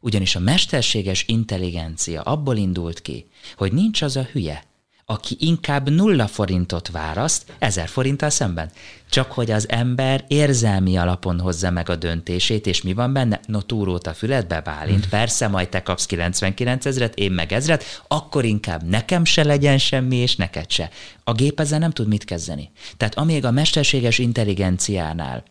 Ugyanis 0.00 0.34
a 0.34 0.40
mesterséges 0.40 1.24
intelligencia 1.26 2.22
abból 2.22 2.56
indult 2.56 3.02
ki, 3.02 3.26
hogy 3.56 3.72
nincs 3.72 4.02
az 4.02 4.16
a 4.16 4.28
hülye, 4.32 4.64
aki 5.10 5.36
inkább 5.38 5.90
nulla 5.90 6.26
forintot 6.26 6.88
választ 6.88 7.52
ezer 7.58 7.88
forinttal 7.88 8.30
szemben. 8.30 8.70
Csak 9.08 9.32
hogy 9.32 9.50
az 9.50 9.68
ember 9.68 10.24
érzelmi 10.28 10.96
alapon 10.96 11.40
hozza 11.40 11.70
meg 11.70 11.88
a 11.88 11.96
döntését, 11.96 12.66
és 12.66 12.82
mi 12.82 12.92
van 12.92 13.12
benne? 13.12 13.40
No, 13.46 13.60
túrót 13.60 14.06
a 14.06 14.14
füledbe, 14.14 14.60
Bálint, 14.60 15.08
persze, 15.08 15.48
majd 15.48 15.68
te 15.68 15.82
kapsz 15.82 16.06
99 16.06 16.86
ezret, 16.86 17.14
én 17.14 17.32
meg 17.32 17.52
ezret, 17.52 18.02
akkor 18.08 18.44
inkább 18.44 18.88
nekem 18.88 19.24
se 19.24 19.44
legyen 19.44 19.78
semmi, 19.78 20.16
és 20.16 20.36
neked 20.36 20.70
se. 20.70 20.90
A 21.24 21.32
gép 21.32 21.60
ezzel 21.60 21.78
nem 21.78 21.90
tud 21.90 22.08
mit 22.08 22.24
kezdeni. 22.24 22.70
Tehát 22.96 23.14
amíg 23.14 23.44
a 23.44 23.50
mesterséges 23.50 24.18
intelligenciánál 24.18 25.44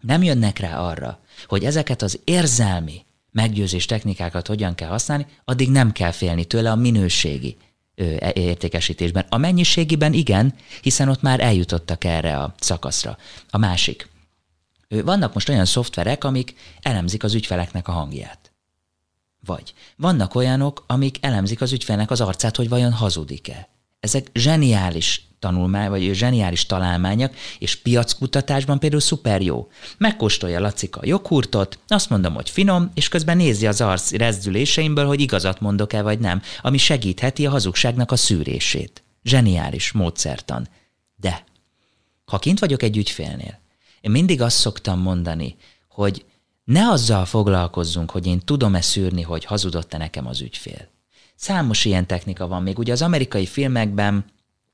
nem 0.00 0.22
jönnek 0.22 0.58
rá 0.58 0.78
arra, 0.78 1.20
hogy 1.46 1.64
ezeket 1.64 2.02
az 2.02 2.20
érzelmi, 2.24 3.06
meggyőzés 3.30 3.86
technikákat 3.86 4.46
hogyan 4.46 4.74
kell 4.74 4.88
használni, 4.88 5.26
addig 5.44 5.70
nem 5.70 5.92
kell 5.92 6.10
félni 6.10 6.44
tőle 6.44 6.70
a 6.70 6.76
minőségi 6.76 7.56
e, 7.94 8.32
értékesítésben. 8.34 9.26
A 9.28 9.36
mennyiségiben 9.36 10.12
igen, 10.12 10.54
hiszen 10.80 11.08
ott 11.08 11.22
már 11.22 11.40
eljutottak 11.40 12.04
erre 12.04 12.38
a 12.38 12.54
szakaszra. 12.58 13.18
A 13.48 13.58
másik. 13.58 14.08
Vannak 14.88 15.34
most 15.34 15.48
olyan 15.48 15.64
szoftverek, 15.64 16.24
amik 16.24 16.54
elemzik 16.80 17.24
az 17.24 17.34
ügyfeleknek 17.34 17.88
a 17.88 17.92
hangját. 17.92 18.52
Vagy 19.44 19.74
vannak 19.96 20.34
olyanok, 20.34 20.84
amik 20.86 21.18
elemzik 21.20 21.60
az 21.60 21.72
ügyfelnek 21.72 22.10
az 22.10 22.20
arcát, 22.20 22.56
hogy 22.56 22.68
vajon 22.68 22.92
hazudik-e. 22.92 23.68
Ezek 24.00 24.30
zseniális 24.34 25.27
tanulmány, 25.38 25.88
vagy 25.88 26.10
zseniális 26.14 26.66
találmányok, 26.66 27.34
és 27.58 27.76
piackutatásban 27.76 28.78
például 28.78 29.00
szuper 29.00 29.42
jó. 29.42 29.68
Megkóstolja 29.98 30.60
Lacika 30.60 31.00
a 31.00 31.06
joghurtot, 31.06 31.78
azt 31.88 32.10
mondom, 32.10 32.34
hogy 32.34 32.50
finom, 32.50 32.90
és 32.94 33.08
közben 33.08 33.36
nézi 33.36 33.66
az 33.66 33.80
arc 33.80 34.12
rezdüléseimből, 34.12 35.06
hogy 35.06 35.20
igazat 35.20 35.60
mondok-e 35.60 36.02
vagy 36.02 36.18
nem, 36.18 36.42
ami 36.62 36.78
segítheti 36.78 37.46
a 37.46 37.50
hazugságnak 37.50 38.10
a 38.12 38.16
szűrését. 38.16 39.02
Zseniális 39.22 39.92
módszertan. 39.92 40.68
De, 41.16 41.44
ha 42.24 42.38
kint 42.38 42.58
vagyok 42.58 42.82
egy 42.82 42.96
ügyfélnél, 42.96 43.60
én 44.00 44.10
mindig 44.10 44.40
azt 44.40 44.56
szoktam 44.56 45.00
mondani, 45.00 45.56
hogy 45.88 46.24
ne 46.64 46.88
azzal 46.88 47.24
foglalkozzunk, 47.24 48.10
hogy 48.10 48.26
én 48.26 48.40
tudom-e 48.44 48.80
szűrni, 48.80 49.22
hogy 49.22 49.44
hazudott-e 49.44 49.98
nekem 49.98 50.26
az 50.26 50.40
ügyfél. 50.40 50.88
Számos 51.34 51.84
ilyen 51.84 52.06
technika 52.06 52.46
van 52.46 52.62
még. 52.62 52.78
Ugye 52.78 52.92
az 52.92 53.02
amerikai 53.02 53.46
filmekben 53.46 54.24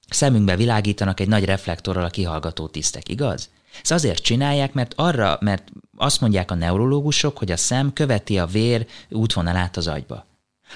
szemünkbe 0.09 0.57
világítanak 0.57 1.21
egy 1.21 1.29
nagy 1.29 1.45
reflektorral 1.45 2.05
a 2.05 2.11
kihallgató 2.11 2.67
tisztek, 2.67 3.09
igaz? 3.09 3.51
Ez 3.83 3.91
azért 3.91 4.23
csinálják, 4.23 4.73
mert 4.73 4.93
arra, 4.97 5.39
mert 5.41 5.73
azt 5.97 6.21
mondják 6.21 6.51
a 6.51 6.55
neurológusok, 6.55 7.39
hogy 7.39 7.51
a 7.51 7.57
szem 7.57 7.93
követi 7.93 8.39
a 8.39 8.47
vér 8.47 8.87
útvonalát 9.11 9.77
az 9.77 9.87
agyba. 9.87 10.27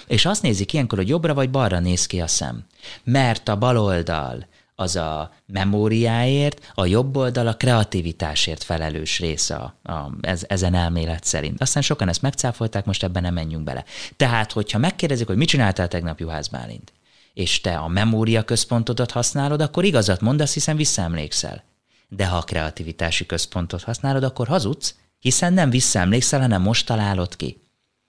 És 0.07 0.27
azt 0.27 0.43
nézik 0.43 0.73
ilyenkor, 0.73 0.99
hogy 0.99 1.09
jobbra 1.09 1.35
vagy 1.35 1.51
balra 1.51 1.79
néz 1.79 2.07
ki 2.07 2.21
a 2.21 2.27
szem. 2.27 2.65
Mert 3.05 3.49
a 3.49 3.57
bal 3.57 3.79
oldal 3.79 4.47
az 4.75 4.97
a 4.97 5.33
memóriáért, 5.47 6.73
a 6.75 6.87
jobb 6.87 7.17
oldal 7.17 7.47
a 7.47 7.57
kreativitásért 7.57 8.63
felelős 8.63 9.19
része 9.19 9.55
a, 9.55 9.93
a, 9.93 10.11
ez, 10.21 10.45
ezen 10.49 10.75
elmélet 10.75 11.25
szerint. 11.25 11.61
Aztán 11.61 11.83
sokan 11.83 12.09
ezt 12.09 12.23
megcáfolták, 12.23 12.85
most 12.85 13.03
ebben 13.03 13.23
nem 13.23 13.35
menjünk 13.35 13.65
bele. 13.65 13.85
Tehát, 14.17 14.53
hogyha 14.53 14.79
megkérdezik, 14.79 15.27
hogy 15.27 15.37
mit 15.37 15.49
csináltál 15.49 15.89
tegnap 15.89 16.21
Juhász 16.21 16.49
Bálint, 16.49 16.93
és 17.39 17.61
te 17.61 17.77
a 17.77 17.89
memória 17.89 18.43
központodat 18.43 19.11
használod, 19.11 19.61
akkor 19.61 19.85
igazat 19.85 20.21
mondasz, 20.21 20.53
hiszen 20.53 20.77
visszaemlékszel. 20.77 21.65
De 22.09 22.27
ha 22.27 22.37
a 22.37 22.43
kreativitási 22.43 23.27
központot 23.27 23.83
használod, 23.83 24.23
akkor 24.23 24.47
hazudsz, 24.47 24.95
hiszen 25.19 25.53
nem 25.53 25.71
visszaemlékszel, 25.71 26.41
hanem 26.41 26.63
most 26.63 26.87
találod 26.87 27.37
ki. 27.37 27.61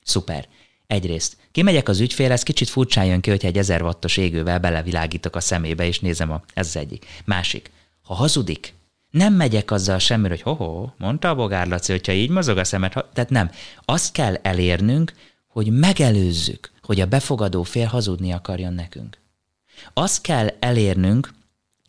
Szuper. 0.04 0.48
Egyrészt 0.88 1.38
kimegyek 1.52 1.90
az 1.90 2.00
ügyfélhez, 2.00 2.44
kicsit 2.44 2.70
furcsán 2.70 3.06
jön 3.06 3.22
ki, 3.22 3.30
hogyha 3.30 3.48
egy 3.48 3.58
1000 3.58 3.82
wattos 3.82 4.18
égővel 4.18 4.60
belevilágítok 4.60 5.36
a 5.36 5.40
szemébe, 5.40 5.86
és 5.86 6.00
nézem, 6.00 6.32
a, 6.32 6.42
ez 6.54 6.68
az 6.68 6.76
egyik. 6.76 7.06
Másik, 7.26 7.72
ha 8.02 8.14
hazudik, 8.14 8.74
nem 9.12 9.34
megyek 9.34 9.72
azzal 9.72 10.00
semmire, 10.00 10.30
hogy 10.30 10.42
hoho, 10.42 10.90
mondta 10.98 11.30
a 11.30 11.36
bogár 11.36 11.68
Laci, 11.68 11.92
hogyha 11.92 12.12
így 12.12 12.30
mozog 12.30 12.58
a 12.58 12.64
szemet, 12.64 12.94
ha... 12.94 13.10
tehát 13.14 13.30
nem. 13.30 13.52
Azt 13.86 14.12
kell 14.12 14.36
elérnünk, 14.36 15.14
hogy 15.50 15.72
megelőzzük, 15.72 16.72
hogy 16.82 17.02
a 17.02 17.06
befogadó 17.06 17.64
fél 17.64 17.86
hazudni 17.86 18.32
akarjon 18.32 18.74
nekünk. 18.74 19.18
Azt 19.94 20.22
kell 20.22 20.48
elérnünk, 20.60 21.34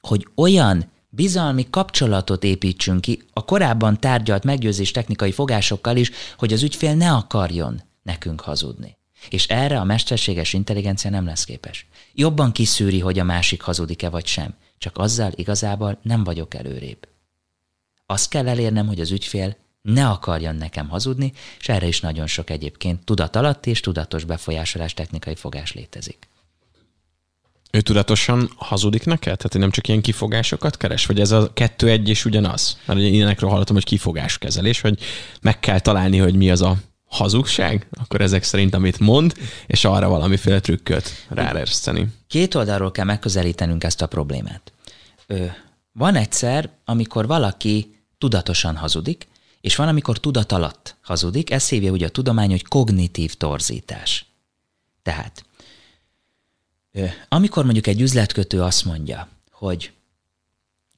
hogy 0.01 0.29
olyan 0.35 0.91
bizalmi 1.09 1.67
kapcsolatot 1.71 2.45
építsünk 2.45 3.01
ki 3.01 3.23
a 3.33 3.45
korábban 3.45 4.01
tárgyalt 4.01 4.45
meggyőzés 4.45 4.91
technikai 4.91 5.33
fogásokkal 5.33 5.97
is, 5.97 6.11
hogy 6.39 6.53
az 6.53 6.63
ügyfél 6.63 6.95
ne 6.95 7.13
akarjon 7.13 7.83
nekünk 8.03 8.41
hazudni. 8.41 8.97
És 9.29 9.47
erre 9.47 9.81
a 9.81 9.85
mesterséges 9.85 10.53
intelligencia 10.53 11.11
nem 11.11 11.25
lesz 11.25 11.45
képes. 11.45 11.87
Jobban 12.15 12.53
kiszűri, 12.53 13.01
hogy 13.01 13.19
a 13.19 13.25
másik 13.25 13.61
hazudik-e 13.61 14.09
vagy 14.09 14.27
sem. 14.27 14.55
Csak 14.79 14.99
azzal 14.99 15.33
igazából 15.35 15.99
nem 16.03 16.25
vagyok 16.25 16.55
előrébb. 16.55 17.09
Azt 18.07 18.29
kell 18.29 18.49
elérnem, 18.49 18.87
hogy 18.87 19.01
az 19.01 19.11
ügyfél 19.11 19.57
ne 19.83 20.09
akarjon 20.09 20.55
nekem 20.55 20.89
hazudni, 20.89 21.33
és 21.59 21.69
erre 21.69 21.87
is 21.87 22.01
nagyon 22.01 22.27
sok 22.27 22.51
egyébként 22.51 23.05
tudat 23.05 23.37
alatt 23.37 23.67
és 23.67 23.81
tudatos 23.81 24.25
befolyásolás 24.25 24.95
technikai 24.95 25.35
fogás 25.35 25.73
létezik. 25.73 26.29
Ő 27.73 27.81
tudatosan 27.81 28.51
hazudik 28.57 29.05
neked? 29.05 29.37
Tehát 29.37 29.59
nem 29.59 29.71
csak 29.71 29.89
ilyen 29.89 30.01
kifogásokat 30.01 30.77
keres? 30.77 31.07
Vagy 31.07 31.21
ez 31.21 31.31
a 31.31 31.53
kettő-egy 31.53 32.09
és 32.09 32.25
ugyanaz? 32.25 32.79
Mert 32.85 33.01
ilyenekről 33.01 33.51
hallottam, 33.51 33.75
hogy 33.75 33.85
kifogáskezelés, 33.85 34.81
hogy 34.81 34.99
meg 35.41 35.61
kell 35.61 35.81
találni, 35.81 36.19
hogy 36.19 36.35
mi 36.35 36.51
az 36.51 36.63
a 36.63 36.77
hazugság, 37.05 37.87
akkor 37.91 38.21
ezek 38.21 38.43
szerint, 38.43 38.75
amit 38.75 38.99
mond, 38.99 39.35
és 39.67 39.85
arra 39.85 40.09
valamiféle 40.09 40.61
trükköt 40.61 41.27
ráereszteni. 41.29 42.09
Két 42.27 42.55
oldalról 42.55 42.91
kell 42.91 43.05
megközelítenünk 43.05 43.85
ezt 43.85 44.03
a 44.03 44.07
problémát. 44.07 44.73
Ö, 45.27 45.45
van 45.93 46.15
egyszer, 46.15 46.71
amikor 46.85 47.27
valaki 47.27 47.97
tudatosan 48.19 48.77
hazudik, 48.77 49.27
és 49.61 49.77
van, 49.77 49.89
amikor 49.89 50.19
tudat 50.19 50.53
alatt 50.53 50.97
hazudik, 51.01 51.51
ezt 51.51 51.69
hívja 51.69 51.91
ugye 51.91 52.07
a 52.07 52.11
tudomány, 52.11 52.51
hogy 52.51 52.67
kognitív 52.67 53.35
torzítás. 53.35 54.27
Tehát, 55.03 55.45
amikor 57.29 57.65
mondjuk 57.65 57.87
egy 57.87 58.01
üzletkötő 58.01 58.63
azt 58.63 58.85
mondja, 58.85 59.29
hogy 59.51 59.93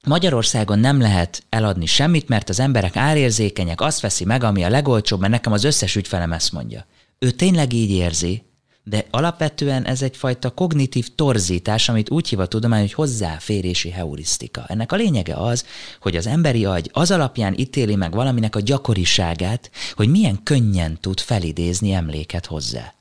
Magyarországon 0.07 0.79
nem 0.79 1.01
lehet 1.01 1.43
eladni 1.49 1.87
semmit, 1.87 2.29
mert 2.29 2.49
az 2.49 2.61
emberek 2.61 2.97
árérzékenyek, 2.97 3.81
azt 3.81 4.01
veszi 4.01 4.25
meg, 4.25 4.45
ami 4.45 4.65
a 4.65 4.69
legolcsóbb, 4.69 5.21
mert 5.21 5.33
nekem 5.33 5.53
az 5.53 5.65
összes 5.65 5.97
ügyfelem 5.97 6.33
ezt 6.33 6.53
mondja. 6.53 6.87
Ő 7.19 7.31
tényleg 7.31 7.73
így 7.73 7.91
érzi, 7.91 8.43
de 8.85 9.07
alapvetően 9.11 9.85
ez 9.85 10.03
egyfajta 10.03 10.51
kognitív 10.51 11.15
torzítás, 11.15 11.89
amit 11.89 12.11
úgy 12.11 12.29
hív 12.29 12.39
a 12.39 12.47
tudomány, 12.47 12.81
hogy 12.81 12.93
hozzáférési 12.93 13.91
heurisztika. 13.91 14.65
Ennek 14.67 14.93
a 14.93 14.97
lényege 14.97 15.35
az, 15.35 15.67
hogy 16.01 16.17
az 16.17 16.27
emberi 16.27 16.65
agy 16.65 16.91
az 16.93 17.11
alapján 17.11 17.59
ítéli 17.59 17.97
meg 17.97 18.13
valaminek 18.13 18.57
a 18.57 18.61
gyakoriságát, 18.61 19.71
hogy 19.95 20.09
milyen 20.09 20.43
könnyen 20.43 21.01
tud 21.01 21.21
felidézni 21.21 21.93
emléket 21.93 22.47
hozzá. 22.47 22.95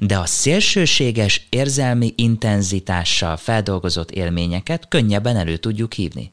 De 0.00 0.18
a 0.18 0.26
szélsőséges 0.26 1.46
érzelmi 1.48 2.12
intenzitással 2.16 3.36
feldolgozott 3.36 4.10
élményeket 4.10 4.88
könnyebben 4.88 5.36
elő 5.36 5.56
tudjuk 5.56 5.92
hívni. 5.92 6.32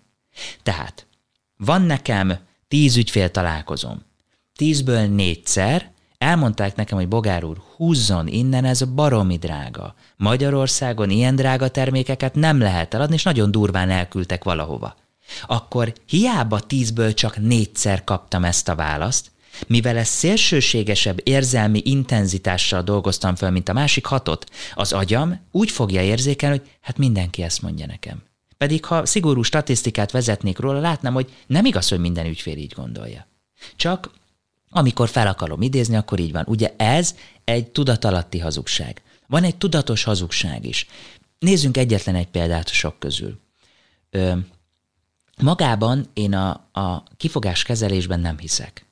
Tehát 0.64 1.08
van 1.58 1.82
nekem 1.82 2.40
tíz 2.68 2.96
ügyfél 2.96 3.32
találkozom. 3.32 4.02
Tízből 4.56 5.08
négyszer 5.08 5.92
elmondták 6.20 6.76
nekem, 6.76 6.98
hogy 6.98 7.08
Bogár 7.08 7.44
úr, 7.44 7.62
húzzon 7.76 8.28
innen, 8.28 8.66
ez 8.66 8.84
baromi 8.84 9.38
drága. 9.38 9.96
Magyarországon 10.18 11.10
ilyen 11.10 11.36
drága 11.36 11.68
termékeket 11.68 12.36
nem 12.36 12.60
lehet 12.60 12.94
eladni, 12.94 13.16
és 13.16 13.24
nagyon 13.24 13.52
durván 13.52 13.90
elküldtek 13.90 14.44
valahova. 14.44 14.96
Akkor 15.48 15.94
hiába 16.06 16.60
tízből 16.60 17.14
csak 17.14 17.38
négyszer 17.38 18.04
kaptam 18.04 18.44
ezt 18.44 18.70
a 18.70 18.76
választ, 18.76 19.32
mivel 19.68 19.98
ez 19.98 20.08
szélsőségesebb 20.08 21.20
érzelmi 21.24 21.82
intenzitással 21.84 22.82
dolgoztam 22.82 23.36
föl, 23.36 23.50
mint 23.50 23.70
a 23.70 23.74
másik 23.74 24.06
hatot, 24.06 24.46
az 24.74 24.92
agyam 24.94 25.40
úgy 25.52 25.72
fogja 25.72 26.02
érzékelni, 26.02 26.58
hogy 26.58 26.70
hát 26.82 26.98
mindenki 26.98 27.44
ezt 27.44 27.62
mondja 27.62 27.86
nekem. 27.86 28.24
Pedig 28.58 28.86
ha 28.86 29.06
szigorú 29.06 29.42
statisztikát 29.42 30.12
vezetnék 30.12 30.60
róla, 30.60 30.80
látnám, 30.80 31.14
hogy 31.14 31.34
nem 31.48 31.66
igaz, 31.66 31.90
hogy 31.90 32.00
minden 32.00 32.26
ügyfél 32.26 32.58
így 32.58 32.74
gondolja. 32.76 33.28
Csak 33.76 34.10
amikor 34.70 35.10
fel 35.10 35.28
akarom 35.28 35.62
idézni, 35.62 35.96
akkor 35.96 36.20
így 36.20 36.32
van. 36.32 36.44
Ugye 36.48 36.74
ez 36.78 37.16
egy 37.44 37.68
tudatalatti 37.68 38.40
hazugság. 38.40 39.02
Van 39.28 39.44
egy 39.44 39.56
tudatos 39.56 40.04
hazugság 40.04 40.66
is. 40.66 40.88
Nézzünk 41.40 41.78
egyetlen 41.78 42.16
egy 42.16 42.28
példát 42.28 42.68
sok 42.68 43.00
közül. 43.00 43.40
Ö, 44.10 44.34
magában 45.42 46.06
én 46.14 46.34
a, 46.34 46.50
a 46.72 47.04
kifogás 47.18 47.64
kezelésben 47.64 48.20
nem 48.20 48.38
hiszek 48.38 48.88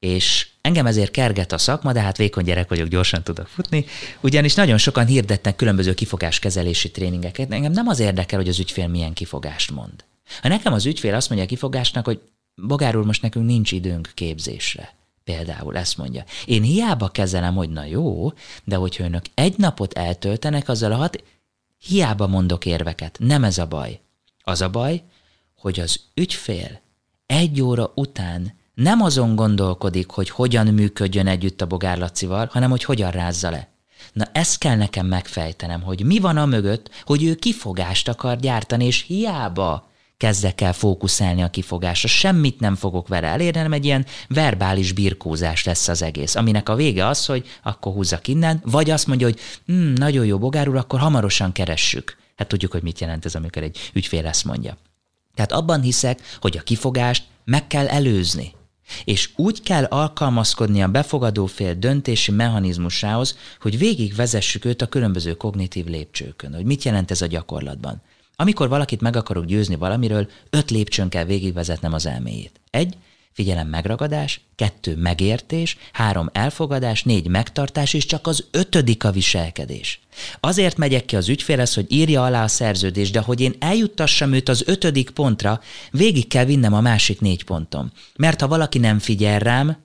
és 0.00 0.48
engem 0.60 0.86
ezért 0.86 1.10
kerget 1.10 1.52
a 1.52 1.58
szakma, 1.58 1.92
de 1.92 2.00
hát 2.00 2.16
vékony 2.16 2.44
gyerek 2.44 2.68
vagyok, 2.68 2.88
gyorsan 2.88 3.22
tudok 3.22 3.46
futni, 3.46 3.84
ugyanis 4.20 4.54
nagyon 4.54 4.78
sokan 4.78 5.06
hirdetnek 5.06 5.56
különböző 5.56 5.94
kifogáskezelési 5.94 6.90
tréningeket. 6.90 7.52
Engem 7.52 7.72
nem 7.72 7.88
az 7.88 7.98
érdekel, 7.98 8.38
hogy 8.38 8.48
az 8.48 8.58
ügyfél 8.58 8.86
milyen 8.86 9.12
kifogást 9.12 9.70
mond. 9.70 10.04
Ha 10.42 10.48
nekem 10.48 10.72
az 10.72 10.86
ügyfél 10.86 11.14
azt 11.14 11.28
mondja 11.28 11.46
a 11.46 11.50
kifogásnak, 11.50 12.04
hogy 12.04 12.20
Úr, 12.68 13.04
most 13.04 13.22
nekünk 13.22 13.46
nincs 13.46 13.72
időnk 13.72 14.10
képzésre, 14.14 14.98
Például 15.24 15.76
ezt 15.76 15.96
mondja. 15.96 16.24
Én 16.44 16.62
hiába 16.62 17.08
kezelem, 17.08 17.54
hogy 17.54 17.70
na 17.70 17.84
jó, 17.84 18.32
de 18.64 18.76
hogyha 18.76 19.04
önök 19.04 19.24
egy 19.34 19.56
napot 19.56 19.92
eltöltenek 19.92 20.68
azzal 20.68 20.92
a 20.92 20.96
hat, 20.96 21.24
hiába 21.78 22.26
mondok 22.26 22.66
érveket. 22.66 23.16
Nem 23.20 23.44
ez 23.44 23.58
a 23.58 23.66
baj. 23.66 24.00
Az 24.42 24.60
a 24.60 24.70
baj, 24.70 25.02
hogy 25.56 25.80
az 25.80 26.00
ügyfél 26.14 26.80
egy 27.26 27.60
óra 27.60 27.92
után 27.94 28.58
nem 28.74 29.00
azon 29.00 29.36
gondolkodik, 29.36 30.10
hogy 30.10 30.30
hogyan 30.30 30.66
működjön 30.66 31.26
együtt 31.26 31.60
a 31.60 31.66
Bogár 31.66 31.98
Lacival, 31.98 32.48
hanem 32.52 32.70
hogy 32.70 32.84
hogyan 32.84 33.10
rázza 33.10 33.50
le. 33.50 33.68
Na 34.12 34.24
ezt 34.32 34.58
kell 34.58 34.76
nekem 34.76 35.06
megfejtenem, 35.06 35.82
hogy 35.82 36.04
mi 36.04 36.18
van 36.18 36.36
a 36.36 36.46
mögött, 36.46 36.90
hogy 37.04 37.24
ő 37.24 37.34
kifogást 37.34 38.08
akar 38.08 38.36
gyártani, 38.36 38.84
és 38.84 39.02
hiába 39.02 39.89
kezdek 40.20 40.60
el 40.60 40.72
fókuszálni 40.72 41.42
a 41.42 41.50
kifogásra, 41.50 42.08
semmit 42.08 42.60
nem 42.60 42.74
fogok 42.74 43.08
vele 43.08 43.26
elérni, 43.26 43.56
hanem 43.56 43.72
egy 43.72 43.84
ilyen 43.84 44.06
verbális 44.28 44.92
birkózás 44.92 45.64
lesz 45.64 45.88
az 45.88 46.02
egész, 46.02 46.34
aminek 46.34 46.68
a 46.68 46.74
vége 46.74 47.06
az, 47.06 47.26
hogy 47.26 47.46
akkor 47.62 47.92
húzzak 47.92 48.28
innen, 48.28 48.62
vagy 48.64 48.90
azt 48.90 49.06
mondja, 49.06 49.26
hogy 49.26 49.40
hm, 49.66 49.92
nagyon 49.92 50.26
jó 50.26 50.38
Bogár 50.38 50.68
úr, 50.68 50.76
akkor 50.76 51.00
hamarosan 51.00 51.52
keressük. 51.52 52.16
Hát 52.36 52.48
tudjuk, 52.48 52.72
hogy 52.72 52.82
mit 52.82 53.00
jelent 53.00 53.24
ez, 53.24 53.34
amikor 53.34 53.62
egy 53.62 53.90
ügyfél 53.92 54.26
ezt 54.26 54.44
mondja. 54.44 54.76
Tehát 55.34 55.52
abban 55.52 55.80
hiszek, 55.80 56.20
hogy 56.40 56.56
a 56.56 56.62
kifogást 56.62 57.24
meg 57.44 57.66
kell 57.66 57.88
előzni. 57.88 58.52
És 59.04 59.30
úgy 59.36 59.62
kell 59.62 59.84
alkalmazkodni 59.84 60.82
a 60.82 60.88
befogadó 60.88 61.46
fél 61.46 61.74
döntési 61.74 62.30
mechanizmusához, 62.30 63.38
hogy 63.60 63.78
végig 63.78 64.14
vezessük 64.14 64.64
őt 64.64 64.82
a 64.82 64.86
különböző 64.86 65.34
kognitív 65.34 65.86
lépcsőkön. 65.86 66.54
Hogy 66.54 66.64
mit 66.64 66.84
jelent 66.84 67.10
ez 67.10 67.22
a 67.22 67.26
gyakorlatban? 67.26 68.02
Amikor 68.40 68.68
valakit 68.68 69.00
meg 69.00 69.16
akarok 69.16 69.44
győzni 69.44 69.74
valamiről, 69.74 70.28
öt 70.50 70.70
lépcsőn 70.70 71.08
kell 71.08 71.24
végigvezetnem 71.24 71.92
az 71.92 72.06
elméjét. 72.06 72.60
Egy, 72.70 72.96
figyelem 73.32 73.68
megragadás, 73.68 74.40
kettő 74.56 74.96
megértés, 74.96 75.76
három 75.92 76.28
elfogadás, 76.32 77.02
négy 77.02 77.28
megtartás, 77.28 77.94
és 77.94 78.06
csak 78.06 78.26
az 78.26 78.44
ötödik 78.50 79.04
a 79.04 79.10
viselkedés. 79.10 80.00
Azért 80.40 80.76
megyek 80.76 81.04
ki 81.04 81.16
az 81.16 81.28
ügyfélhez, 81.28 81.74
hogy 81.74 81.92
írja 81.92 82.24
alá 82.24 82.42
a 82.42 82.48
szerződést, 82.48 83.12
de 83.12 83.20
hogy 83.20 83.40
én 83.40 83.54
eljuttassam 83.58 84.32
őt 84.32 84.48
az 84.48 84.62
ötödik 84.66 85.10
pontra, 85.10 85.60
végig 85.90 86.28
kell 86.28 86.44
vinnem 86.44 86.74
a 86.74 86.80
másik 86.80 87.20
négy 87.20 87.44
pontom. 87.44 87.90
Mert 88.16 88.40
ha 88.40 88.48
valaki 88.48 88.78
nem 88.78 88.98
figyel 88.98 89.38
rám, 89.38 89.76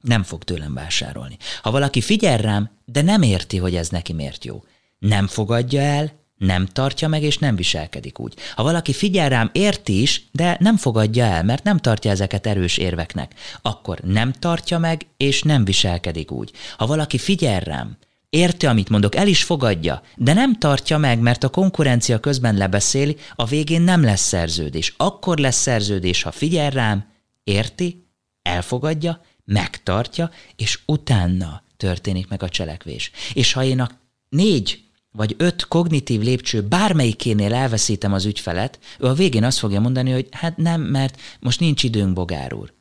nem 0.00 0.22
fog 0.22 0.44
tőlem 0.44 0.74
vásárolni. 0.74 1.36
Ha 1.62 1.70
valaki 1.70 2.00
figyel 2.00 2.38
rám, 2.38 2.70
de 2.84 3.02
nem 3.02 3.22
érti, 3.22 3.56
hogy 3.56 3.74
ez 3.74 3.88
neki 3.88 4.12
miért 4.12 4.44
jó, 4.44 4.64
nem 4.98 5.26
fogadja 5.26 5.80
el, 5.80 6.19
nem 6.40 6.66
tartja 6.66 7.08
meg, 7.08 7.22
és 7.22 7.38
nem 7.38 7.56
viselkedik 7.56 8.18
úgy. 8.18 8.34
Ha 8.54 8.62
valaki 8.62 8.92
figyel 8.92 9.28
rám, 9.28 9.50
érti 9.52 10.00
is, 10.00 10.22
de 10.32 10.56
nem 10.60 10.76
fogadja 10.76 11.24
el, 11.24 11.42
mert 11.42 11.64
nem 11.64 11.78
tartja 11.78 12.10
ezeket 12.10 12.46
erős 12.46 12.76
érveknek, 12.76 13.34
akkor 13.62 13.98
nem 13.98 14.32
tartja 14.32 14.78
meg, 14.78 15.06
és 15.16 15.42
nem 15.42 15.64
viselkedik 15.64 16.30
úgy. 16.30 16.52
Ha 16.76 16.86
valaki 16.86 17.18
figyel 17.18 17.60
rám, 17.60 17.96
érti, 18.30 18.66
amit 18.66 18.88
mondok, 18.88 19.14
el 19.14 19.26
is 19.26 19.42
fogadja, 19.42 20.02
de 20.16 20.32
nem 20.32 20.58
tartja 20.58 20.98
meg, 20.98 21.18
mert 21.18 21.44
a 21.44 21.48
konkurencia 21.48 22.18
közben 22.18 22.56
lebeszéli, 22.56 23.16
a 23.34 23.44
végén 23.44 23.82
nem 23.82 24.02
lesz 24.02 24.26
szerződés. 24.26 24.94
Akkor 24.96 25.38
lesz 25.38 25.60
szerződés, 25.60 26.22
ha 26.22 26.30
figyel 26.32 26.70
rám, 26.70 27.04
érti, 27.44 28.06
elfogadja, 28.42 29.22
megtartja, 29.44 30.30
és 30.56 30.78
utána 30.86 31.62
történik 31.76 32.28
meg 32.28 32.42
a 32.42 32.48
cselekvés. 32.48 33.10
És 33.32 33.52
ha 33.52 33.64
én 33.64 33.80
a 33.80 33.90
négy 34.28 34.89
vagy 35.12 35.34
öt 35.38 35.68
kognitív 35.68 36.20
lépcső 36.20 36.62
bármelyikénél 36.62 37.54
elveszítem 37.54 38.12
az 38.12 38.24
ügyfelet, 38.24 38.78
ő 38.98 39.06
a 39.06 39.12
végén 39.12 39.44
azt 39.44 39.58
fogja 39.58 39.80
mondani, 39.80 40.10
hogy 40.10 40.28
hát 40.30 40.56
nem, 40.56 40.80
mert 40.80 41.20
most 41.40 41.60
nincs 41.60 41.82
időnk, 41.82 42.12
bogár 42.12 42.54
úr. 42.54 42.72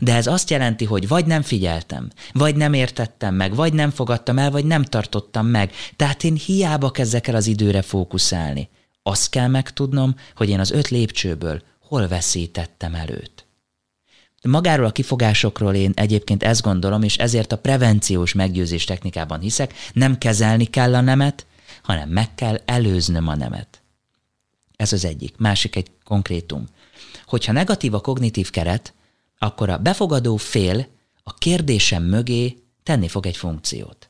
De 0.00 0.14
ez 0.14 0.26
azt 0.26 0.50
jelenti, 0.50 0.84
hogy 0.84 1.08
vagy 1.08 1.26
nem 1.26 1.42
figyeltem, 1.42 2.10
vagy 2.32 2.56
nem 2.56 2.72
értettem 2.72 3.34
meg, 3.34 3.54
vagy 3.54 3.72
nem 3.72 3.90
fogadtam 3.90 4.38
el, 4.38 4.50
vagy 4.50 4.64
nem 4.64 4.82
tartottam 4.82 5.46
meg. 5.46 5.72
Tehát 5.96 6.24
én 6.24 6.34
hiába 6.34 6.90
kezdek 6.90 7.26
el 7.26 7.34
az 7.34 7.46
időre 7.46 7.82
fókuszálni. 7.82 8.68
Azt 9.02 9.30
kell 9.30 9.48
megtudnom, 9.48 10.14
hogy 10.34 10.48
én 10.48 10.60
az 10.60 10.70
öt 10.70 10.88
lépcsőből 10.88 11.62
hol 11.80 12.08
veszítettem 12.08 12.94
előtt. 12.94 13.46
Magáról 14.42 14.86
a 14.86 14.92
kifogásokról 14.92 15.74
én 15.74 15.92
egyébként 15.94 16.42
ezt 16.42 16.62
gondolom, 16.62 17.02
és 17.02 17.16
ezért 17.16 17.52
a 17.52 17.58
prevenciós 17.58 18.32
meggyőzés 18.32 18.84
technikában 18.84 19.40
hiszek, 19.40 19.74
nem 19.92 20.18
kezelni 20.18 20.64
kell 20.64 20.94
a 20.94 21.00
nemet, 21.00 21.46
hanem 21.86 22.08
meg 22.08 22.34
kell 22.34 22.60
előznöm 22.64 23.28
a 23.28 23.34
nemet. 23.36 23.82
Ez 24.76 24.92
az 24.92 25.04
egyik. 25.04 25.36
Másik 25.36 25.76
egy 25.76 25.90
konkrétum. 26.04 26.66
Hogyha 27.24 27.52
negatív 27.52 27.94
a 27.94 28.00
kognitív 28.00 28.50
keret, 28.50 28.94
akkor 29.38 29.68
a 29.70 29.78
befogadó 29.78 30.36
fél 30.36 30.86
a 31.22 31.34
kérdésem 31.34 32.02
mögé 32.02 32.56
tenni 32.82 33.08
fog 33.08 33.26
egy 33.26 33.36
funkciót. 33.36 34.08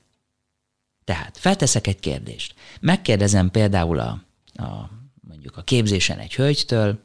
Tehát 1.04 1.38
felteszek 1.38 1.86
egy 1.86 2.00
kérdést. 2.00 2.54
Megkérdezem 2.80 3.50
például 3.50 3.98
a, 3.98 4.24
a 4.62 4.90
mondjuk 5.20 5.56
a 5.56 5.62
képzésen 5.62 6.18
egy 6.18 6.34
hölgytől, 6.34 6.98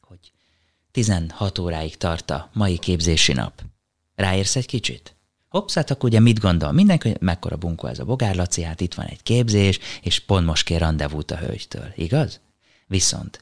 hogy 0.00 0.32
16 0.90 1.58
óráig 1.58 1.96
tart 1.96 2.30
a 2.30 2.50
mai 2.52 2.78
képzési 2.78 3.32
nap. 3.32 3.62
Ráérsz 4.14 4.56
egy 4.56 4.66
kicsit? 4.66 5.15
Hopsz, 5.56 5.74
hát 5.74 5.90
akkor 5.90 6.08
ugye 6.08 6.20
mit 6.20 6.40
gondol 6.40 6.72
mindenki, 6.72 7.08
hogy 7.08 7.20
mekkora 7.20 7.56
bunkó 7.56 7.86
ez 7.86 7.98
a 7.98 8.04
bogárlaci, 8.04 8.62
hát 8.62 8.80
itt 8.80 8.94
van 8.94 9.06
egy 9.06 9.22
képzés, 9.22 9.78
és 10.02 10.18
pont 10.18 10.46
most 10.46 10.64
kér 10.64 10.80
rendezvút 10.80 11.30
a 11.30 11.36
hölgytől, 11.36 11.92
igaz? 11.94 12.40
Viszont 12.86 13.40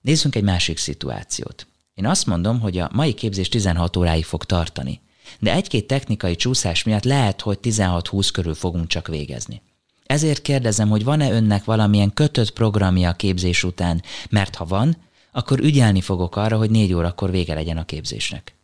nézzünk 0.00 0.34
egy 0.34 0.42
másik 0.42 0.78
szituációt. 0.78 1.66
Én 1.94 2.06
azt 2.06 2.26
mondom, 2.26 2.60
hogy 2.60 2.78
a 2.78 2.90
mai 2.92 3.14
képzés 3.14 3.48
16 3.48 3.96
óráig 3.96 4.24
fog 4.24 4.44
tartani, 4.44 5.00
de 5.40 5.52
egy-két 5.52 5.86
technikai 5.86 6.36
csúszás 6.36 6.82
miatt 6.82 7.04
lehet, 7.04 7.40
hogy 7.40 7.58
16-20 7.62 8.28
körül 8.32 8.54
fogunk 8.54 8.86
csak 8.86 9.08
végezni. 9.08 9.62
Ezért 10.04 10.42
kérdezem, 10.42 10.88
hogy 10.88 11.04
van-e 11.04 11.30
önnek 11.30 11.64
valamilyen 11.64 12.14
kötött 12.14 12.52
programja 12.52 13.08
a 13.08 13.14
képzés 13.14 13.64
után, 13.64 14.02
mert 14.30 14.54
ha 14.54 14.64
van, 14.64 14.96
akkor 15.32 15.60
ügyelni 15.60 16.00
fogok 16.00 16.36
arra, 16.36 16.56
hogy 16.56 16.70
négy 16.70 16.92
órakor 16.92 17.30
vége 17.30 17.54
legyen 17.54 17.76
a 17.76 17.84
képzésnek. 17.84 18.54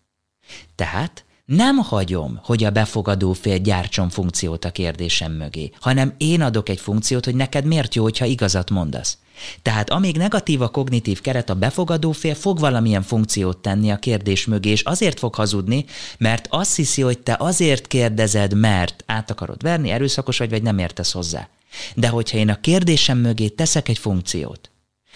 Tehát 0.74 1.24
nem 1.45 1.76
hagyom, 1.76 2.40
hogy 2.43 2.64
a 2.64 2.70
befogadó 2.70 3.32
fél 3.32 3.59
gyártson 3.59 4.09
funkciót 4.09 4.64
a 4.64 4.70
kérdésem 4.70 5.32
mögé, 5.32 5.70
hanem 5.80 6.14
én 6.16 6.43
adok 6.43 6.68
egy 6.68 6.80
funkciót, 6.80 7.24
hogy 7.24 7.34
neked 7.34 7.64
miért 7.64 7.95
jó, 7.95 8.03
hogyha 8.03 8.24
igazat 8.24 8.70
mondasz. 8.70 9.18
Tehát 9.62 9.90
amíg 9.90 10.16
negatív 10.16 10.62
a 10.62 10.68
kognitív 10.68 11.20
keret, 11.20 11.51
a 11.51 11.55
befogadó 11.55 12.12
fél 12.12 12.34
fog 12.34 12.59
valamilyen 12.59 13.03
funkciót 13.03 13.59
tenni 13.59 13.90
a 13.90 13.97
kérdés 13.97 14.47
mögé, 14.47 14.70
és 14.70 14.82
azért 14.82 15.18
fog 15.18 15.34
hazudni, 15.34 15.84
mert 16.18 16.47
azt 16.51 16.76
hiszi, 16.76 17.03
hogy 17.03 17.18
te 17.18 17.36
azért 17.38 17.86
kérdezed, 17.86 18.55
mert 18.55 19.05
át 19.07 19.30
akarod 19.30 19.62
verni, 19.62 19.90
erőszakos 19.90 20.38
vagy, 20.38 20.51
vagy 20.51 20.62
nem 20.62 20.78
értesz 20.78 21.12
hozzá. 21.12 21.49
De 21.95 22.09
hogyha 22.09 22.38
én 22.38 22.49
a 22.49 22.61
kérdésem 22.61 23.18
mögé 23.18 23.49
teszek 23.49 23.88
egy 23.88 23.99
funkciót, 23.99 24.70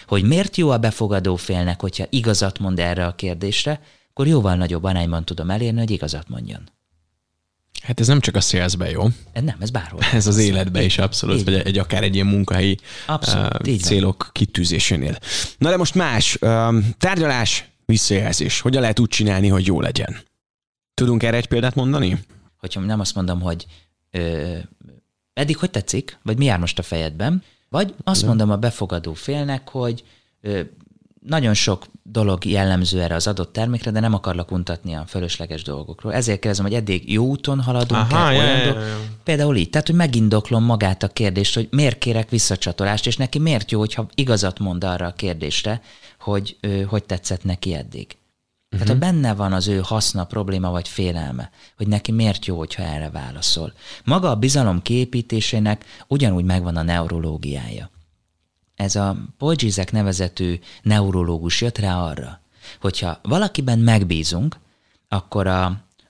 hogy 0.07 0.23
miért 0.23 0.57
jó 0.57 0.69
a 0.69 0.77
befogadó 0.77 1.35
félnek, 1.35 1.81
hogyha 1.81 2.05
igazat 2.09 2.59
mond 2.59 2.79
erre 2.79 3.05
a 3.05 3.15
kérdésre, 3.15 3.81
akkor 4.17 4.29
jóval 4.29 4.55
nagyobb 4.55 4.83
arányban 4.83 5.25
tudom 5.25 5.49
elérni, 5.49 5.79
hogy 5.79 5.91
igazat 5.91 6.29
mondjon. 6.29 6.69
Hát 7.81 7.99
ez 7.99 8.07
nem 8.07 8.19
csak 8.19 8.35
a 8.35 8.41
szélszbe 8.41 8.89
jó. 8.89 9.03
Nem, 9.33 9.55
ez 9.59 9.69
bárhol. 9.69 9.99
Ez 10.13 10.27
az 10.27 10.37
életben 10.37 10.83
is 10.83 10.97
abszolút, 10.97 11.43
vagy 11.43 11.53
egy, 11.53 11.77
akár 11.77 12.03
egy 12.03 12.15
ilyen 12.15 12.27
munkahelyi 12.27 12.77
abszolút, 13.07 13.67
uh, 13.67 13.75
célok 13.75 14.23
van. 14.23 14.29
kitűzésénél. 14.31 15.17
Na 15.57 15.69
de 15.69 15.77
most 15.77 15.95
más. 15.95 16.37
Uh, 16.41 16.75
tárgyalás, 16.97 17.69
visszajelzés. 17.85 18.59
Hogyan 18.59 18.81
lehet 18.81 18.99
úgy 18.99 19.09
csinálni, 19.09 19.47
hogy 19.47 19.65
jó 19.65 19.81
legyen? 19.81 20.17
Tudunk 20.93 21.23
erre 21.23 21.37
egy 21.37 21.47
példát 21.47 21.75
mondani? 21.75 22.19
Hogyha 22.57 22.79
nem 22.79 22.99
azt 22.99 23.15
mondom, 23.15 23.41
hogy 23.41 23.65
ö, 24.11 24.57
eddig 25.33 25.57
hogy 25.57 25.69
tetszik, 25.69 26.19
vagy 26.23 26.37
mi 26.37 26.45
jár 26.45 26.59
most 26.59 26.79
a 26.79 26.83
fejedben, 26.83 27.43
vagy 27.69 27.93
azt 28.03 28.25
mondom 28.25 28.51
a 28.51 28.57
befogadó 28.57 29.13
félnek, 29.13 29.69
hogy 29.69 30.03
ö, 30.41 30.61
nagyon 31.21 31.53
sok 31.53 31.85
dolog 32.11 32.45
jellemző 32.45 33.01
erre 33.01 33.15
az 33.15 33.27
adott 33.27 33.53
termékre, 33.53 33.91
de 33.91 33.99
nem 33.99 34.13
akarlak 34.13 34.51
untatni 34.51 34.95
a 34.95 35.05
fölösleges 35.07 35.63
dolgokról. 35.63 36.13
Ezért 36.13 36.39
kérdezem, 36.39 36.65
hogy 36.65 36.75
eddig 36.75 37.11
jó 37.11 37.25
úton 37.25 37.61
haladunk 37.61 38.11
Aha, 38.11 38.31
el, 38.31 38.37
olyan 38.37 38.63
dolg... 38.63 38.85
Például 39.23 39.55
így, 39.55 39.69
tehát, 39.69 39.87
hogy 39.87 39.95
megindoklom 39.95 40.63
magát 40.63 41.03
a 41.03 41.07
kérdést, 41.07 41.55
hogy 41.55 41.67
miért 41.71 41.97
kérek 41.97 42.29
visszacsatolást, 42.29 43.07
és 43.07 43.17
neki 43.17 43.39
miért 43.39 43.71
jó, 43.71 43.79
hogyha 43.79 44.07
igazat 44.15 44.59
mond 44.59 44.83
arra 44.83 45.05
a 45.05 45.13
kérdésre, 45.13 45.81
hogy 46.19 46.57
ő, 46.61 46.83
hogy 46.83 47.03
tetszett 47.03 47.43
neki 47.43 47.73
eddig. 47.73 48.17
Uh-huh. 48.71 48.87
Tehát 48.87 48.87
ha 48.87 49.11
benne 49.11 49.33
van 49.33 49.53
az 49.53 49.67
ő 49.67 49.79
haszna, 49.83 50.23
probléma 50.23 50.71
vagy 50.71 50.87
félelme, 50.87 51.49
hogy 51.77 51.87
neki 51.87 52.11
miért 52.11 52.45
jó, 52.45 52.57
hogyha 52.57 52.83
erre 52.83 53.09
válaszol. 53.09 53.73
Maga 54.03 54.29
a 54.29 54.35
bizalom 54.35 54.81
kiépítésének 54.81 55.85
ugyanúgy 56.07 56.43
megvan 56.43 56.75
a 56.75 56.81
neurológiája 56.81 57.89
ez 58.77 58.95
a 58.95 59.17
Polgizek 59.37 59.91
nevezetű 59.91 60.59
neurológus 60.81 61.61
jött 61.61 61.77
rá 61.77 61.95
arra, 61.95 62.41
hogyha 62.81 63.19
valakiben 63.23 63.79
megbízunk, 63.79 64.57
akkor 65.07 65.47
a, 65.47 65.65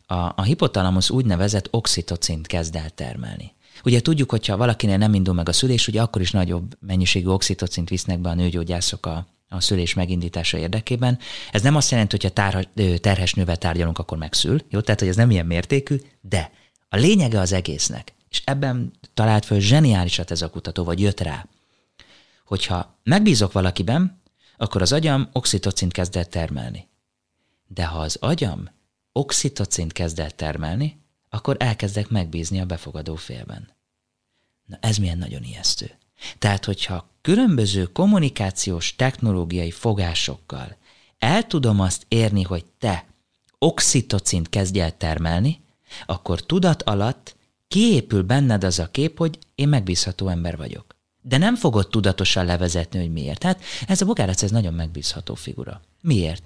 a, 0.05 0.15
a 0.35 0.41
hipotalamus 0.41 1.09
úgynevezett 1.09 1.67
oxitocint 1.71 2.47
kezd 2.47 2.75
el 2.75 2.89
termelni. 2.89 3.53
Ugye 3.83 4.01
tudjuk, 4.01 4.29
hogyha 4.29 4.57
valakinél 4.57 4.97
nem 4.97 5.13
indul 5.13 5.33
meg 5.33 5.49
a 5.49 5.53
szülés, 5.53 5.87
ugye 5.87 6.01
akkor 6.01 6.21
is 6.21 6.31
nagyobb 6.31 6.77
mennyiségű 6.79 7.27
oxitocint 7.27 7.89
visznek 7.89 8.19
be 8.19 8.29
a 8.29 8.33
nőgyógyászok 8.33 9.05
a, 9.05 9.27
a 9.49 9.61
szülés 9.61 9.93
megindítása 9.93 10.57
érdekében. 10.57 11.19
Ez 11.51 11.61
nem 11.61 11.75
azt 11.75 11.91
jelenti, 11.91 12.17
hogy 12.19 12.31
ha 12.35 12.63
terhes 12.99 13.33
nővel 13.33 13.57
tárgyalunk, 13.57 13.97
akkor 13.97 14.17
megszül. 14.17 14.61
Jó, 14.69 14.79
tehát 14.79 14.99
hogy 14.99 15.09
ez 15.09 15.15
nem 15.15 15.31
ilyen 15.31 15.45
mértékű, 15.45 15.95
de 16.21 16.51
a 16.89 16.95
lényege 16.95 17.39
az 17.39 17.51
egésznek, 17.51 18.13
és 18.29 18.41
ebben 18.45 18.91
talált 19.13 19.45
föl 19.45 19.59
zseniálisat 19.59 20.31
ez 20.31 20.41
a 20.41 20.49
kutató, 20.49 20.83
vagy 20.83 20.99
jött 20.99 21.19
rá, 21.19 21.45
hogyha 22.47 22.99
megbízok 23.03 23.51
valakiben, 23.51 24.21
akkor 24.57 24.81
az 24.81 24.91
agyam 24.91 25.29
oxitocint 25.31 25.91
kezd 25.91 26.15
el 26.15 26.25
termelni. 26.25 26.87
De 27.67 27.85
ha 27.85 27.99
az 27.99 28.17
agyam 28.19 28.69
oxitocint 29.11 29.91
kezd 29.91 30.19
el 30.19 30.31
termelni, 30.31 30.99
akkor 31.29 31.55
elkezdek 31.59 32.09
megbízni 32.09 32.59
a 32.59 32.65
befogadó 32.65 33.15
félben. 33.15 33.69
Na 34.65 34.77
ez 34.81 34.97
milyen 34.97 35.17
nagyon 35.17 35.43
ijesztő. 35.43 35.91
Tehát, 36.37 36.65
hogyha 36.65 37.09
különböző 37.21 37.85
kommunikációs 37.85 38.95
technológiai 38.95 39.71
fogásokkal 39.71 40.77
el 41.17 41.47
tudom 41.47 41.79
azt 41.79 42.05
érni, 42.07 42.43
hogy 42.43 42.65
te 42.79 43.05
oxitocint 43.57 44.49
kezdj 44.49 44.79
el 44.79 44.97
termelni, 44.97 45.61
akkor 46.05 46.41
tudat 46.41 46.83
alatt 46.83 47.35
kiépül 47.67 48.23
benned 48.23 48.63
az 48.63 48.79
a 48.79 48.91
kép, 48.91 49.17
hogy 49.17 49.39
én 49.55 49.67
megbízható 49.67 50.27
ember 50.27 50.57
vagyok 50.57 50.86
de 51.27 51.37
nem 51.37 51.55
fogod 51.55 51.87
tudatosan 51.89 52.45
levezetni, 52.45 52.99
hogy 52.99 53.11
miért. 53.11 53.39
Tehát 53.39 53.61
ez 53.87 54.01
a 54.01 54.05
bogárac, 54.05 54.43
ez 54.43 54.51
nagyon 54.51 54.73
megbízható 54.73 55.35
figura. 55.35 55.81
Miért? 56.01 56.43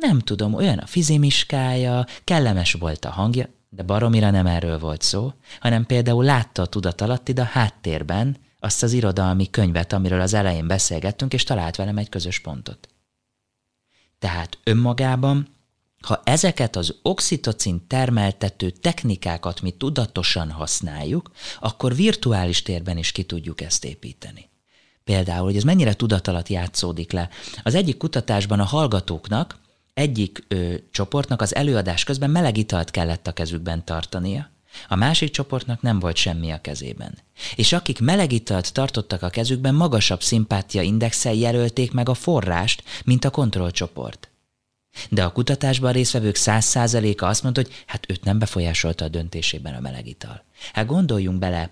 Nem 0.00 0.18
tudom, 0.18 0.54
olyan 0.54 0.78
a 0.78 0.86
fizimiskája, 0.86 2.06
kellemes 2.24 2.72
volt 2.72 3.04
a 3.04 3.10
hangja, 3.10 3.48
de 3.68 3.82
baromira 3.82 4.30
nem 4.30 4.46
erről 4.46 4.78
volt 4.78 5.02
szó, 5.02 5.32
hanem 5.60 5.86
például 5.86 6.24
látta 6.24 6.62
a 6.62 6.66
tudat 6.66 7.00
alatt 7.00 7.28
a 7.28 7.42
háttérben 7.42 8.36
azt 8.58 8.82
az 8.82 8.92
irodalmi 8.92 9.50
könyvet, 9.50 9.92
amiről 9.92 10.20
az 10.20 10.34
elején 10.34 10.66
beszélgettünk, 10.66 11.32
és 11.32 11.42
talált 11.42 11.76
velem 11.76 11.98
egy 11.98 12.08
közös 12.08 12.40
pontot. 12.40 12.88
Tehát 14.18 14.58
önmagában 14.64 15.53
ha 16.04 16.20
ezeket 16.24 16.76
az 16.76 16.94
oxitocin 17.02 17.86
termeltető 17.86 18.70
technikákat 18.70 19.62
mi 19.62 19.70
tudatosan 19.70 20.50
használjuk, 20.50 21.30
akkor 21.60 21.94
virtuális 21.94 22.62
térben 22.62 22.98
is 22.98 23.12
ki 23.12 23.22
tudjuk 23.22 23.60
ezt 23.60 23.84
építeni. 23.84 24.48
Például, 25.04 25.44
hogy 25.44 25.56
ez 25.56 25.62
mennyire 25.62 25.94
tudat 25.94 26.28
alatt 26.28 26.48
játszódik 26.48 27.12
le. 27.12 27.28
Az 27.62 27.74
egyik 27.74 27.96
kutatásban 27.96 28.60
a 28.60 28.64
hallgatóknak, 28.64 29.58
egyik 29.94 30.44
ö, 30.48 30.74
csoportnak 30.90 31.42
az 31.42 31.54
előadás 31.54 32.04
közben 32.04 32.30
meleg 32.30 32.56
italt 32.56 32.90
kellett 32.90 33.26
a 33.26 33.32
kezükben 33.32 33.84
tartania, 33.84 34.50
a 34.88 34.94
másik 34.94 35.30
csoportnak 35.30 35.82
nem 35.82 35.98
volt 35.98 36.16
semmi 36.16 36.50
a 36.50 36.60
kezében. 36.60 37.18
És 37.56 37.72
akik 37.72 38.00
meleg 38.00 38.32
italt 38.32 38.72
tartottak 38.72 39.22
a 39.22 39.28
kezükben, 39.28 39.74
magasabb 39.74 40.22
szimpátia 40.22 40.82
indexel 40.82 41.34
jelölték 41.34 41.92
meg 41.92 42.08
a 42.08 42.14
forrást, 42.14 42.82
mint 43.04 43.24
a 43.24 43.30
kontrollcsoport. 43.30 44.28
De 45.10 45.24
a 45.24 45.32
kutatásban 45.32 45.92
résztvevők 45.92 46.34
száz 46.34 46.64
százaléka 46.64 47.26
azt 47.26 47.42
mondta, 47.42 47.60
hogy 47.60 47.72
hát 47.86 48.04
őt 48.08 48.24
nem 48.24 48.38
befolyásolta 48.38 49.04
a 49.04 49.08
döntésében 49.08 49.74
a 49.74 49.80
melegital. 49.80 50.44
Hát 50.72 50.86
gondoljunk 50.86 51.38
bele, 51.38 51.70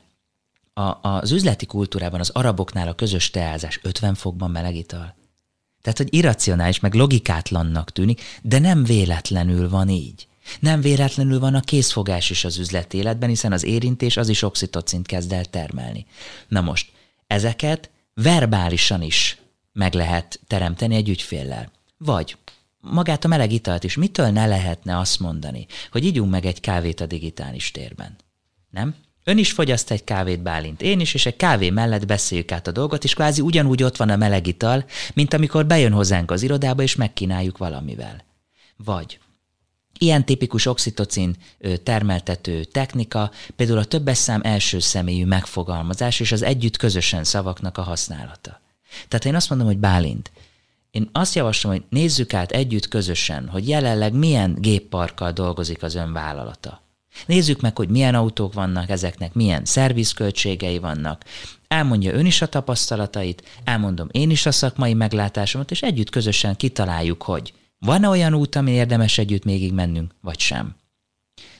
a, 0.74 1.08
az 1.08 1.30
üzleti 1.30 1.66
kultúrában 1.66 2.20
az 2.20 2.30
araboknál 2.30 2.88
a 2.88 2.94
közös 2.94 3.30
teázás 3.30 3.80
50 3.82 4.14
fokban 4.14 4.50
melegital. 4.50 5.14
Tehát, 5.82 5.98
hogy 5.98 6.14
irracionális, 6.14 6.80
meg 6.80 6.94
logikátlannak 6.94 7.92
tűnik, 7.92 8.22
de 8.42 8.58
nem 8.58 8.84
véletlenül 8.84 9.68
van 9.68 9.88
így. 9.88 10.26
Nem 10.60 10.80
véletlenül 10.80 11.38
van 11.38 11.54
a 11.54 11.60
készfogás 11.60 12.30
is 12.30 12.44
az 12.44 12.58
üzleti 12.58 12.96
életben, 12.96 13.28
hiszen 13.28 13.52
az 13.52 13.64
érintés 13.64 14.16
az 14.16 14.28
is 14.28 14.42
oxitocint 14.42 15.06
kezd 15.06 15.32
el 15.32 15.44
termelni. 15.44 16.06
Na 16.48 16.60
most, 16.60 16.92
ezeket 17.26 17.90
verbálisan 18.14 19.02
is 19.02 19.36
meg 19.72 19.94
lehet 19.94 20.40
teremteni 20.46 20.96
egy 20.96 21.08
ügyféllel. 21.08 21.70
Vagy 21.96 22.36
magát 22.82 23.24
a 23.24 23.28
meleg 23.28 23.52
italt 23.52 23.84
is, 23.84 23.96
mitől 23.96 24.28
ne 24.28 24.46
lehetne 24.46 24.98
azt 24.98 25.20
mondani, 25.20 25.66
hogy 25.90 26.04
ígyunk 26.04 26.30
meg 26.30 26.46
egy 26.46 26.60
kávét 26.60 27.00
a 27.00 27.06
digitális 27.06 27.70
térben? 27.70 28.16
Nem? 28.70 28.94
Ön 29.24 29.38
is 29.38 29.52
fogyaszt 29.52 29.90
egy 29.90 30.04
kávét, 30.04 30.42
Bálint, 30.42 30.82
én 30.82 31.00
is, 31.00 31.14
és 31.14 31.26
egy 31.26 31.36
kávé 31.36 31.70
mellett 31.70 32.06
beszéljük 32.06 32.52
át 32.52 32.66
a 32.66 32.72
dolgot, 32.72 33.04
és 33.04 33.14
kvázi 33.14 33.40
ugyanúgy 33.40 33.82
ott 33.82 33.96
van 33.96 34.10
a 34.10 34.16
meleg 34.16 34.46
ital, 34.46 34.84
mint 35.14 35.34
amikor 35.34 35.66
bejön 35.66 35.92
hozzánk 35.92 36.30
az 36.30 36.42
irodába, 36.42 36.82
és 36.82 36.96
megkínáljuk 36.96 37.58
valamivel. 37.58 38.24
Vagy 38.76 39.18
Ilyen 39.98 40.24
tipikus 40.24 40.66
oxitocin 40.66 41.36
termeltető 41.82 42.64
technika, 42.64 43.30
például 43.56 43.78
a 43.78 43.84
többes 43.84 44.18
szám 44.18 44.40
első 44.44 44.78
személyű 44.78 45.24
megfogalmazás 45.24 46.20
és 46.20 46.32
az 46.32 46.42
együtt 46.42 46.76
közösen 46.76 47.24
szavaknak 47.24 47.78
a 47.78 47.82
használata. 47.82 48.60
Tehát 49.08 49.24
én 49.24 49.34
azt 49.34 49.48
mondom, 49.48 49.66
hogy 49.66 49.78
Bálint, 49.78 50.30
én 50.92 51.08
azt 51.12 51.34
javaslom, 51.34 51.72
hogy 51.72 51.84
nézzük 51.88 52.34
át 52.34 52.50
együtt 52.50 52.88
közösen, 52.88 53.48
hogy 53.48 53.68
jelenleg 53.68 54.12
milyen 54.12 54.56
gépparkkal 54.58 55.32
dolgozik 55.32 55.82
az 55.82 55.94
ön 55.94 56.12
vállalata. 56.12 56.82
Nézzük 57.26 57.60
meg, 57.60 57.76
hogy 57.76 57.88
milyen 57.88 58.14
autók 58.14 58.52
vannak 58.52 58.90
ezeknek, 58.90 59.34
milyen 59.34 59.64
szervizköltségei 59.64 60.78
vannak. 60.78 61.24
Elmondja 61.68 62.12
ön 62.12 62.26
is 62.26 62.42
a 62.42 62.48
tapasztalatait, 62.48 63.42
elmondom 63.64 64.08
én 64.10 64.30
is 64.30 64.46
a 64.46 64.52
szakmai 64.52 64.94
meglátásomat, 64.94 65.70
és 65.70 65.82
együtt 65.82 66.10
közösen 66.10 66.56
kitaláljuk, 66.56 67.22
hogy 67.22 67.52
van-e 67.78 68.08
olyan 68.08 68.34
út, 68.34 68.56
ami 68.56 68.70
érdemes 68.70 69.18
együtt 69.18 69.44
mégig 69.44 69.72
mennünk, 69.72 70.14
vagy 70.20 70.38
sem. 70.38 70.76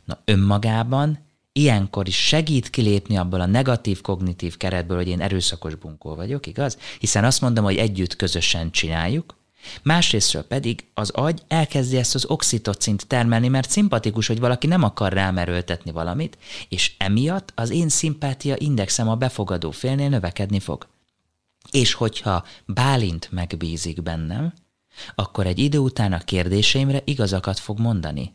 Na 0.05 0.19
önmagában 0.25 1.19
ilyenkor 1.53 2.09
is 2.09 2.27
segít 2.27 2.71
kilépni 2.71 3.17
abból 3.17 3.41
a 3.41 3.47
negatív 3.47 4.01
kognitív 4.01 4.57
keretből, 4.57 4.97
hogy 4.97 5.09
én 5.09 5.21
erőszakos 5.21 5.75
bunkó 5.75 6.15
vagyok, 6.15 6.47
igaz? 6.47 6.79
Hiszen 6.99 7.25
azt 7.25 7.41
mondom, 7.41 7.65
hogy 7.65 7.77
együtt 7.77 8.17
közösen 8.17 8.71
csináljuk, 8.71 9.41
Másrésztről 9.83 10.43
pedig 10.43 10.85
az 10.95 11.11
agy 11.11 11.43
elkezdi 11.49 11.97
ezt 11.97 12.15
az 12.15 12.27
oxitocint 12.27 13.07
termelni, 13.07 13.49
mert 13.49 13.71
szimpatikus, 13.71 14.27
hogy 14.27 14.41
valaki 14.41 14.67
nem 14.67 14.83
akar 14.83 15.13
rám 15.13 15.39
erőltetni 15.39 15.91
valamit, 15.91 16.39
és 16.69 16.93
emiatt 16.99 17.53
az 17.55 17.71
én 17.71 17.89
szimpátia 17.89 18.55
indexem 18.59 19.09
a 19.09 19.17
befogadó 19.17 19.71
félnél 19.71 20.09
növekedni 20.09 20.61
fog. 20.61 20.87
És 21.71 21.93
hogyha 21.93 22.45
Bálint 22.67 23.29
megbízik 23.31 24.03
bennem, 24.03 24.53
akkor 25.15 25.47
egy 25.47 25.59
idő 25.59 25.79
után 25.79 26.13
a 26.13 26.19
kérdéseimre 26.19 27.03
igazakat 27.05 27.59
fog 27.59 27.79
mondani 27.79 28.35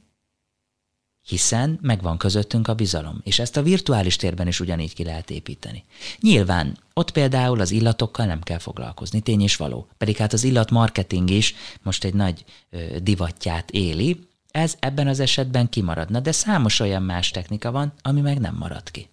hiszen 1.27 1.79
megvan 1.81 2.17
közöttünk 2.17 2.67
a 2.67 2.73
bizalom, 2.73 3.21
és 3.23 3.39
ezt 3.39 3.57
a 3.57 3.63
virtuális 3.63 4.15
térben 4.15 4.47
is 4.47 4.59
ugyanígy 4.59 4.93
ki 4.93 5.03
lehet 5.03 5.29
építeni. 5.29 5.83
Nyilván, 6.19 6.77
ott 6.93 7.11
például 7.11 7.59
az 7.61 7.71
illatokkal 7.71 8.25
nem 8.25 8.41
kell 8.41 8.57
foglalkozni, 8.57 9.19
tény 9.19 9.41
és 9.41 9.55
való, 9.55 9.87
pedig 9.97 10.17
hát 10.17 10.33
az 10.33 10.43
illat 10.43 10.71
marketing 10.71 11.29
is 11.29 11.55
most 11.83 12.03
egy 12.03 12.13
nagy 12.13 12.45
ö, 12.69 12.77
divatját 13.01 13.71
éli, 13.71 14.27
ez 14.51 14.75
ebben 14.79 15.07
az 15.07 15.19
esetben 15.19 15.69
kimaradna, 15.69 16.19
de 16.19 16.31
számos 16.31 16.79
olyan 16.79 17.03
más 17.03 17.31
technika 17.31 17.71
van, 17.71 17.93
ami 18.01 18.21
meg 18.21 18.39
nem 18.39 18.55
marad 18.59 18.91
ki. 18.91 19.09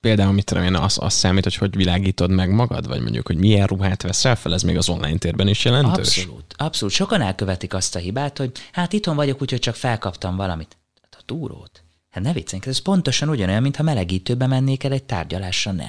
Például, 0.00 0.32
mit 0.32 0.44
tudom 0.44 0.64
én, 0.64 0.74
az, 0.74 0.98
az 1.00 1.12
számít, 1.12 1.44
hogy 1.44 1.54
hogy 1.54 1.76
világítod 1.76 2.30
meg 2.30 2.50
magad, 2.50 2.88
vagy 2.88 3.00
mondjuk, 3.00 3.26
hogy 3.26 3.36
milyen 3.36 3.66
ruhát 3.66 4.02
veszel 4.02 4.36
fel, 4.36 4.54
ez 4.54 4.62
még 4.62 4.76
az 4.76 4.88
online 4.88 5.18
térben 5.18 5.48
is 5.48 5.64
jelentős? 5.64 6.18
Abszolút, 6.18 6.54
abszolút. 6.56 6.94
Sokan 6.94 7.20
elkövetik 7.20 7.74
azt 7.74 7.96
a 7.96 7.98
hibát, 7.98 8.38
hogy 8.38 8.52
hát 8.72 8.92
itthon 8.92 9.16
vagyok, 9.16 9.42
úgyhogy 9.42 9.58
csak 9.60 9.74
felkaptam 9.74 10.36
valamit 10.36 10.76
túrót. 11.24 11.84
Hát 12.10 12.22
ne 12.22 12.32
vicceljünk, 12.32 12.70
ez 12.70 12.78
pontosan 12.78 13.28
ugyanolyan, 13.28 13.62
mintha 13.62 13.82
melegítőbe 13.82 14.46
mennék 14.46 14.84
el 14.84 14.92
egy 14.92 15.04
tárgyalásra, 15.04 15.72
ne. 15.72 15.86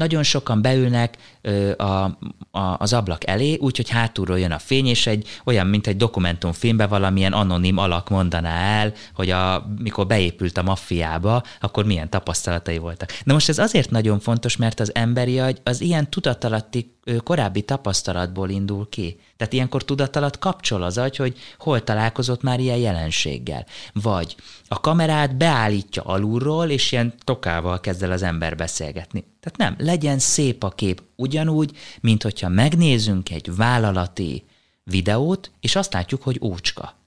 Nagyon 0.00 0.22
sokan 0.22 0.62
beülnek 0.62 1.16
ö, 1.40 1.72
a, 1.76 2.04
a, 2.50 2.76
az 2.78 2.92
ablak 2.92 3.26
elé, 3.26 3.56
úgyhogy 3.56 3.88
hátulról 3.88 4.38
jön 4.38 4.52
a 4.52 4.58
fény, 4.58 4.86
és 4.86 5.06
egy 5.06 5.28
olyan, 5.44 5.66
mint 5.66 5.86
egy 5.86 5.96
dokumentumfilmbe 5.96 6.86
valamilyen 6.86 7.32
anonim 7.32 7.76
alak 7.78 8.08
mondaná 8.08 8.80
el, 8.80 8.92
hogy 9.14 9.30
a, 9.30 9.66
mikor 9.78 10.06
beépült 10.06 10.58
a 10.58 10.62
maffiába, 10.62 11.42
akkor 11.60 11.84
milyen 11.84 12.10
tapasztalatai 12.10 12.78
voltak. 12.78 13.12
Na 13.24 13.32
most 13.32 13.48
ez 13.48 13.58
azért 13.58 13.90
nagyon 13.90 14.20
fontos, 14.20 14.56
mert 14.56 14.80
az 14.80 14.94
emberi 14.94 15.38
agy 15.38 15.60
az 15.64 15.80
ilyen 15.80 16.10
tudatalatti 16.10 16.94
korábbi 17.24 17.62
tapasztalatból 17.62 18.48
indul 18.48 18.88
ki. 18.88 19.20
Tehát 19.36 19.52
ilyenkor 19.52 19.84
tudatalat 19.84 20.38
kapcsol 20.38 20.82
az 20.82 20.98
agy, 20.98 21.16
hogy 21.16 21.38
hol 21.58 21.84
találkozott 21.84 22.42
már 22.42 22.60
ilyen 22.60 22.76
jelenséggel. 22.76 23.66
Vagy 23.92 24.36
a 24.68 24.80
kamerát 24.80 25.36
beállítja 25.36 26.02
alulról, 26.02 26.68
és 26.68 26.92
ilyen 26.92 27.14
tokával 27.24 27.80
kezd 27.80 28.02
el 28.02 28.12
az 28.12 28.22
ember 28.22 28.56
beszélgetni. 28.56 29.24
Tehát 29.40 29.58
nem, 29.76 29.86
legyen 29.86 30.18
szép 30.18 30.64
a 30.64 30.68
kép 30.68 31.02
ugyanúgy, 31.16 31.76
mint 32.00 32.22
hogyha 32.22 32.48
megnézünk 32.48 33.30
egy 33.30 33.54
vállalati 33.54 34.44
videót, 34.84 35.50
és 35.60 35.76
azt 35.76 35.92
látjuk, 35.92 36.22
hogy 36.22 36.38
ócska. 36.42 36.98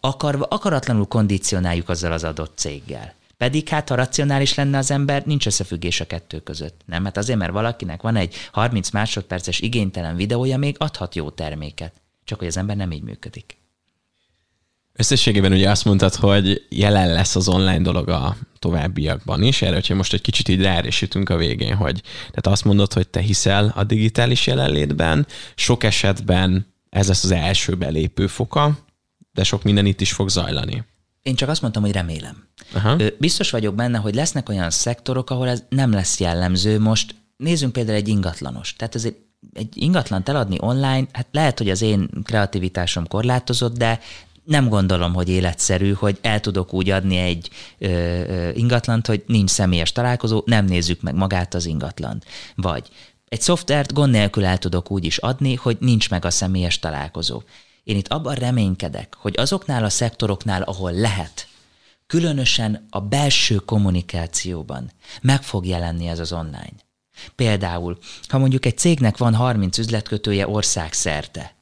Akarva, 0.00 0.44
akaratlanul 0.44 1.06
kondicionáljuk 1.06 1.88
azzal 1.88 2.12
az 2.12 2.24
adott 2.24 2.58
céggel. 2.58 3.14
Pedig 3.36 3.68
hát, 3.68 3.88
ha 3.88 3.94
racionális 3.94 4.54
lenne 4.54 4.78
az 4.78 4.90
ember, 4.90 5.26
nincs 5.26 5.46
összefüggés 5.46 6.00
a 6.00 6.06
kettő 6.06 6.40
között. 6.40 6.80
Nem, 6.86 7.04
hát 7.04 7.16
azért, 7.16 7.38
mert 7.38 7.52
valakinek 7.52 8.02
van 8.02 8.16
egy 8.16 8.34
30 8.52 8.90
másodperces 8.90 9.60
igénytelen 9.60 10.16
videója, 10.16 10.58
még 10.58 10.76
adhat 10.78 11.14
jó 11.14 11.30
terméket. 11.30 11.92
Csak 12.24 12.38
hogy 12.38 12.48
az 12.48 12.56
ember 12.56 12.76
nem 12.76 12.92
így 12.92 13.02
működik. 13.02 13.63
Összességében 14.96 15.52
ugye 15.52 15.70
azt 15.70 15.84
mondtad, 15.84 16.14
hogy 16.14 16.66
jelen 16.68 17.12
lesz 17.12 17.36
az 17.36 17.48
online 17.48 17.80
dolog 17.80 18.08
a 18.08 18.36
továbbiakban 18.58 19.42
is, 19.42 19.62
erre, 19.62 19.74
hogyha 19.74 19.94
most 19.94 20.12
egy 20.12 20.20
kicsit 20.20 20.48
így 20.48 20.62
ráerősítünk 20.62 21.28
a 21.28 21.36
végén, 21.36 21.74
hogy 21.74 22.00
tehát 22.16 22.46
azt 22.46 22.64
mondod, 22.64 22.92
hogy 22.92 23.08
te 23.08 23.20
hiszel 23.20 23.72
a 23.76 23.84
digitális 23.84 24.46
jelenlétben, 24.46 25.26
sok 25.54 25.84
esetben 25.84 26.66
ez 26.90 27.08
lesz 27.08 27.24
az 27.24 27.30
első 27.30 27.74
belépő 27.74 28.26
foka, 28.26 28.78
de 29.32 29.44
sok 29.44 29.62
minden 29.62 29.86
itt 29.86 30.00
is 30.00 30.12
fog 30.12 30.28
zajlani. 30.28 30.84
Én 31.22 31.34
csak 31.34 31.48
azt 31.48 31.60
mondtam, 31.60 31.82
hogy 31.82 31.92
remélem. 31.92 32.48
Aha. 32.72 32.96
Biztos 33.18 33.50
vagyok 33.50 33.74
benne, 33.74 33.98
hogy 33.98 34.14
lesznek 34.14 34.48
olyan 34.48 34.70
szektorok, 34.70 35.30
ahol 35.30 35.48
ez 35.48 35.64
nem 35.68 35.92
lesz 35.92 36.20
jellemző. 36.20 36.80
Most 36.80 37.14
nézzünk 37.36 37.72
például 37.72 37.96
egy 37.96 38.08
ingatlanos. 38.08 38.74
Tehát 38.76 38.94
azért 38.94 39.16
egy 39.52 39.68
ingatlant 39.74 40.28
eladni 40.28 40.56
online, 40.60 41.06
hát 41.12 41.26
lehet, 41.30 41.58
hogy 41.58 41.70
az 41.70 41.82
én 41.82 42.08
kreativitásom 42.22 43.06
korlátozott, 43.06 43.76
de 43.76 44.00
nem 44.44 44.68
gondolom, 44.68 45.14
hogy 45.14 45.28
életszerű, 45.28 45.92
hogy 45.92 46.18
el 46.20 46.40
tudok 46.40 46.72
úgy 46.72 46.90
adni 46.90 47.16
egy 47.16 47.50
ö, 47.78 47.88
ö, 47.88 48.50
ingatlant, 48.54 49.06
hogy 49.06 49.22
nincs 49.26 49.50
személyes 49.50 49.92
találkozó, 49.92 50.42
nem 50.46 50.64
nézzük 50.64 51.00
meg 51.00 51.14
magát 51.14 51.54
az 51.54 51.66
ingatlant. 51.66 52.24
Vagy 52.54 52.88
egy 53.28 53.40
szoftvert 53.40 53.92
gond 53.92 54.12
nélkül 54.12 54.44
el 54.44 54.58
tudok 54.58 54.90
úgy 54.90 55.04
is 55.04 55.18
adni, 55.18 55.54
hogy 55.54 55.76
nincs 55.80 56.10
meg 56.10 56.24
a 56.24 56.30
személyes 56.30 56.78
találkozó. 56.78 57.42
Én 57.84 57.96
itt 57.96 58.08
abban 58.08 58.34
reménykedek, 58.34 59.16
hogy 59.18 59.34
azoknál 59.36 59.84
a 59.84 59.88
szektoroknál, 59.88 60.62
ahol 60.62 60.92
lehet, 60.92 61.46
különösen 62.06 62.86
a 62.90 63.00
belső 63.00 63.56
kommunikációban 63.56 64.90
meg 65.22 65.42
fog 65.42 65.66
jelenni 65.66 66.06
ez 66.06 66.18
az 66.18 66.32
online. 66.32 66.72
Például, 67.34 67.98
ha 68.28 68.38
mondjuk 68.38 68.66
egy 68.66 68.78
cégnek 68.78 69.16
van 69.16 69.34
30 69.34 69.78
üzletkötője 69.78 70.48
országszerte, 70.48 71.53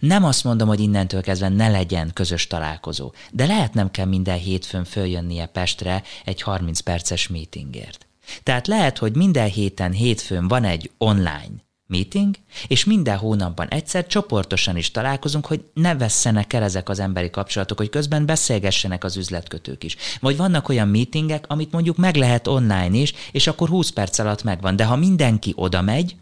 nem 0.00 0.24
azt 0.24 0.44
mondom, 0.44 0.68
hogy 0.68 0.80
innentől 0.80 1.22
kezdve 1.22 1.48
ne 1.48 1.68
legyen 1.68 2.10
közös 2.12 2.46
találkozó, 2.46 3.12
de 3.32 3.46
lehet 3.46 3.74
nem 3.74 3.90
kell 3.90 4.06
minden 4.06 4.38
hétfőn 4.38 4.84
följönnie 4.84 5.46
Pestre 5.46 6.02
egy 6.24 6.42
30 6.42 6.80
perces 6.80 7.28
meetingért. 7.28 8.06
Tehát 8.42 8.66
lehet, 8.66 8.98
hogy 8.98 9.16
minden 9.16 9.48
héten 9.48 9.92
hétfőn 9.92 10.48
van 10.48 10.64
egy 10.64 10.90
online 10.98 11.64
meeting, 11.86 12.34
és 12.66 12.84
minden 12.84 13.16
hónapban 13.16 13.68
egyszer 13.68 14.06
csoportosan 14.06 14.76
is 14.76 14.90
találkozunk, 14.90 15.46
hogy 15.46 15.64
ne 15.74 15.94
vesszenek 15.94 16.52
el 16.52 16.62
ezek 16.62 16.88
az 16.88 16.98
emberi 16.98 17.30
kapcsolatok, 17.30 17.78
hogy 17.78 17.88
közben 17.88 18.26
beszélgessenek 18.26 19.04
az 19.04 19.16
üzletkötők 19.16 19.84
is. 19.84 19.96
Vagy 20.20 20.36
vannak 20.36 20.68
olyan 20.68 20.88
meetingek, 20.88 21.44
amit 21.48 21.72
mondjuk 21.72 21.96
meg 21.96 22.16
lehet 22.16 22.46
online 22.46 22.96
is, 22.96 23.12
és 23.32 23.46
akkor 23.46 23.68
20 23.68 23.90
perc 23.90 24.18
alatt 24.18 24.42
megvan. 24.42 24.76
De 24.76 24.84
ha 24.84 24.96
mindenki 24.96 25.52
oda 25.56 25.82
megy, 25.82 26.16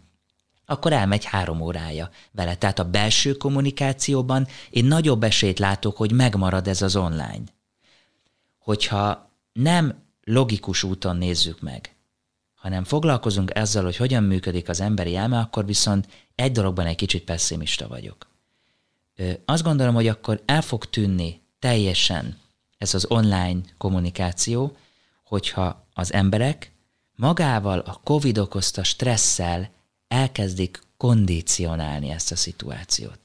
akkor 0.65 0.93
elmegy 0.93 1.25
három 1.25 1.61
órája 1.61 2.09
vele. 2.31 2.55
Tehát 2.55 2.79
a 2.79 2.89
belső 2.89 3.33
kommunikációban 3.33 4.47
én 4.69 4.85
nagyobb 4.85 5.23
esélyt 5.23 5.59
látok, 5.59 5.97
hogy 5.97 6.11
megmarad 6.11 6.67
ez 6.67 6.81
az 6.81 6.95
online. 6.95 7.43
Hogyha 8.59 9.31
nem 9.53 10.03
logikus 10.23 10.83
úton 10.83 11.17
nézzük 11.17 11.61
meg, 11.61 11.95
hanem 12.55 12.83
foglalkozunk 12.83 13.55
ezzel, 13.55 13.83
hogy 13.83 13.95
hogyan 13.95 14.23
működik 14.23 14.69
az 14.69 14.81
emberi 14.81 15.15
elme, 15.15 15.39
akkor 15.39 15.65
viszont 15.65 16.07
egy 16.35 16.51
dologban 16.51 16.85
egy 16.85 16.95
kicsit 16.95 17.23
pessimista 17.23 17.87
vagyok. 17.87 18.27
Azt 19.45 19.63
gondolom, 19.63 19.93
hogy 19.93 20.07
akkor 20.07 20.41
el 20.45 20.61
fog 20.61 20.85
tűnni 20.85 21.41
teljesen 21.59 22.37
ez 22.77 22.93
az 22.93 23.05
online 23.09 23.59
kommunikáció, 23.77 24.77
hogyha 25.23 25.87
az 25.93 26.13
emberek 26.13 26.71
magával 27.15 27.79
a 27.79 27.99
COVID 28.03 28.37
okozta 28.37 28.83
stresszel 28.83 29.69
elkezdik 30.07 30.79
kondicionálni 30.97 32.09
ezt 32.09 32.31
a 32.31 32.35
szituációt. 32.35 33.19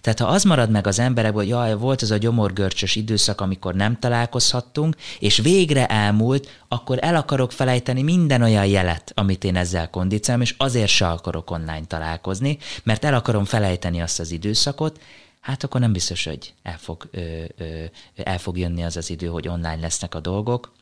Tehát 0.00 0.18
ha 0.18 0.26
az 0.26 0.44
marad 0.44 0.70
meg 0.70 0.86
az 0.86 0.98
emberekből, 0.98 1.42
hogy 1.42 1.50
jaj, 1.50 1.74
volt 1.74 2.02
ez 2.02 2.10
a 2.10 2.16
gyomorgörcsös 2.16 2.96
időszak, 2.96 3.40
amikor 3.40 3.74
nem 3.74 3.98
találkozhattunk, 3.98 4.96
és 5.18 5.36
végre 5.36 5.86
elmúlt, 5.86 6.64
akkor 6.68 6.98
el 7.00 7.16
akarok 7.16 7.52
felejteni 7.52 8.02
minden 8.02 8.42
olyan 8.42 8.66
jelet, 8.66 9.12
amit 9.14 9.44
én 9.44 9.56
ezzel 9.56 9.90
kondicionálom, 9.90 10.46
és 10.46 10.54
azért 10.58 10.88
se 10.88 11.08
akarok 11.08 11.50
online 11.50 11.84
találkozni, 11.86 12.58
mert 12.82 13.04
el 13.04 13.14
akarom 13.14 13.44
felejteni 13.44 14.00
azt 14.00 14.20
az 14.20 14.30
időszakot, 14.30 15.00
hát 15.40 15.64
akkor 15.64 15.80
nem 15.80 15.92
biztos, 15.92 16.24
hogy 16.24 16.54
el 16.62 16.78
fog, 16.78 17.08
ö, 17.10 17.44
ö, 17.56 17.84
el 18.14 18.38
fog 18.38 18.58
jönni 18.58 18.84
az 18.84 18.96
az 18.96 19.10
idő, 19.10 19.26
hogy 19.26 19.48
online 19.48 19.80
lesznek 19.80 20.14
a 20.14 20.20
dolgok. 20.20 20.72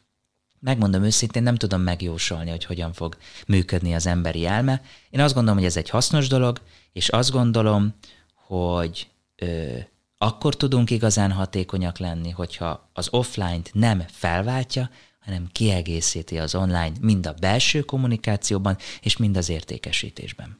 Megmondom 0.64 1.02
őszintén, 1.02 1.42
nem 1.42 1.56
tudom 1.56 1.80
megjósolni, 1.80 2.50
hogy 2.50 2.64
hogyan 2.64 2.92
fog 2.92 3.16
működni 3.46 3.94
az 3.94 4.06
emberi 4.06 4.46
elme. 4.46 4.82
Én 5.10 5.20
azt 5.20 5.34
gondolom, 5.34 5.58
hogy 5.58 5.68
ez 5.68 5.76
egy 5.76 5.90
hasznos 5.90 6.28
dolog, 6.28 6.60
és 6.92 7.08
azt 7.08 7.30
gondolom, 7.30 7.94
hogy 8.34 9.08
ö, 9.36 9.76
akkor 10.18 10.56
tudunk 10.56 10.90
igazán 10.90 11.32
hatékonyak 11.32 11.98
lenni, 11.98 12.30
hogyha 12.30 12.90
az 12.92 13.08
offline-t 13.10 13.70
nem 13.72 14.04
felváltja, 14.10 14.90
hanem 15.24 15.48
kiegészíti 15.52 16.38
az 16.38 16.54
online 16.54 16.92
mind 17.00 17.26
a 17.26 17.34
belső 17.40 17.80
kommunikációban, 17.80 18.76
és 19.00 19.16
mind 19.16 19.36
az 19.36 19.48
értékesítésben. 19.48 20.58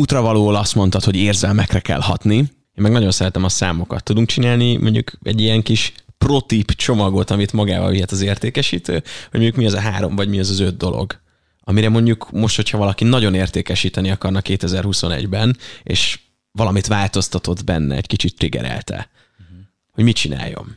Útravalóul 0.00 0.56
azt 0.56 0.74
mondtad, 0.74 1.04
hogy 1.04 1.16
érzelmekre 1.16 1.80
kell 1.80 2.00
hatni. 2.00 2.36
Én 2.36 2.48
meg 2.82 2.92
nagyon 2.92 3.10
szeretem 3.10 3.44
a 3.44 3.48
számokat. 3.48 4.04
Tudunk 4.04 4.28
csinálni 4.28 4.76
mondjuk 4.76 5.12
egy 5.22 5.40
ilyen 5.40 5.62
kis 5.62 5.92
protip 6.22 6.72
csomagot, 6.72 7.30
amit 7.30 7.52
magával 7.52 7.90
vihet 7.90 8.10
az 8.10 8.20
értékesítő, 8.20 8.92
hogy 8.92 9.40
mondjuk 9.40 9.56
mi 9.56 9.66
az 9.66 9.72
a 9.72 9.80
három, 9.80 10.16
vagy 10.16 10.28
mi 10.28 10.38
az 10.38 10.50
az 10.50 10.60
öt 10.60 10.76
dolog, 10.76 11.20
amire 11.60 11.88
mondjuk 11.88 12.30
most, 12.30 12.56
hogyha 12.56 12.78
valaki 12.78 13.04
nagyon 13.04 13.34
értékesíteni 13.34 14.10
akarna 14.10 14.40
2021-ben, 14.44 15.56
és 15.82 16.20
valamit 16.52 16.86
változtatott 16.86 17.64
benne, 17.64 17.96
egy 17.96 18.06
kicsit 18.06 18.36
triggerelte, 18.36 19.10
uh-huh. 19.40 19.56
hogy 19.92 20.04
mit 20.04 20.16
csináljon. 20.16 20.74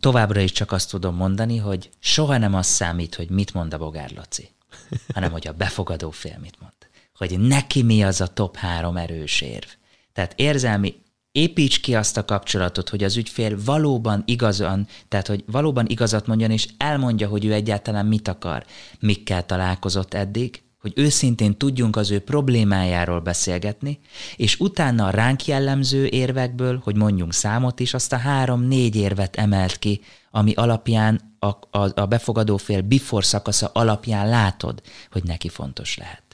Továbbra 0.00 0.40
is 0.40 0.52
csak 0.52 0.72
azt 0.72 0.90
tudom 0.90 1.14
mondani, 1.14 1.56
hogy 1.56 1.90
soha 1.98 2.38
nem 2.38 2.54
az 2.54 2.66
számít, 2.66 3.14
hogy 3.14 3.30
mit 3.30 3.54
mond 3.54 3.74
a 3.74 3.78
Bogár 3.78 4.10
Laci, 4.16 4.48
hanem 5.14 5.30
hogy 5.30 5.46
a 5.46 5.52
befogadó 5.52 6.10
fél 6.10 6.38
mit 6.40 6.60
mond. 6.60 6.72
Hogy 7.14 7.38
neki 7.38 7.82
mi 7.82 8.02
az 8.02 8.20
a 8.20 8.26
top 8.26 8.56
három 8.56 8.96
erős 8.96 9.40
érv. 9.40 9.68
Tehát 10.12 10.32
érzelmi 10.36 10.94
építs 11.38 11.80
ki 11.80 11.94
azt 11.94 12.16
a 12.16 12.24
kapcsolatot, 12.24 12.88
hogy 12.88 13.04
az 13.04 13.16
ügyfél 13.16 13.58
valóban 13.64 14.22
igazan, 14.26 14.86
tehát 15.08 15.26
hogy 15.26 15.44
valóban 15.46 15.86
igazat 15.86 16.26
mondjon, 16.26 16.50
és 16.50 16.68
elmondja, 16.76 17.28
hogy 17.28 17.44
ő 17.44 17.52
egyáltalán 17.52 18.06
mit 18.06 18.28
akar, 18.28 18.64
mikkel 19.00 19.46
találkozott 19.46 20.14
eddig, 20.14 20.62
hogy 20.80 20.92
őszintén 20.96 21.56
tudjunk 21.56 21.96
az 21.96 22.10
ő 22.10 22.18
problémájáról 22.18 23.20
beszélgetni, 23.20 23.98
és 24.36 24.60
utána 24.60 25.06
a 25.06 25.10
ránk 25.10 25.46
jellemző 25.46 26.06
érvekből, 26.06 26.80
hogy 26.84 26.96
mondjunk 26.96 27.32
számot 27.32 27.80
is, 27.80 27.94
azt 27.94 28.12
a 28.12 28.16
három-négy 28.16 28.96
érvet 28.96 29.36
emelt 29.36 29.78
ki, 29.78 30.00
ami 30.30 30.52
alapján 30.52 31.36
a, 31.38 31.46
a, 31.46 32.00
a 32.00 32.06
befogadó 32.06 32.56
fél 32.56 32.80
before 32.80 33.24
szakasza 33.24 33.70
alapján 33.72 34.28
látod, 34.28 34.82
hogy 35.10 35.24
neki 35.24 35.48
fontos 35.48 35.96
lehet. 35.96 36.27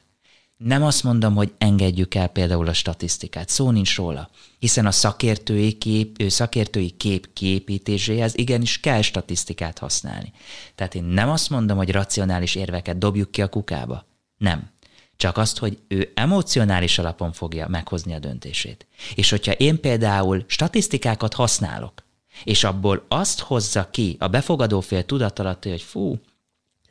Nem 0.64 0.82
azt 0.82 1.02
mondom, 1.02 1.34
hogy 1.34 1.52
engedjük 1.58 2.14
el 2.14 2.28
például 2.28 2.68
a 2.68 2.72
statisztikát, 2.72 3.48
szó 3.48 3.70
nincs 3.70 3.96
róla, 3.96 4.30
hiszen 4.58 4.86
a 4.86 4.90
szakértői 4.90 5.72
kép, 5.72 6.22
szakértői 6.28 6.90
kép 6.90 7.32
kiépítéséhez 7.32 8.38
igenis 8.38 8.80
kell 8.80 9.02
statisztikát 9.02 9.78
használni. 9.78 10.32
Tehát 10.74 10.94
én 10.94 11.04
nem 11.04 11.30
azt 11.30 11.50
mondom, 11.50 11.76
hogy 11.76 11.90
racionális 11.90 12.54
érveket 12.54 12.98
dobjuk 12.98 13.30
ki 13.30 13.42
a 13.42 13.48
kukába. 13.48 14.06
Nem. 14.36 14.70
Csak 15.16 15.36
azt, 15.36 15.58
hogy 15.58 15.78
ő 15.88 16.12
emocionális 16.14 16.98
alapon 16.98 17.32
fogja 17.32 17.68
meghozni 17.68 18.14
a 18.14 18.18
döntését. 18.18 18.86
És 19.14 19.30
hogyha 19.30 19.52
én 19.52 19.80
például 19.80 20.44
statisztikákat 20.46 21.34
használok, 21.34 22.04
és 22.44 22.64
abból 22.64 23.04
azt 23.08 23.40
hozza 23.40 23.90
ki 23.90 24.16
a 24.18 24.28
befogadó 24.28 24.80
fél 24.80 25.04
tudat 25.04 25.38
hogy 25.62 25.82
fú, 25.82 26.20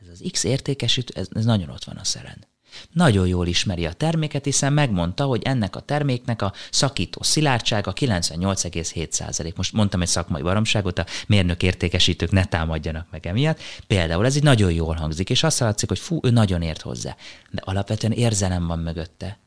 ez 0.01 0.07
az 0.11 0.24
X 0.32 0.43
értékesítő, 0.43 1.19
ez, 1.19 1.28
ez 1.34 1.45
nagyon 1.45 1.69
ott 1.69 1.84
van 1.84 1.97
a 1.97 2.03
szeren. 2.03 2.51
Nagyon 2.91 3.28
jól 3.28 3.47
ismeri 3.47 3.86
a 3.86 3.93
terméket, 3.93 4.45
hiszen 4.45 4.74
megmondta, 4.74 5.26
hogy 5.26 5.41
ennek 5.43 5.76
a 5.76 5.80
terméknek 5.80 6.41
a 6.41 6.53
szakító 6.71 7.24
szilárdsága 7.24 7.93
98,7%. 7.93 9.55
Most 9.55 9.74
mondtam 9.74 10.01
egy 10.01 10.07
szakmai 10.07 10.41
baromságot, 10.41 10.99
a 10.99 11.05
mérnök 11.28 11.63
értékesítők 11.63 12.32
ne 12.32 12.45
támadjanak 12.45 13.07
meg 13.11 13.28
emiatt. 13.28 13.59
Például 13.88 14.26
ez 14.26 14.36
így 14.36 14.43
nagyon 14.43 14.71
jól 14.71 14.95
hangzik, 14.95 15.30
és 15.30 15.43
azt 15.43 15.59
látszik, 15.59 15.89
hogy 15.89 15.99
fú, 15.99 16.19
ő 16.21 16.30
nagyon 16.30 16.61
ért 16.61 16.82
hozzá. 16.82 17.15
De 17.49 17.61
alapvetően 17.65 18.13
érzelem 18.13 18.67
van 18.67 18.80
mögötte. 18.80 19.38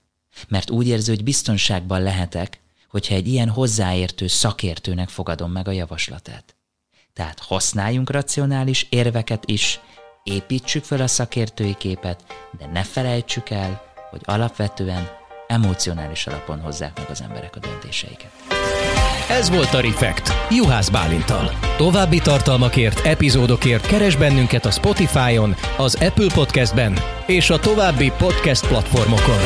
Mert 0.48 0.70
úgy 0.70 0.86
érzi, 0.86 1.10
hogy 1.10 1.24
biztonságban 1.24 2.02
lehetek, 2.02 2.60
hogyha 2.88 3.14
egy 3.14 3.28
ilyen 3.28 3.48
hozzáértő 3.48 4.26
szakértőnek 4.26 5.08
fogadom 5.08 5.52
meg 5.52 5.68
a 5.68 5.72
javaslatát. 5.72 6.56
Tehát 7.12 7.40
használjunk 7.40 8.10
racionális 8.10 8.86
érveket 8.88 9.42
is, 9.46 9.80
építsük 10.26 10.84
fel 10.84 11.00
a 11.00 11.06
szakértői 11.06 11.74
képet, 11.78 12.20
de 12.58 12.66
ne 12.72 12.82
felejtsük 12.82 13.50
el, 13.50 13.82
hogy 14.10 14.20
alapvetően 14.24 15.08
emocionális 15.46 16.26
alapon 16.26 16.60
hozzák 16.60 16.98
meg 16.98 17.10
az 17.10 17.22
emberek 17.22 17.56
a 17.56 17.58
döntéseiket. 17.58 18.30
Ez 19.28 19.50
volt 19.50 19.74
a 19.74 19.80
Refekt, 19.80 20.32
Juhász 20.50 20.88
Bálintal. 20.88 21.50
További 21.76 22.18
tartalmakért, 22.18 23.06
epizódokért 23.06 23.86
keres 23.86 24.16
bennünket 24.16 24.64
a 24.64 24.70
Spotify-on, 24.70 25.54
az 25.76 25.94
Apple 25.94 26.32
Podcast-ben 26.34 26.98
és 27.26 27.50
a 27.50 27.58
további 27.58 28.12
podcast 28.18 28.66
platformokon. 28.66 29.40